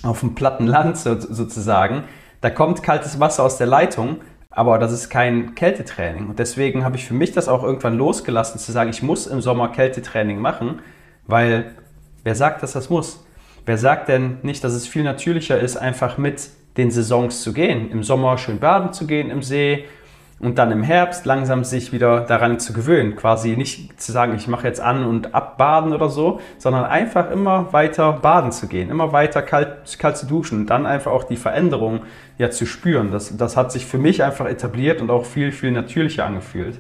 auf 0.03 0.21
dem 0.21 0.35
platten 0.35 0.67
Land 0.67 0.99
sozusagen, 0.99 2.05
da 2.41 2.51
kommt 2.51 2.83
kaltes 2.83 3.19
Wasser 3.21 3.45
aus 3.45 3.59
der 3.59 3.67
Leitung, 3.67 4.19
aber 4.51 4.79
das 4.79 4.93
ist 4.93 5.09
kein 5.09 5.55
Kältetraining. 5.55 6.29
Und 6.29 6.39
deswegen 6.39 6.85
habe 6.85 6.97
ich 6.97 7.05
für 7.05 7.15
mich 7.15 7.33
das 7.33 7.49
auch 7.49 7.63
irgendwann 7.63 7.97
losgelassen, 7.97 8.59
zu 8.59 8.73
sagen, 8.73 8.91
ich 8.91 9.03
muss 9.03 9.27
im 9.27 9.41
Sommer 9.41 9.69
Kältetraining 9.69 10.41
machen, 10.41 10.81
weil 11.27 11.75
wer 12.25 12.35
sagt, 12.35 12.63
dass 12.63 12.73
das 12.73 12.91
muss? 12.91 13.26
Wer 13.67 13.79
sagt 13.79 14.09
denn 14.09 14.39
nicht, 14.43 14.63
dass 14.63 14.75
es 14.75 14.87
viel 14.87 15.03
natürlicher 15.03 15.59
ist, 15.59 15.77
einfach 15.77 16.19
mit 16.19 16.51
den 16.77 16.93
Saisons 16.93 17.43
zu 17.43 17.53
gehen? 17.53 17.91
Im 17.91 18.05
Sommer 18.05 18.39
schön 18.39 18.61
baden 18.61 18.93
zu 18.93 19.09
gehen 19.09 19.29
im 19.29 19.43
See 19.43 19.87
und 20.39 20.59
dann 20.59 20.71
im 20.71 20.85
Herbst 20.85 21.27
langsam 21.27 21.65
sich 21.65 21.93
wieder 21.93 22.21
daran 22.21 22.61
zu 22.61 22.73
gewöhnen. 22.73 23.17
Quasi 23.17 23.57
nicht 23.57 24.01
zu 24.01 24.13
sagen, 24.13 24.37
ich 24.37 24.47
mache 24.47 24.69
jetzt 24.69 24.81
an 24.81 25.05
und 25.05 25.35
abbaden 25.35 25.93
oder 25.93 26.09
so, 26.11 26.39
sondern 26.59 26.85
einfach 26.85 27.29
immer 27.33 27.73
weiter 27.73 28.13
baden 28.13 28.53
zu 28.53 28.69
gehen, 28.69 28.89
immer 28.89 29.13
weiter 29.13 29.43
kalt, 29.43 29.99
kalt 29.99 30.17
zu 30.17 30.27
duschen 30.27 30.61
und 30.61 30.67
dann 30.71 30.87
einfach 30.87 31.11
auch 31.11 31.25
die 31.25 31.37
Veränderung 31.37 32.03
ja 32.39 32.51
zu 32.51 32.67
spüren. 32.67 33.11
Das, 33.11 33.37
das 33.37 33.57
hat 33.57 33.73
sich 33.73 33.85
für 33.85 33.99
mich 33.99 34.23
einfach 34.23 34.47
etabliert 34.47 35.01
und 35.01 35.11
auch 35.11 35.25
viel, 35.25 35.51
viel 35.51 35.73
natürlicher 35.73 36.25
angefühlt. 36.25 36.79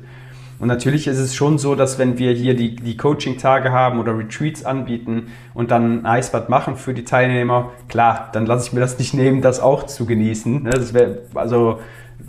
Und 0.58 0.68
natürlich 0.68 1.06
ist 1.06 1.18
es 1.18 1.34
schon 1.34 1.58
so, 1.58 1.74
dass 1.74 1.98
wenn 1.98 2.18
wir 2.18 2.32
hier 2.32 2.54
die, 2.54 2.76
die 2.76 2.96
Coaching-Tage 2.96 3.72
haben 3.72 4.00
oder 4.00 4.16
Retreats 4.16 4.64
anbieten 4.64 5.28
und 5.52 5.70
dann 5.70 6.00
ein 6.00 6.06
Eisbad 6.06 6.48
machen 6.48 6.76
für 6.76 6.94
die 6.94 7.04
Teilnehmer, 7.04 7.72
klar, 7.88 8.30
dann 8.32 8.46
lasse 8.46 8.68
ich 8.68 8.72
mir 8.72 8.80
das 8.80 8.98
nicht 8.98 9.12
nehmen, 9.12 9.42
das 9.42 9.60
auch 9.60 9.84
zu 9.84 10.06
genießen. 10.06 10.62
Ne? 10.62 10.70
Das 10.70 10.94
wäre, 10.94 11.18
also 11.34 11.80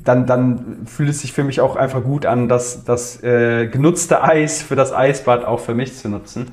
dann, 0.04 0.26
dann 0.26 0.86
fühlt 0.86 1.10
es 1.10 1.22
sich 1.22 1.32
für 1.32 1.44
mich 1.44 1.62
auch 1.62 1.76
einfach 1.76 2.04
gut 2.04 2.26
an, 2.26 2.50
das, 2.50 2.84
das 2.84 3.24
äh, 3.24 3.68
genutzte 3.68 4.24
Eis 4.24 4.62
für 4.62 4.76
das 4.76 4.94
Eisbad 4.94 5.46
auch 5.46 5.60
für 5.60 5.74
mich 5.74 5.96
zu 5.96 6.10
nutzen. 6.10 6.52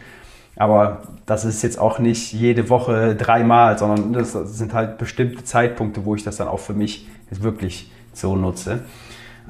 Aber 0.57 1.03
das 1.27 1.45
ist 1.45 1.63
jetzt 1.63 1.79
auch 1.79 1.99
nicht 1.99 2.33
jede 2.33 2.69
Woche 2.69 3.17
dreimal, 3.17 3.77
sondern 3.77 4.13
das 4.13 4.33
sind 4.33 4.73
halt 4.73 4.99
bestimmte 4.99 5.43
Zeitpunkte, 5.43 6.05
wo 6.05 6.15
ich 6.15 6.23
das 6.23 6.37
dann 6.37 6.47
auch 6.47 6.61
für 6.61 6.75
mich 6.75 7.09
wirklich 7.31 7.91
so 8.13 8.37
nutze. 8.37 8.85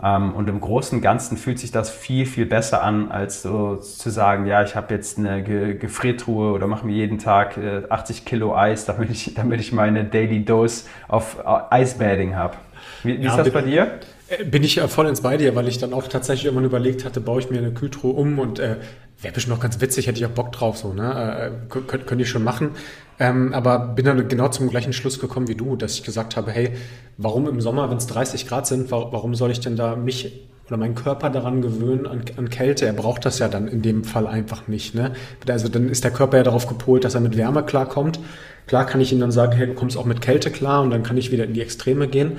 Ähm, 0.03 0.35
und 0.35 0.49
im 0.49 0.61
Großen 0.61 0.99
und 0.99 1.03
Ganzen 1.03 1.37
fühlt 1.37 1.59
sich 1.59 1.71
das 1.71 1.91
viel, 1.91 2.27
viel 2.27 2.47
besser 2.47 2.83
an, 2.83 3.11
als 3.11 3.43
so 3.43 3.77
zu 3.77 4.11
sagen, 4.11 4.47
ja, 4.47 4.63
ich 4.63 4.75
habe 4.75 4.93
jetzt 4.93 5.19
eine 5.19 5.43
Ge 5.43 5.75
Gefriertruhe 5.75 6.53
oder 6.53 6.67
mache 6.67 6.87
mir 6.87 6.95
jeden 6.95 7.19
Tag 7.19 7.59
80 7.89 8.19
äh, 8.19 8.21
Kilo 8.25 8.57
Eis, 8.57 8.87
damit 8.87 9.11
ich, 9.11 9.35
damit 9.37 9.61
ich 9.61 9.73
meine 9.73 10.05
Daily 10.05 10.45
Dose 10.45 10.85
auf 11.09 11.39
äh, 11.41 12.35
habe. 12.35 12.55
Wie, 13.03 13.19
wie 13.19 13.25
ja, 13.25 13.31
ist 13.31 13.39
das 13.39 13.51
bei 13.51 13.63
dir? 13.63 14.01
Äh, 14.29 14.45
bin 14.45 14.63
ich 14.63 14.81
voll 14.81 15.07
ins 15.07 15.21
bei 15.21 15.37
dir, 15.37 15.55
weil 15.55 15.69
ich 15.69 15.79
dann 15.79 15.93
auch 15.93 16.09
tatsächlich 16.09 16.47
irgendwann 16.47 16.65
überlegt 16.65 17.05
hatte, 17.05 17.21
baue 17.21 17.41
ich 17.41 17.51
mir 17.51 17.59
eine 17.59 17.73
Kühltruhe 17.73 18.13
um 18.13 18.39
und 18.39 18.59
äh, 18.59 18.77
wäre 19.21 19.33
bestimmt 19.35 19.57
noch 19.57 19.63
ganz 19.63 19.81
witzig, 19.81 20.07
hätte 20.07 20.19
ich 20.19 20.27
auch 20.27 20.31
Bock 20.31 20.53
drauf, 20.53 20.77
so, 20.77 20.93
ne? 20.93 21.53
Äh, 21.53 21.69
könnte 21.69 22.07
könnt 22.07 22.21
ich 22.21 22.29
schon 22.29 22.45
machen. 22.45 22.71
Ähm, 23.19 23.53
aber 23.53 23.79
bin 23.79 24.05
dann 24.05 24.29
genau 24.29 24.49
zum 24.49 24.69
gleichen 24.69 24.93
Schluss 24.93 25.21
gekommen 25.21 25.49
wie 25.49 25.55
du, 25.55 25.77
dass 25.77 25.95
ich 25.95 26.03
gesagt 26.03 26.37
habe, 26.37 26.51
hey, 26.51 26.73
warum 27.17 27.49
im 27.49 27.61
Sommer, 27.61 27.91
wenn 27.91 27.99
es 27.99 28.07
30 28.07 28.47
Grad 28.49 28.67
sind, 28.67 28.91
warum 28.91 29.35
soll 29.35 29.51
ich 29.51 29.61
denn 29.61 29.77
da 29.77 29.95
mich 29.95 30.49
oder 30.67 30.79
meinen 30.79 30.95
Körper 30.95 31.31
daran 31.31 31.63
gewöhnen 31.63 32.07
an, 32.07 32.23
an, 32.37 32.51
Kälte? 32.51 32.87
Er 32.87 32.93
braucht 32.93 33.25
das 33.25 33.39
ja 33.39 33.49
dann 33.49 33.69
in 33.69 33.83
dem 33.83 34.03
Fall 34.03 34.27
einfach 34.27 34.67
nicht. 34.67 34.95
Ne? 34.95 35.13
Also 35.47 35.69
dann 35.69 35.89
ist 35.89 36.03
der 36.03 36.11
Körper 36.11 36.39
ja 36.39 36.43
darauf 36.43 36.67
gepolt, 36.67 37.05
dass 37.05 37.15
er 37.15 37.21
mit 37.21 37.37
Wärme 37.37 37.63
klarkommt. 37.63 38.19
Klar 38.67 38.87
kann 38.87 39.01
ich 39.01 39.13
ihm 39.13 39.21
dann 39.21 39.31
sagen, 39.31 39.53
hey, 39.53 39.67
du 39.67 39.75
kommst 39.75 39.97
auch 39.97 40.07
mit 40.07 40.21
Kälte 40.21 40.51
klar 40.51 40.83
und 40.83 40.91
dann 40.91 41.03
kann 41.03 41.17
ich 41.17 41.31
wieder 41.31 41.45
in 41.45 41.55
die 41.55 41.61
Extreme 41.61 42.09
gehen. 42.09 42.39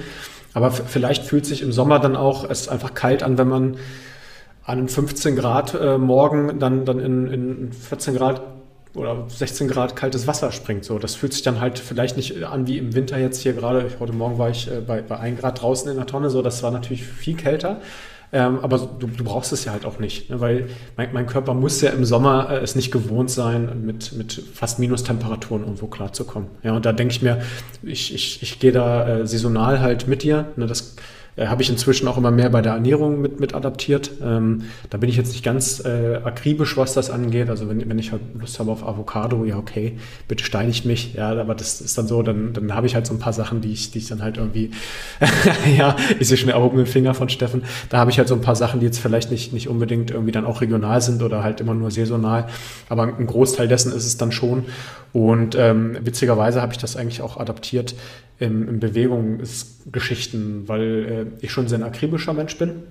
Aber 0.54 0.72
vielleicht 0.72 1.24
fühlt 1.24 1.46
sich 1.46 1.62
im 1.62 1.72
Sommer 1.72 2.00
dann 2.00 2.16
auch 2.16 2.50
es 2.50 2.68
einfach 2.68 2.94
kalt 2.94 3.24
an, 3.24 3.38
wenn 3.38 3.48
man 3.48 3.78
an 4.66 4.80
einem 4.80 4.88
15 4.88 5.36
Grad 5.36 5.74
äh, 5.76 5.98
morgen 5.98 6.60
dann, 6.60 6.86
dann 6.86 7.00
in, 7.00 7.28
in 7.28 7.74
14 7.74 8.16
Grad 8.16 8.42
oder 8.96 9.26
16 9.28 9.68
Grad 9.68 9.96
kaltes 9.96 10.26
Wasser 10.26 10.52
springt. 10.52 10.86
So, 10.86 10.98
das 10.98 11.16
fühlt 11.16 11.34
sich 11.34 11.44
dann 11.44 11.60
halt 11.60 11.80
vielleicht 11.80 12.18
nicht 12.18 12.44
an 12.44 12.66
wie 12.66 12.78
im 12.78 12.96
Winter 12.96 13.18
jetzt 13.18 13.42
hier 13.42 13.54
gerade. 13.54 13.90
Heute 14.00 14.14
Morgen 14.14 14.40
war 14.40 14.50
ich 14.50 14.72
äh, 14.72 14.82
bei, 14.82 15.02
bei 15.02 15.20
1 15.20 15.40
Grad 15.40 15.62
draußen 15.62 15.90
in 15.90 15.98
der 15.98 16.08
Tonne, 16.08 16.30
so 16.30 16.42
das 16.42 16.64
war 16.64 16.72
natürlich 16.72 17.04
viel 17.04 17.36
kälter. 17.36 17.82
Ähm, 18.34 18.60
aber 18.64 18.80
du, 18.80 19.08
du, 19.08 19.24
brauchst 19.24 19.54
es 19.54 19.66
ja 19.66 19.72
halt 19.72 19.86
auch 19.86 20.00
nicht, 20.00 20.30
ne? 20.32 20.42
weil 20.42 20.68
mein, 20.98 21.14
mein, 21.14 21.28
Körper 21.28 21.54
muss 21.54 21.80
ja 21.82 21.92
im 21.92 22.04
Sommer 22.06 22.50
äh, 22.50 22.58
es 22.58 22.76
nicht 22.76 22.92
gewohnt 22.92 23.30
sein, 23.30 23.86
mit, 23.86 24.14
mit 24.14 24.42
fast 24.54 24.80
Minustemperaturen 24.80 25.62
irgendwo 25.62 25.86
klarzukommen. 25.88 26.50
Ja, 26.64 26.76
und 26.76 26.86
da 26.86 26.92
denke 26.92 27.14
ich 27.14 27.22
mir, 27.22 27.42
ich, 27.84 28.14
ich, 28.14 28.42
ich 28.42 28.60
gehe 28.60 28.72
da 28.72 29.08
äh, 29.08 29.28
saisonal 29.28 29.80
halt 29.80 30.08
mit 30.08 30.24
dir. 30.24 30.48
Ne? 30.56 30.66
Das 30.66 30.96
äh, 31.36 31.48
habe 31.48 31.62
ich 31.62 31.70
inzwischen 31.70 32.08
auch 32.08 32.18
immer 32.18 32.32
mehr 32.32 32.50
bei 32.50 32.62
der 32.62 32.74
Ernährung 32.74 33.22
mit, 33.22 33.40
mit 33.40 33.54
adaptiert. 33.54 34.12
Ähm, 34.24 34.64
da 34.90 34.98
bin 34.98 35.10
ich 35.10 35.18
jetzt 35.18 35.32
nicht 35.34 35.44
ganz 35.44 35.84
äh, 35.84 36.20
akribisch, 36.24 36.78
was 36.78 36.94
das 36.94 37.10
angeht. 37.10 37.50
Also 37.50 37.70
wenn, 37.70 37.88
wenn 37.90 38.00
ich 38.00 38.12
halt 38.12 38.22
Lust 38.40 38.60
habe 38.60 38.72
auf 38.72 38.88
Avocado, 38.88 39.44
ja 39.46 39.58
okay, 39.58 39.98
bitte 40.28 40.44
steinigt 40.44 40.86
mich. 40.86 41.14
Ja, 41.14 41.32
aber 41.32 41.56
das 41.56 41.82
ist 41.82 41.98
dann 41.98 42.08
so, 42.08 42.22
dann, 42.24 42.54
dann 42.54 42.74
habe 42.74 42.88
ich 42.88 42.96
halt 42.96 43.06
so 43.06 43.14
ein 43.14 43.20
paar 43.20 43.34
Sachen, 43.34 43.62
die 43.62 43.72
ich, 43.72 43.92
die 43.92 44.00
ich 44.00 44.08
dann 44.08 44.22
halt 44.22 44.38
irgendwie, 44.38 44.72
ja, 45.78 45.96
ich 46.20 46.28
sehe 46.28 46.38
schon 46.38 46.50
erhobenen 46.50 46.86
Finger 46.86 47.14
von 47.14 47.30
Steffen. 47.30 47.64
Da 47.90 47.98
habe 47.98 48.12
ich 48.12 48.18
halt 48.18 48.28
so 48.28 48.36
ein 48.36 48.42
paar 48.42 48.56
Sachen, 48.56 48.80
die 48.80 48.86
jetzt 48.86 49.00
vielleicht 49.00 49.32
nicht, 49.32 49.54
nicht 49.54 49.68
unbedingt 49.68 50.12
irgendwie 50.12 50.32
dann 50.32 50.46
auch 50.46 50.62
regional 50.62 51.02
sind 51.02 51.22
oder 51.22 51.44
halt 51.44 51.60
immer 51.60 51.74
nur 51.74 51.92
saisonal. 51.92 52.48
Aber 52.90 53.04
ein 53.04 53.28
Großteil 53.28 53.68
dessen 53.68 53.92
ist 53.92 54.06
es 54.06 54.18
dann 54.18 54.32
schon. 54.32 54.66
Und 55.12 55.56
ähm, 55.56 55.98
witzigerweise 56.02 56.62
habe 56.62 56.74
ich 56.74 56.78
das 56.78 56.98
eigentlich 56.98 57.22
auch 57.22 57.38
adaptiert 57.38 57.96
in, 58.38 58.68
in 58.68 58.80
Bewegungsgeschichten, 58.80 60.68
weil 60.68 61.06
äh, 61.06 61.25
ich 61.42 61.52
schon 61.52 61.68
sehr 61.68 61.80
ein 61.80 61.84
akribischer 61.84 62.34
Mensch 62.34 62.58
bin. 62.58 62.84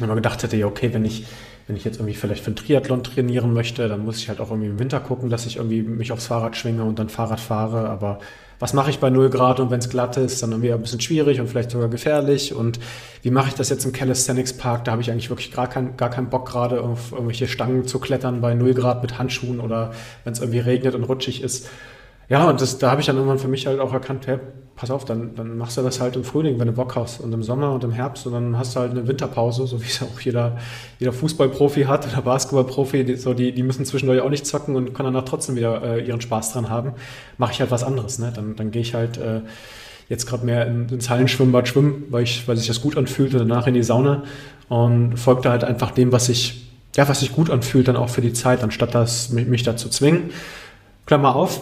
Und 0.00 0.06
man 0.06 0.16
gedacht 0.16 0.42
hätte, 0.42 0.56
ja, 0.56 0.66
okay, 0.66 0.92
wenn 0.92 1.04
ich, 1.04 1.26
wenn 1.66 1.76
ich 1.76 1.84
jetzt 1.84 1.96
irgendwie 1.96 2.14
vielleicht 2.14 2.42
für 2.42 2.48
einen 2.48 2.56
Triathlon 2.56 3.04
trainieren 3.04 3.52
möchte, 3.52 3.88
dann 3.88 4.04
muss 4.04 4.18
ich 4.18 4.28
halt 4.28 4.40
auch 4.40 4.50
irgendwie 4.50 4.70
im 4.70 4.78
Winter 4.78 5.00
gucken, 5.00 5.28
dass 5.28 5.46
ich 5.46 5.56
irgendwie 5.56 5.82
mich 5.82 6.12
aufs 6.12 6.26
Fahrrad 6.26 6.56
schwinge 6.56 6.84
und 6.84 6.98
dann 6.98 7.08
Fahrrad 7.08 7.40
fahre. 7.40 7.88
Aber 7.90 8.18
was 8.58 8.72
mache 8.74 8.90
ich 8.90 9.00
bei 9.00 9.10
0 9.10 9.28
Grad 9.28 9.60
und 9.60 9.70
wenn 9.70 9.80
es 9.80 9.90
glatt 9.90 10.16
ist, 10.16 10.42
dann 10.42 10.52
irgendwie 10.52 10.72
ein 10.72 10.80
bisschen 10.80 11.00
schwierig 11.00 11.40
und 11.40 11.48
vielleicht 11.48 11.72
sogar 11.72 11.88
gefährlich. 11.88 12.54
Und 12.54 12.78
wie 13.22 13.30
mache 13.30 13.48
ich 13.48 13.54
das 13.54 13.68
jetzt 13.68 13.84
im 13.84 13.92
Calisthenics 13.92 14.52
Park? 14.52 14.84
Da 14.84 14.92
habe 14.92 15.02
ich 15.02 15.10
eigentlich 15.10 15.30
wirklich 15.30 15.52
gar, 15.52 15.68
kein, 15.68 15.96
gar 15.96 16.10
keinen 16.10 16.30
Bock 16.30 16.48
gerade 16.48 16.80
auf 16.80 17.12
irgendwelche 17.12 17.48
Stangen 17.48 17.86
zu 17.86 17.98
klettern 17.98 18.40
bei 18.40 18.54
0 18.54 18.72
Grad 18.74 19.02
mit 19.02 19.18
Handschuhen 19.18 19.60
oder 19.60 19.92
wenn 20.24 20.32
es 20.32 20.38
irgendwie 20.38 20.60
regnet 20.60 20.94
und 20.94 21.04
rutschig 21.04 21.42
ist. 21.42 21.68
Ja, 22.32 22.48
und 22.48 22.62
das, 22.62 22.78
da 22.78 22.90
habe 22.90 23.02
ich 23.02 23.06
dann 23.06 23.16
irgendwann 23.16 23.38
für 23.38 23.46
mich 23.46 23.66
halt 23.66 23.78
auch 23.78 23.92
erkannt, 23.92 24.26
hey, 24.26 24.38
pass 24.74 24.90
auf, 24.90 25.04
dann, 25.04 25.34
dann 25.34 25.58
machst 25.58 25.76
du 25.76 25.82
das 25.82 26.00
halt 26.00 26.16
im 26.16 26.24
Frühling, 26.24 26.58
wenn 26.58 26.66
du 26.66 26.72
Bock 26.72 26.96
hast 26.96 27.20
und 27.20 27.30
im 27.30 27.42
Sommer 27.42 27.72
und 27.72 27.84
im 27.84 27.92
Herbst 27.92 28.26
und 28.26 28.32
dann 28.32 28.56
hast 28.56 28.74
du 28.74 28.80
halt 28.80 28.92
eine 28.92 29.06
Winterpause, 29.06 29.66
so 29.66 29.82
wie 29.82 29.86
es 29.86 30.00
auch 30.00 30.18
jeder, 30.18 30.56
jeder 30.98 31.12
Fußballprofi 31.12 31.82
hat 31.82 32.10
oder 32.10 32.22
Basketballprofi, 32.22 33.04
die, 33.04 33.16
so, 33.16 33.34
die, 33.34 33.52
die 33.52 33.62
müssen 33.62 33.84
zwischendurch 33.84 34.22
auch 34.22 34.30
nicht 34.30 34.46
zocken 34.46 34.76
und 34.76 34.94
können 34.94 35.12
danach 35.12 35.28
trotzdem 35.28 35.56
wieder 35.56 35.82
äh, 35.82 36.06
ihren 36.06 36.22
Spaß 36.22 36.54
dran 36.54 36.70
haben. 36.70 36.94
Mache 37.36 37.52
ich 37.52 37.60
halt 37.60 37.70
was 37.70 37.84
anderes, 37.84 38.18
ne? 38.18 38.32
Dann, 38.34 38.56
dann 38.56 38.70
gehe 38.70 38.80
ich 38.80 38.94
halt 38.94 39.18
äh, 39.18 39.42
jetzt 40.08 40.24
gerade 40.24 40.46
mehr 40.46 40.66
in, 40.66 40.88
ins 40.88 41.10
Hallenschwimmbad 41.10 41.68
schwimmen, 41.68 42.04
weil, 42.08 42.22
ich, 42.22 42.48
weil 42.48 42.56
sich 42.56 42.66
das 42.66 42.80
gut 42.80 42.96
anfühlt 42.96 43.34
und 43.34 43.40
danach 43.40 43.66
in 43.66 43.74
die 43.74 43.82
Sauna 43.82 44.22
und 44.70 45.18
folgte 45.18 45.50
halt 45.50 45.64
einfach 45.64 45.90
dem, 45.90 46.12
was 46.12 46.24
sich, 46.24 46.72
ja, 46.96 47.06
was 47.06 47.20
sich 47.20 47.34
gut 47.34 47.50
anfühlt, 47.50 47.88
dann 47.88 47.96
auch 47.96 48.08
für 48.08 48.22
die 48.22 48.32
Zeit, 48.32 48.62
anstatt 48.62 48.94
das, 48.94 49.28
mich, 49.28 49.46
mich 49.48 49.64
dazu 49.64 49.90
zwingen. 49.90 50.30
Klammer 51.04 51.36
auf, 51.36 51.60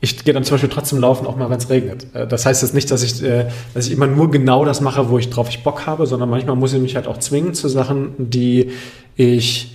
ich 0.00 0.24
gehe 0.24 0.34
dann 0.34 0.44
zum 0.44 0.54
Beispiel 0.54 0.70
trotzdem 0.70 1.00
laufen, 1.00 1.26
auch 1.26 1.36
mal, 1.36 1.48
wenn 1.50 1.58
es 1.58 1.70
regnet. 1.70 2.06
Äh, 2.14 2.26
das 2.26 2.46
heißt 2.46 2.62
jetzt 2.62 2.74
nicht, 2.74 2.90
dass 2.90 3.02
ich, 3.02 3.22
äh, 3.22 3.46
dass 3.74 3.86
ich 3.86 3.92
immer 3.92 4.06
nur 4.06 4.30
genau 4.30 4.64
das 4.64 4.80
mache, 4.80 5.08
wo 5.08 5.18
ich 5.18 5.30
drauf 5.30 5.48
ich 5.48 5.62
Bock 5.62 5.86
habe, 5.86 6.06
sondern 6.06 6.28
manchmal 6.28 6.56
muss 6.56 6.72
ich 6.72 6.80
mich 6.80 6.96
halt 6.96 7.06
auch 7.06 7.18
zwingen 7.18 7.54
zu 7.54 7.68
Sachen, 7.68 8.14
die 8.18 8.72
ich 9.16 9.74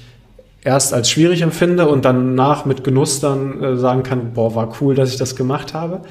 erst 0.63 0.93
als 0.93 1.09
schwierig 1.09 1.41
empfinde 1.41 1.87
und 1.87 2.05
danach 2.05 2.65
mit 2.65 2.83
Genuss 2.83 3.19
dann 3.19 3.63
äh, 3.63 3.77
sagen 3.77 4.03
kann, 4.03 4.33
boah, 4.33 4.53
war 4.55 4.75
cool, 4.79 4.95
dass 4.95 5.09
ich 5.09 5.17
das 5.17 5.35
gemacht 5.35 5.73
habe. 5.73 6.01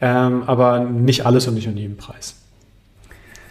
Ähm, 0.00 0.42
aber 0.46 0.80
nicht 0.80 1.26
alles 1.26 1.48
und 1.48 1.54
nicht 1.54 1.68
um 1.68 1.76
jeden 1.76 1.96
Preis. 1.96 2.36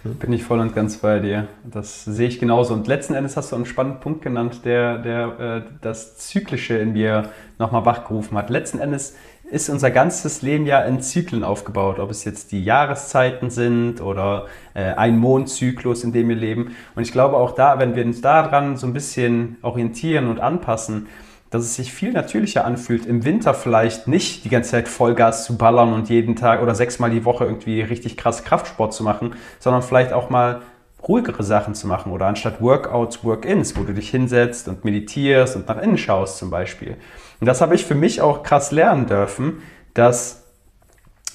Bin 0.03 0.31
ich 0.33 0.43
voll 0.43 0.59
und 0.59 0.75
ganz 0.75 0.97
bei 0.97 1.17
dir. 1.17 1.47
Das 1.63 2.05
sehe 2.05 2.27
ich 2.27 2.37
genauso. 2.37 2.75
Und 2.75 2.85
letzten 2.85 3.15
Endes 3.15 3.35
hast 3.37 3.51
du 3.51 3.55
einen 3.55 3.65
spannenden 3.65 4.01
Punkt 4.01 4.21
genannt, 4.21 4.61
der, 4.63 4.99
der 4.99 5.39
äh, 5.39 5.61
das 5.81 6.17
Zyklische 6.17 6.77
in 6.77 6.93
mir 6.93 7.29
nochmal 7.57 7.85
wachgerufen 7.85 8.37
hat. 8.37 8.51
Letzten 8.51 8.77
Endes 8.77 9.15
ist 9.49 9.69
unser 9.69 9.91
ganzes 9.91 10.41
Leben 10.41 10.65
ja 10.65 10.81
in 10.81 11.01
Zyklen 11.01 11.43
aufgebaut, 11.43 11.99
ob 11.99 12.09
es 12.09 12.23
jetzt 12.23 12.51
die 12.51 12.63
Jahreszeiten 12.63 13.49
sind 13.49 14.01
oder 14.01 14.47
äh, 14.73 14.93
ein 14.93 15.17
Mondzyklus, 15.17 16.03
in 16.03 16.11
dem 16.11 16.29
wir 16.29 16.35
leben. 16.35 16.75
Und 16.95 17.03
ich 17.03 17.11
glaube 17.11 17.37
auch 17.37 17.51
da, 17.51 17.79
wenn 17.79 17.95
wir 17.95 18.03
uns 18.03 18.21
daran 18.21 18.77
so 18.77 18.87
ein 18.87 18.93
bisschen 18.93 19.57
orientieren 19.61 20.27
und 20.27 20.39
anpassen, 20.39 21.07
dass 21.51 21.63
es 21.63 21.75
sich 21.75 21.93
viel 21.93 22.11
natürlicher 22.11 22.65
anfühlt, 22.65 23.05
im 23.05 23.23
Winter 23.23 23.53
vielleicht 23.53 24.07
nicht 24.07 24.43
die 24.43 24.49
ganze 24.49 24.71
Zeit 24.71 24.87
Vollgas 24.87 25.45
zu 25.45 25.57
ballern 25.57 25.93
und 25.93 26.09
jeden 26.09 26.35
Tag 26.35 26.61
oder 26.61 26.75
sechsmal 26.75 27.11
die 27.11 27.23
Woche 27.23 27.45
irgendwie 27.45 27.81
richtig 27.81 28.17
krass 28.17 28.43
Kraftsport 28.43 28.93
zu 28.93 29.03
machen, 29.03 29.35
sondern 29.59 29.83
vielleicht 29.83 30.11
auch 30.11 30.29
mal 30.29 30.61
ruhigere 31.07 31.43
Sachen 31.43 31.75
zu 31.75 31.87
machen 31.87 32.11
oder 32.11 32.25
anstatt 32.25 32.61
Workouts, 32.61 33.23
Work-ins, 33.23 33.77
wo 33.77 33.83
du 33.83 33.93
dich 33.93 34.09
hinsetzt 34.09 34.67
und 34.67 34.83
meditierst 34.83 35.55
und 35.55 35.67
nach 35.67 35.81
innen 35.81 35.97
schaust 35.97 36.39
zum 36.39 36.49
Beispiel. 36.49 36.97
Und 37.39 37.47
das 37.47 37.61
habe 37.61 37.75
ich 37.75 37.85
für 37.85 37.95
mich 37.95 38.21
auch 38.21 38.43
krass 38.43 38.71
lernen 38.71 39.07
dürfen, 39.07 39.61
dass 39.93 40.43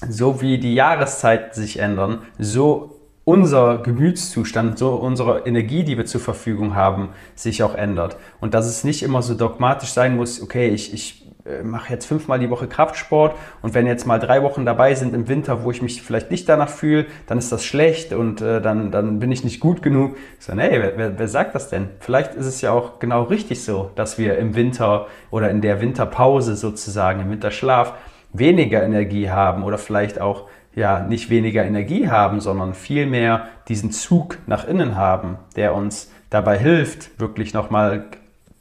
so 0.09 0.41
wie 0.41 0.57
die 0.57 0.73
Jahreszeiten 0.73 1.53
sich 1.53 1.79
ändern, 1.79 2.23
so 2.39 3.01
unser 3.23 3.77
Gemütszustand, 3.77 4.79
so 4.79 4.95
unsere 4.95 5.45
Energie, 5.45 5.83
die 5.83 5.97
wir 5.97 6.05
zur 6.05 6.21
Verfügung 6.21 6.75
haben, 6.75 7.09
sich 7.35 7.61
auch 7.63 7.75
ändert. 7.75 8.17
Und 8.39 8.53
dass 8.53 8.65
es 8.65 8.83
nicht 8.83 9.03
immer 9.03 9.21
so 9.21 9.35
dogmatisch 9.35 9.91
sein 9.91 10.15
muss, 10.15 10.41
okay, 10.41 10.69
ich, 10.69 10.93
ich 10.93 11.30
mache 11.63 11.91
jetzt 11.93 12.05
fünfmal 12.05 12.39
die 12.39 12.49
Woche 12.49 12.67
Kraftsport 12.67 13.35
und 13.61 13.73
wenn 13.73 13.87
jetzt 13.87 14.05
mal 14.05 14.19
drei 14.19 14.43
Wochen 14.43 14.65
dabei 14.65 14.95
sind 14.95 15.13
im 15.13 15.27
Winter, 15.27 15.63
wo 15.63 15.71
ich 15.71 15.81
mich 15.81 16.01
vielleicht 16.01 16.31
nicht 16.31 16.47
danach 16.47 16.69
fühle, 16.69 17.05
dann 17.27 17.37
ist 17.37 17.51
das 17.51 17.65
schlecht 17.65 18.13
und 18.13 18.41
äh, 18.41 18.61
dann, 18.61 18.91
dann 18.91 19.19
bin 19.19 19.31
ich 19.31 19.43
nicht 19.43 19.59
gut 19.59 19.81
genug. 19.81 20.17
Ich 20.39 20.47
nee, 20.47 20.69
wer, 20.71 20.97
wer, 20.97 21.19
wer 21.19 21.27
sagt 21.27 21.55
das 21.55 21.69
denn? 21.69 21.89
Vielleicht 21.99 22.35
ist 22.35 22.45
es 22.45 22.61
ja 22.61 22.71
auch 22.71 22.99
genau 22.99 23.23
richtig 23.23 23.63
so, 23.63 23.91
dass 23.95 24.17
wir 24.17 24.37
im 24.37 24.55
Winter 24.55 25.07
oder 25.29 25.49
in 25.49 25.61
der 25.61 25.81
Winterpause 25.81 26.55
sozusagen, 26.55 27.21
im 27.21 27.31
Winterschlaf, 27.31 27.93
weniger 28.33 28.83
Energie 28.83 29.29
haben 29.29 29.63
oder 29.63 29.77
vielleicht 29.77 30.21
auch 30.21 30.47
ja 30.73 31.01
nicht 31.01 31.29
weniger 31.29 31.65
Energie 31.65 32.07
haben, 32.09 32.39
sondern 32.39 32.73
vielmehr 32.73 33.47
diesen 33.67 33.91
Zug 33.91 34.37
nach 34.47 34.65
innen 34.67 34.95
haben, 34.95 35.37
der 35.55 35.75
uns 35.75 36.11
dabei 36.29 36.57
hilft, 36.57 37.19
wirklich 37.19 37.53
nochmal 37.53 38.05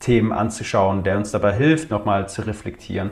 Themen 0.00 0.32
anzuschauen, 0.32 1.02
der 1.04 1.16
uns 1.16 1.30
dabei 1.30 1.52
hilft, 1.52 1.90
nochmal 1.90 2.28
zu 2.28 2.42
reflektieren. 2.42 3.10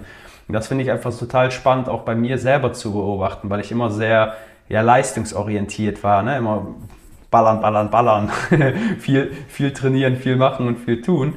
Und 0.49 0.55
das 0.55 0.67
finde 0.67 0.83
ich 0.83 0.91
einfach 0.91 1.17
total 1.17 1.51
spannend, 1.51 1.89
auch 1.89 2.03
bei 2.03 2.15
mir 2.15 2.39
selber 2.39 2.73
zu 2.73 2.93
beobachten, 2.93 3.51
weil 3.51 3.61
ich 3.61 3.71
immer 3.71 3.91
sehr 3.91 4.35
ja, 4.69 4.81
leistungsorientiert 4.81 6.03
war, 6.03 6.23
ne? 6.23 6.39
immer 6.39 6.75
ballern, 7.31 7.61
ballern, 7.61 7.91
ballern, 7.91 8.31
viel, 8.99 9.33
viel 9.49 9.73
trainieren, 9.73 10.17
viel 10.17 10.37
machen 10.37 10.67
und 10.67 10.79
viel 10.79 11.03
tun. 11.03 11.35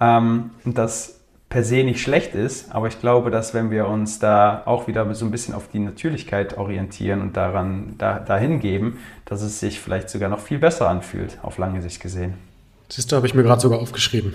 Ähm, 0.00 0.50
und 0.64 0.78
das 0.78 1.20
per 1.48 1.62
se 1.62 1.84
nicht 1.84 2.02
schlecht 2.02 2.34
ist, 2.34 2.74
aber 2.74 2.88
ich 2.88 3.00
glaube, 3.00 3.30
dass 3.30 3.54
wenn 3.54 3.70
wir 3.70 3.86
uns 3.86 4.18
da 4.18 4.62
auch 4.64 4.88
wieder 4.88 5.14
so 5.14 5.24
ein 5.24 5.30
bisschen 5.30 5.54
auf 5.54 5.68
die 5.68 5.78
Natürlichkeit 5.78 6.58
orientieren 6.58 7.20
und 7.20 7.36
daran 7.36 7.94
da, 7.98 8.18
dahin 8.18 8.58
geben, 8.60 8.98
dass 9.26 9.42
es 9.42 9.60
sich 9.60 9.80
vielleicht 9.80 10.10
sogar 10.10 10.28
noch 10.28 10.40
viel 10.40 10.58
besser 10.58 10.88
anfühlt, 10.88 11.38
auf 11.42 11.58
lange 11.58 11.82
Sicht 11.82 12.00
gesehen. 12.00 12.34
Siehst 12.88 13.12
du, 13.12 13.16
habe 13.16 13.26
ich 13.26 13.34
mir 13.34 13.42
gerade 13.42 13.60
sogar 13.60 13.78
aufgeschrieben. 13.78 14.34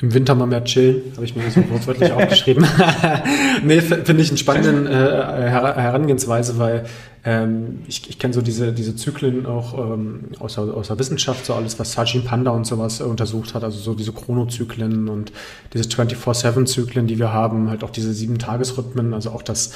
Im 0.00 0.14
Winter 0.14 0.34
mal 0.34 0.46
mehr 0.46 0.64
chillen, 0.64 1.02
habe 1.14 1.24
ich 1.24 1.36
mir 1.36 1.50
so 1.50 1.68
wortwörtlich 1.70 2.12
aufgeschrieben. 2.12 2.66
nee, 3.64 3.80
finde 3.80 4.22
ich 4.22 4.30
eine 4.30 4.38
spannende 4.38 4.90
äh, 4.90 5.48
Herangehensweise, 5.48 6.58
weil 6.58 6.86
ähm, 7.24 7.80
ich, 7.86 8.08
ich 8.08 8.18
kenne 8.18 8.34
so 8.34 8.42
diese, 8.42 8.72
diese 8.72 8.96
Zyklen 8.96 9.46
auch 9.46 9.78
ähm, 9.78 10.24
aus, 10.38 10.54
der, 10.54 10.64
aus 10.64 10.88
der 10.88 10.98
Wissenschaft, 10.98 11.46
so 11.46 11.54
alles, 11.54 11.78
was 11.78 11.92
Sajin 11.92 12.24
Panda 12.24 12.50
und 12.50 12.66
sowas 12.66 13.00
äh, 13.00 13.04
untersucht 13.04 13.54
hat, 13.54 13.64
also 13.64 13.78
so 13.78 13.94
diese 13.94 14.12
Chronozyklen 14.12 15.08
und 15.08 15.32
diese 15.72 15.88
24-7-Zyklen, 15.88 17.06
die 17.06 17.18
wir 17.18 17.32
haben, 17.32 17.68
halt 17.70 17.82
auch 17.82 17.90
diese 17.90 18.12
sieben 18.12 18.38
Tagesrhythmen, 18.38 19.14
also 19.14 19.30
auch 19.30 19.42
das 19.42 19.72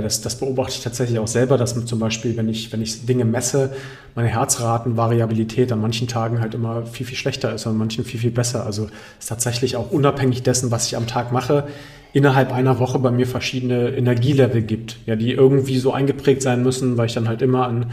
das, 0.00 0.20
das 0.20 0.36
beobachte 0.36 0.74
ich 0.76 0.82
tatsächlich 0.82 1.18
auch 1.18 1.28
selber, 1.28 1.58
dass 1.58 1.84
zum 1.84 1.98
Beispiel, 1.98 2.36
wenn 2.36 2.48
ich, 2.48 2.72
wenn 2.72 2.82
ich 2.82 3.06
Dinge 3.06 3.24
messe, 3.24 3.74
meine 4.14 4.28
Herzratenvariabilität 4.28 5.70
an 5.72 5.80
manchen 5.80 6.08
Tagen 6.08 6.40
halt 6.40 6.54
immer 6.54 6.86
viel, 6.86 7.06
viel 7.06 7.16
schlechter 7.16 7.52
ist, 7.54 7.66
an 7.66 7.76
manchen 7.76 8.04
viel, 8.04 8.20
viel 8.20 8.30
besser. 8.30 8.66
Also 8.66 8.88
ist 9.18 9.28
tatsächlich 9.28 9.76
auch 9.76 9.90
unabhängig 9.90 10.42
dessen, 10.42 10.70
was 10.70 10.86
ich 10.86 10.96
am 10.96 11.06
Tag 11.06 11.32
mache, 11.32 11.68
innerhalb 12.12 12.52
einer 12.52 12.78
Woche 12.78 12.98
bei 12.98 13.10
mir 13.10 13.26
verschiedene 13.26 13.88
Energielevel 13.90 14.62
gibt, 14.62 14.98
ja, 15.04 15.16
die 15.16 15.32
irgendwie 15.32 15.78
so 15.78 15.92
eingeprägt 15.92 16.42
sein 16.42 16.62
müssen, 16.62 16.96
weil 16.96 17.06
ich 17.06 17.14
dann 17.14 17.28
halt 17.28 17.42
immer 17.42 17.66
an 17.66 17.90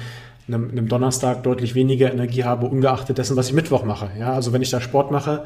einem, 0.47 0.70
einem 0.70 0.88
Donnerstag 0.88 1.43
deutlich 1.43 1.76
weniger 1.76 2.12
Energie 2.12 2.43
habe, 2.43 2.68
ungeachtet 2.68 3.18
dessen, 3.18 3.36
was 3.36 3.47
ich 3.47 3.54
Mittwoch 3.54 3.84
mache. 3.84 4.10
Ja, 4.20 4.34
also 4.34 4.54
wenn 4.54 4.62
ich 4.62 4.70
da 4.70 4.80
Sport 4.80 5.12
mache, 5.12 5.43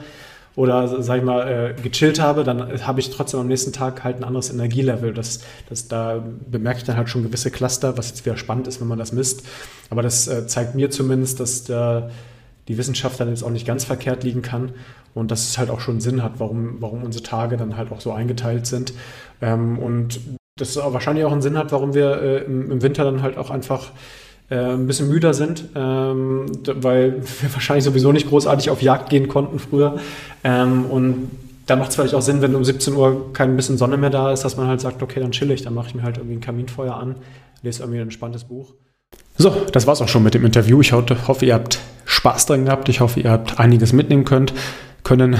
oder 0.55 1.01
sag 1.01 1.17
ich 1.17 1.23
mal, 1.23 1.47
äh, 1.47 1.81
gechillt 1.81 2.19
habe, 2.19 2.43
dann 2.43 2.85
habe 2.85 2.99
ich 2.99 3.09
trotzdem 3.09 3.41
am 3.41 3.47
nächsten 3.47 3.73
Tag 3.73 4.03
halt 4.03 4.17
ein 4.17 4.23
anderes 4.23 4.49
Energielevel. 4.49 5.13
Das, 5.13 5.41
das, 5.67 5.87
da 5.87 6.23
bemerke 6.49 6.79
ich 6.79 6.83
dann 6.85 6.95
halt 6.95 7.09
schon 7.09 7.23
gewisse 7.23 7.51
Cluster, 7.51 7.97
was 7.97 8.09
jetzt 8.09 8.25
wieder 8.25 8.37
spannend 8.37 8.67
ist, 8.67 8.79
wenn 8.79 8.87
man 8.87 8.97
das 8.97 9.11
misst. 9.11 9.45
Aber 9.89 10.01
das 10.01 10.27
äh, 10.27 10.47
zeigt 10.47 10.75
mir 10.75 10.89
zumindest, 10.89 11.39
dass 11.39 11.65
der, 11.65 12.09
die 12.69 12.77
Wissenschaft 12.77 13.19
dann 13.19 13.29
jetzt 13.29 13.43
auch 13.43 13.49
nicht 13.49 13.67
ganz 13.67 13.83
verkehrt 13.83 14.23
liegen 14.23 14.41
kann 14.41 14.71
und 15.13 15.29
dass 15.29 15.47
es 15.47 15.57
halt 15.57 15.69
auch 15.69 15.81
schon 15.81 15.99
Sinn 15.99 16.23
hat, 16.23 16.33
warum, 16.39 16.77
warum 16.79 17.03
unsere 17.03 17.23
Tage 17.23 17.57
dann 17.57 17.75
halt 17.75 17.91
auch 17.91 17.99
so 17.99 18.13
eingeteilt 18.13 18.65
sind. 18.65 18.93
Ähm, 19.41 19.77
und 19.77 20.21
das 20.57 20.77
wahrscheinlich 20.77 21.25
auch 21.25 21.33
einen 21.33 21.41
Sinn 21.41 21.57
hat, 21.57 21.73
warum 21.73 21.93
wir 21.93 22.21
äh, 22.21 22.37
im, 22.45 22.71
im 22.71 22.81
Winter 22.81 23.03
dann 23.03 23.21
halt 23.21 23.37
auch 23.37 23.49
einfach 23.49 23.91
ein 24.53 24.87
bisschen 24.87 25.09
müder 25.09 25.33
sind, 25.33 25.65
ähm, 25.75 26.45
weil 26.65 27.13
wir 27.41 27.53
wahrscheinlich 27.53 27.83
sowieso 27.83 28.11
nicht 28.11 28.29
großartig 28.29 28.69
auf 28.69 28.81
Jagd 28.81 29.09
gehen 29.09 29.27
konnten 29.27 29.59
früher. 29.59 29.97
Ähm, 30.43 30.85
und 30.85 31.31
da 31.65 31.75
macht 31.75 31.89
es 31.89 31.95
vielleicht 31.95 32.13
auch 32.13 32.21
Sinn, 32.21 32.41
wenn 32.41 32.53
um 32.53 32.63
17 32.63 32.93
Uhr 32.93 33.33
kein 33.33 33.55
bisschen 33.55 33.77
Sonne 33.77 33.97
mehr 33.97 34.11
da 34.11 34.31
ist, 34.31 34.43
dass 34.43 34.55
man 34.55 34.67
halt 34.67 34.81
sagt, 34.81 35.01
okay, 35.01 35.19
dann 35.19 35.31
chill 35.31 35.49
ich, 35.49 35.63
dann 35.63 35.73
mache 35.73 35.87
ich 35.87 35.95
mir 35.95 36.03
halt 36.03 36.17
irgendwie 36.17 36.35
ein 36.35 36.41
Kaminfeuer 36.41 36.95
an, 36.95 37.15
lese 37.63 37.81
irgendwie 37.81 37.99
ein 37.99 38.03
entspanntes 38.03 38.43
Buch. 38.43 38.73
So, 39.37 39.65
das 39.71 39.87
war's 39.87 40.01
auch 40.01 40.07
schon 40.07 40.23
mit 40.23 40.33
dem 40.33 40.45
Interview. 40.45 40.79
Ich 40.81 40.93
hoffe, 40.93 41.45
ihr 41.45 41.53
habt 41.53 41.79
Spaß 42.05 42.45
dran 42.45 42.65
gehabt. 42.65 42.87
Ich 42.87 42.99
hoffe, 42.99 43.19
ihr 43.19 43.31
habt 43.31 43.59
einiges 43.59 43.93
mitnehmen 43.93 44.25
könnt 44.25 44.53
können. 45.05 45.37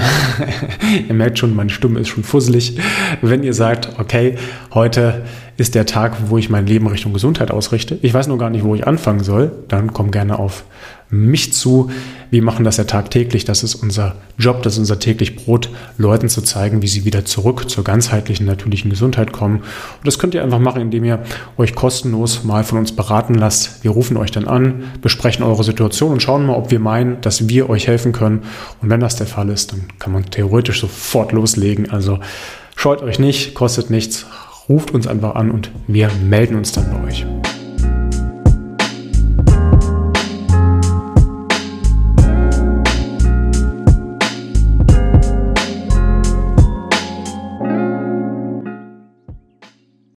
ihr 1.08 1.14
merkt 1.14 1.38
schon, 1.38 1.54
meine 1.54 1.68
Stimme 1.68 2.00
ist 2.00 2.08
schon 2.08 2.24
fusselig. 2.24 2.78
Wenn 3.20 3.42
ihr 3.42 3.52
sagt, 3.52 3.98
okay, 3.98 4.36
heute 4.72 5.24
ist 5.58 5.74
der 5.74 5.84
Tag, 5.84 6.16
wo 6.28 6.38
ich 6.38 6.48
mein 6.48 6.66
Leben 6.66 6.86
Richtung 6.86 7.12
Gesundheit 7.12 7.50
ausrichte. 7.50 7.98
Ich 8.00 8.14
weiß 8.14 8.28
nur 8.28 8.38
gar 8.38 8.50
nicht, 8.50 8.64
wo 8.64 8.74
ich 8.74 8.86
anfangen 8.86 9.24
soll. 9.24 9.52
Dann 9.68 9.92
komm 9.92 10.10
gerne 10.10 10.38
auf 10.38 10.64
mich 11.10 11.52
zu. 11.52 11.90
Wir 12.30 12.42
machen 12.42 12.64
das 12.64 12.76
ja 12.76 12.84
tagtäglich. 12.84 13.44
Das 13.44 13.62
ist 13.62 13.74
unser 13.76 14.16
Job, 14.38 14.62
das 14.62 14.74
ist 14.74 14.80
unser 14.80 14.98
täglich 14.98 15.36
Brot, 15.36 15.70
Leuten 15.98 16.28
zu 16.28 16.42
zeigen, 16.42 16.82
wie 16.82 16.88
sie 16.88 17.04
wieder 17.04 17.24
zurück 17.24 17.70
zur 17.70 17.84
ganzheitlichen, 17.84 18.46
natürlichen 18.46 18.90
Gesundheit 18.90 19.32
kommen. 19.32 19.58
Und 19.58 20.06
das 20.06 20.18
könnt 20.18 20.34
ihr 20.34 20.42
einfach 20.42 20.58
machen, 20.58 20.82
indem 20.82 21.04
ihr 21.04 21.22
euch 21.56 21.74
kostenlos 21.74 22.44
mal 22.44 22.64
von 22.64 22.78
uns 22.78 22.92
beraten 22.92 23.34
lasst. 23.34 23.84
Wir 23.84 23.92
rufen 23.92 24.16
euch 24.16 24.30
dann 24.30 24.48
an, 24.48 24.84
besprechen 25.00 25.44
eure 25.44 25.64
Situation 25.64 26.12
und 26.12 26.22
schauen 26.22 26.46
mal, 26.46 26.56
ob 26.56 26.70
wir 26.70 26.80
meinen, 26.80 27.20
dass 27.20 27.48
wir 27.48 27.70
euch 27.70 27.86
helfen 27.86 28.12
können. 28.12 28.42
Und 28.82 28.90
wenn 28.90 29.00
das 29.00 29.16
der 29.16 29.26
Fall 29.26 29.48
ist, 29.48 29.72
dann 29.72 29.84
kann 29.98 30.12
man 30.12 30.30
theoretisch 30.30 30.80
sofort 30.80 31.32
loslegen. 31.32 31.90
Also 31.90 32.18
scheut 32.74 33.02
euch 33.02 33.18
nicht, 33.18 33.54
kostet 33.54 33.90
nichts 33.90 34.26
ruft 34.68 34.90
uns 34.92 35.06
einfach 35.06 35.34
an 35.34 35.50
und 35.50 35.70
wir 35.86 36.10
melden 36.22 36.56
uns 36.56 36.72
dann 36.72 36.90
bei 36.90 37.08
euch. 37.08 37.26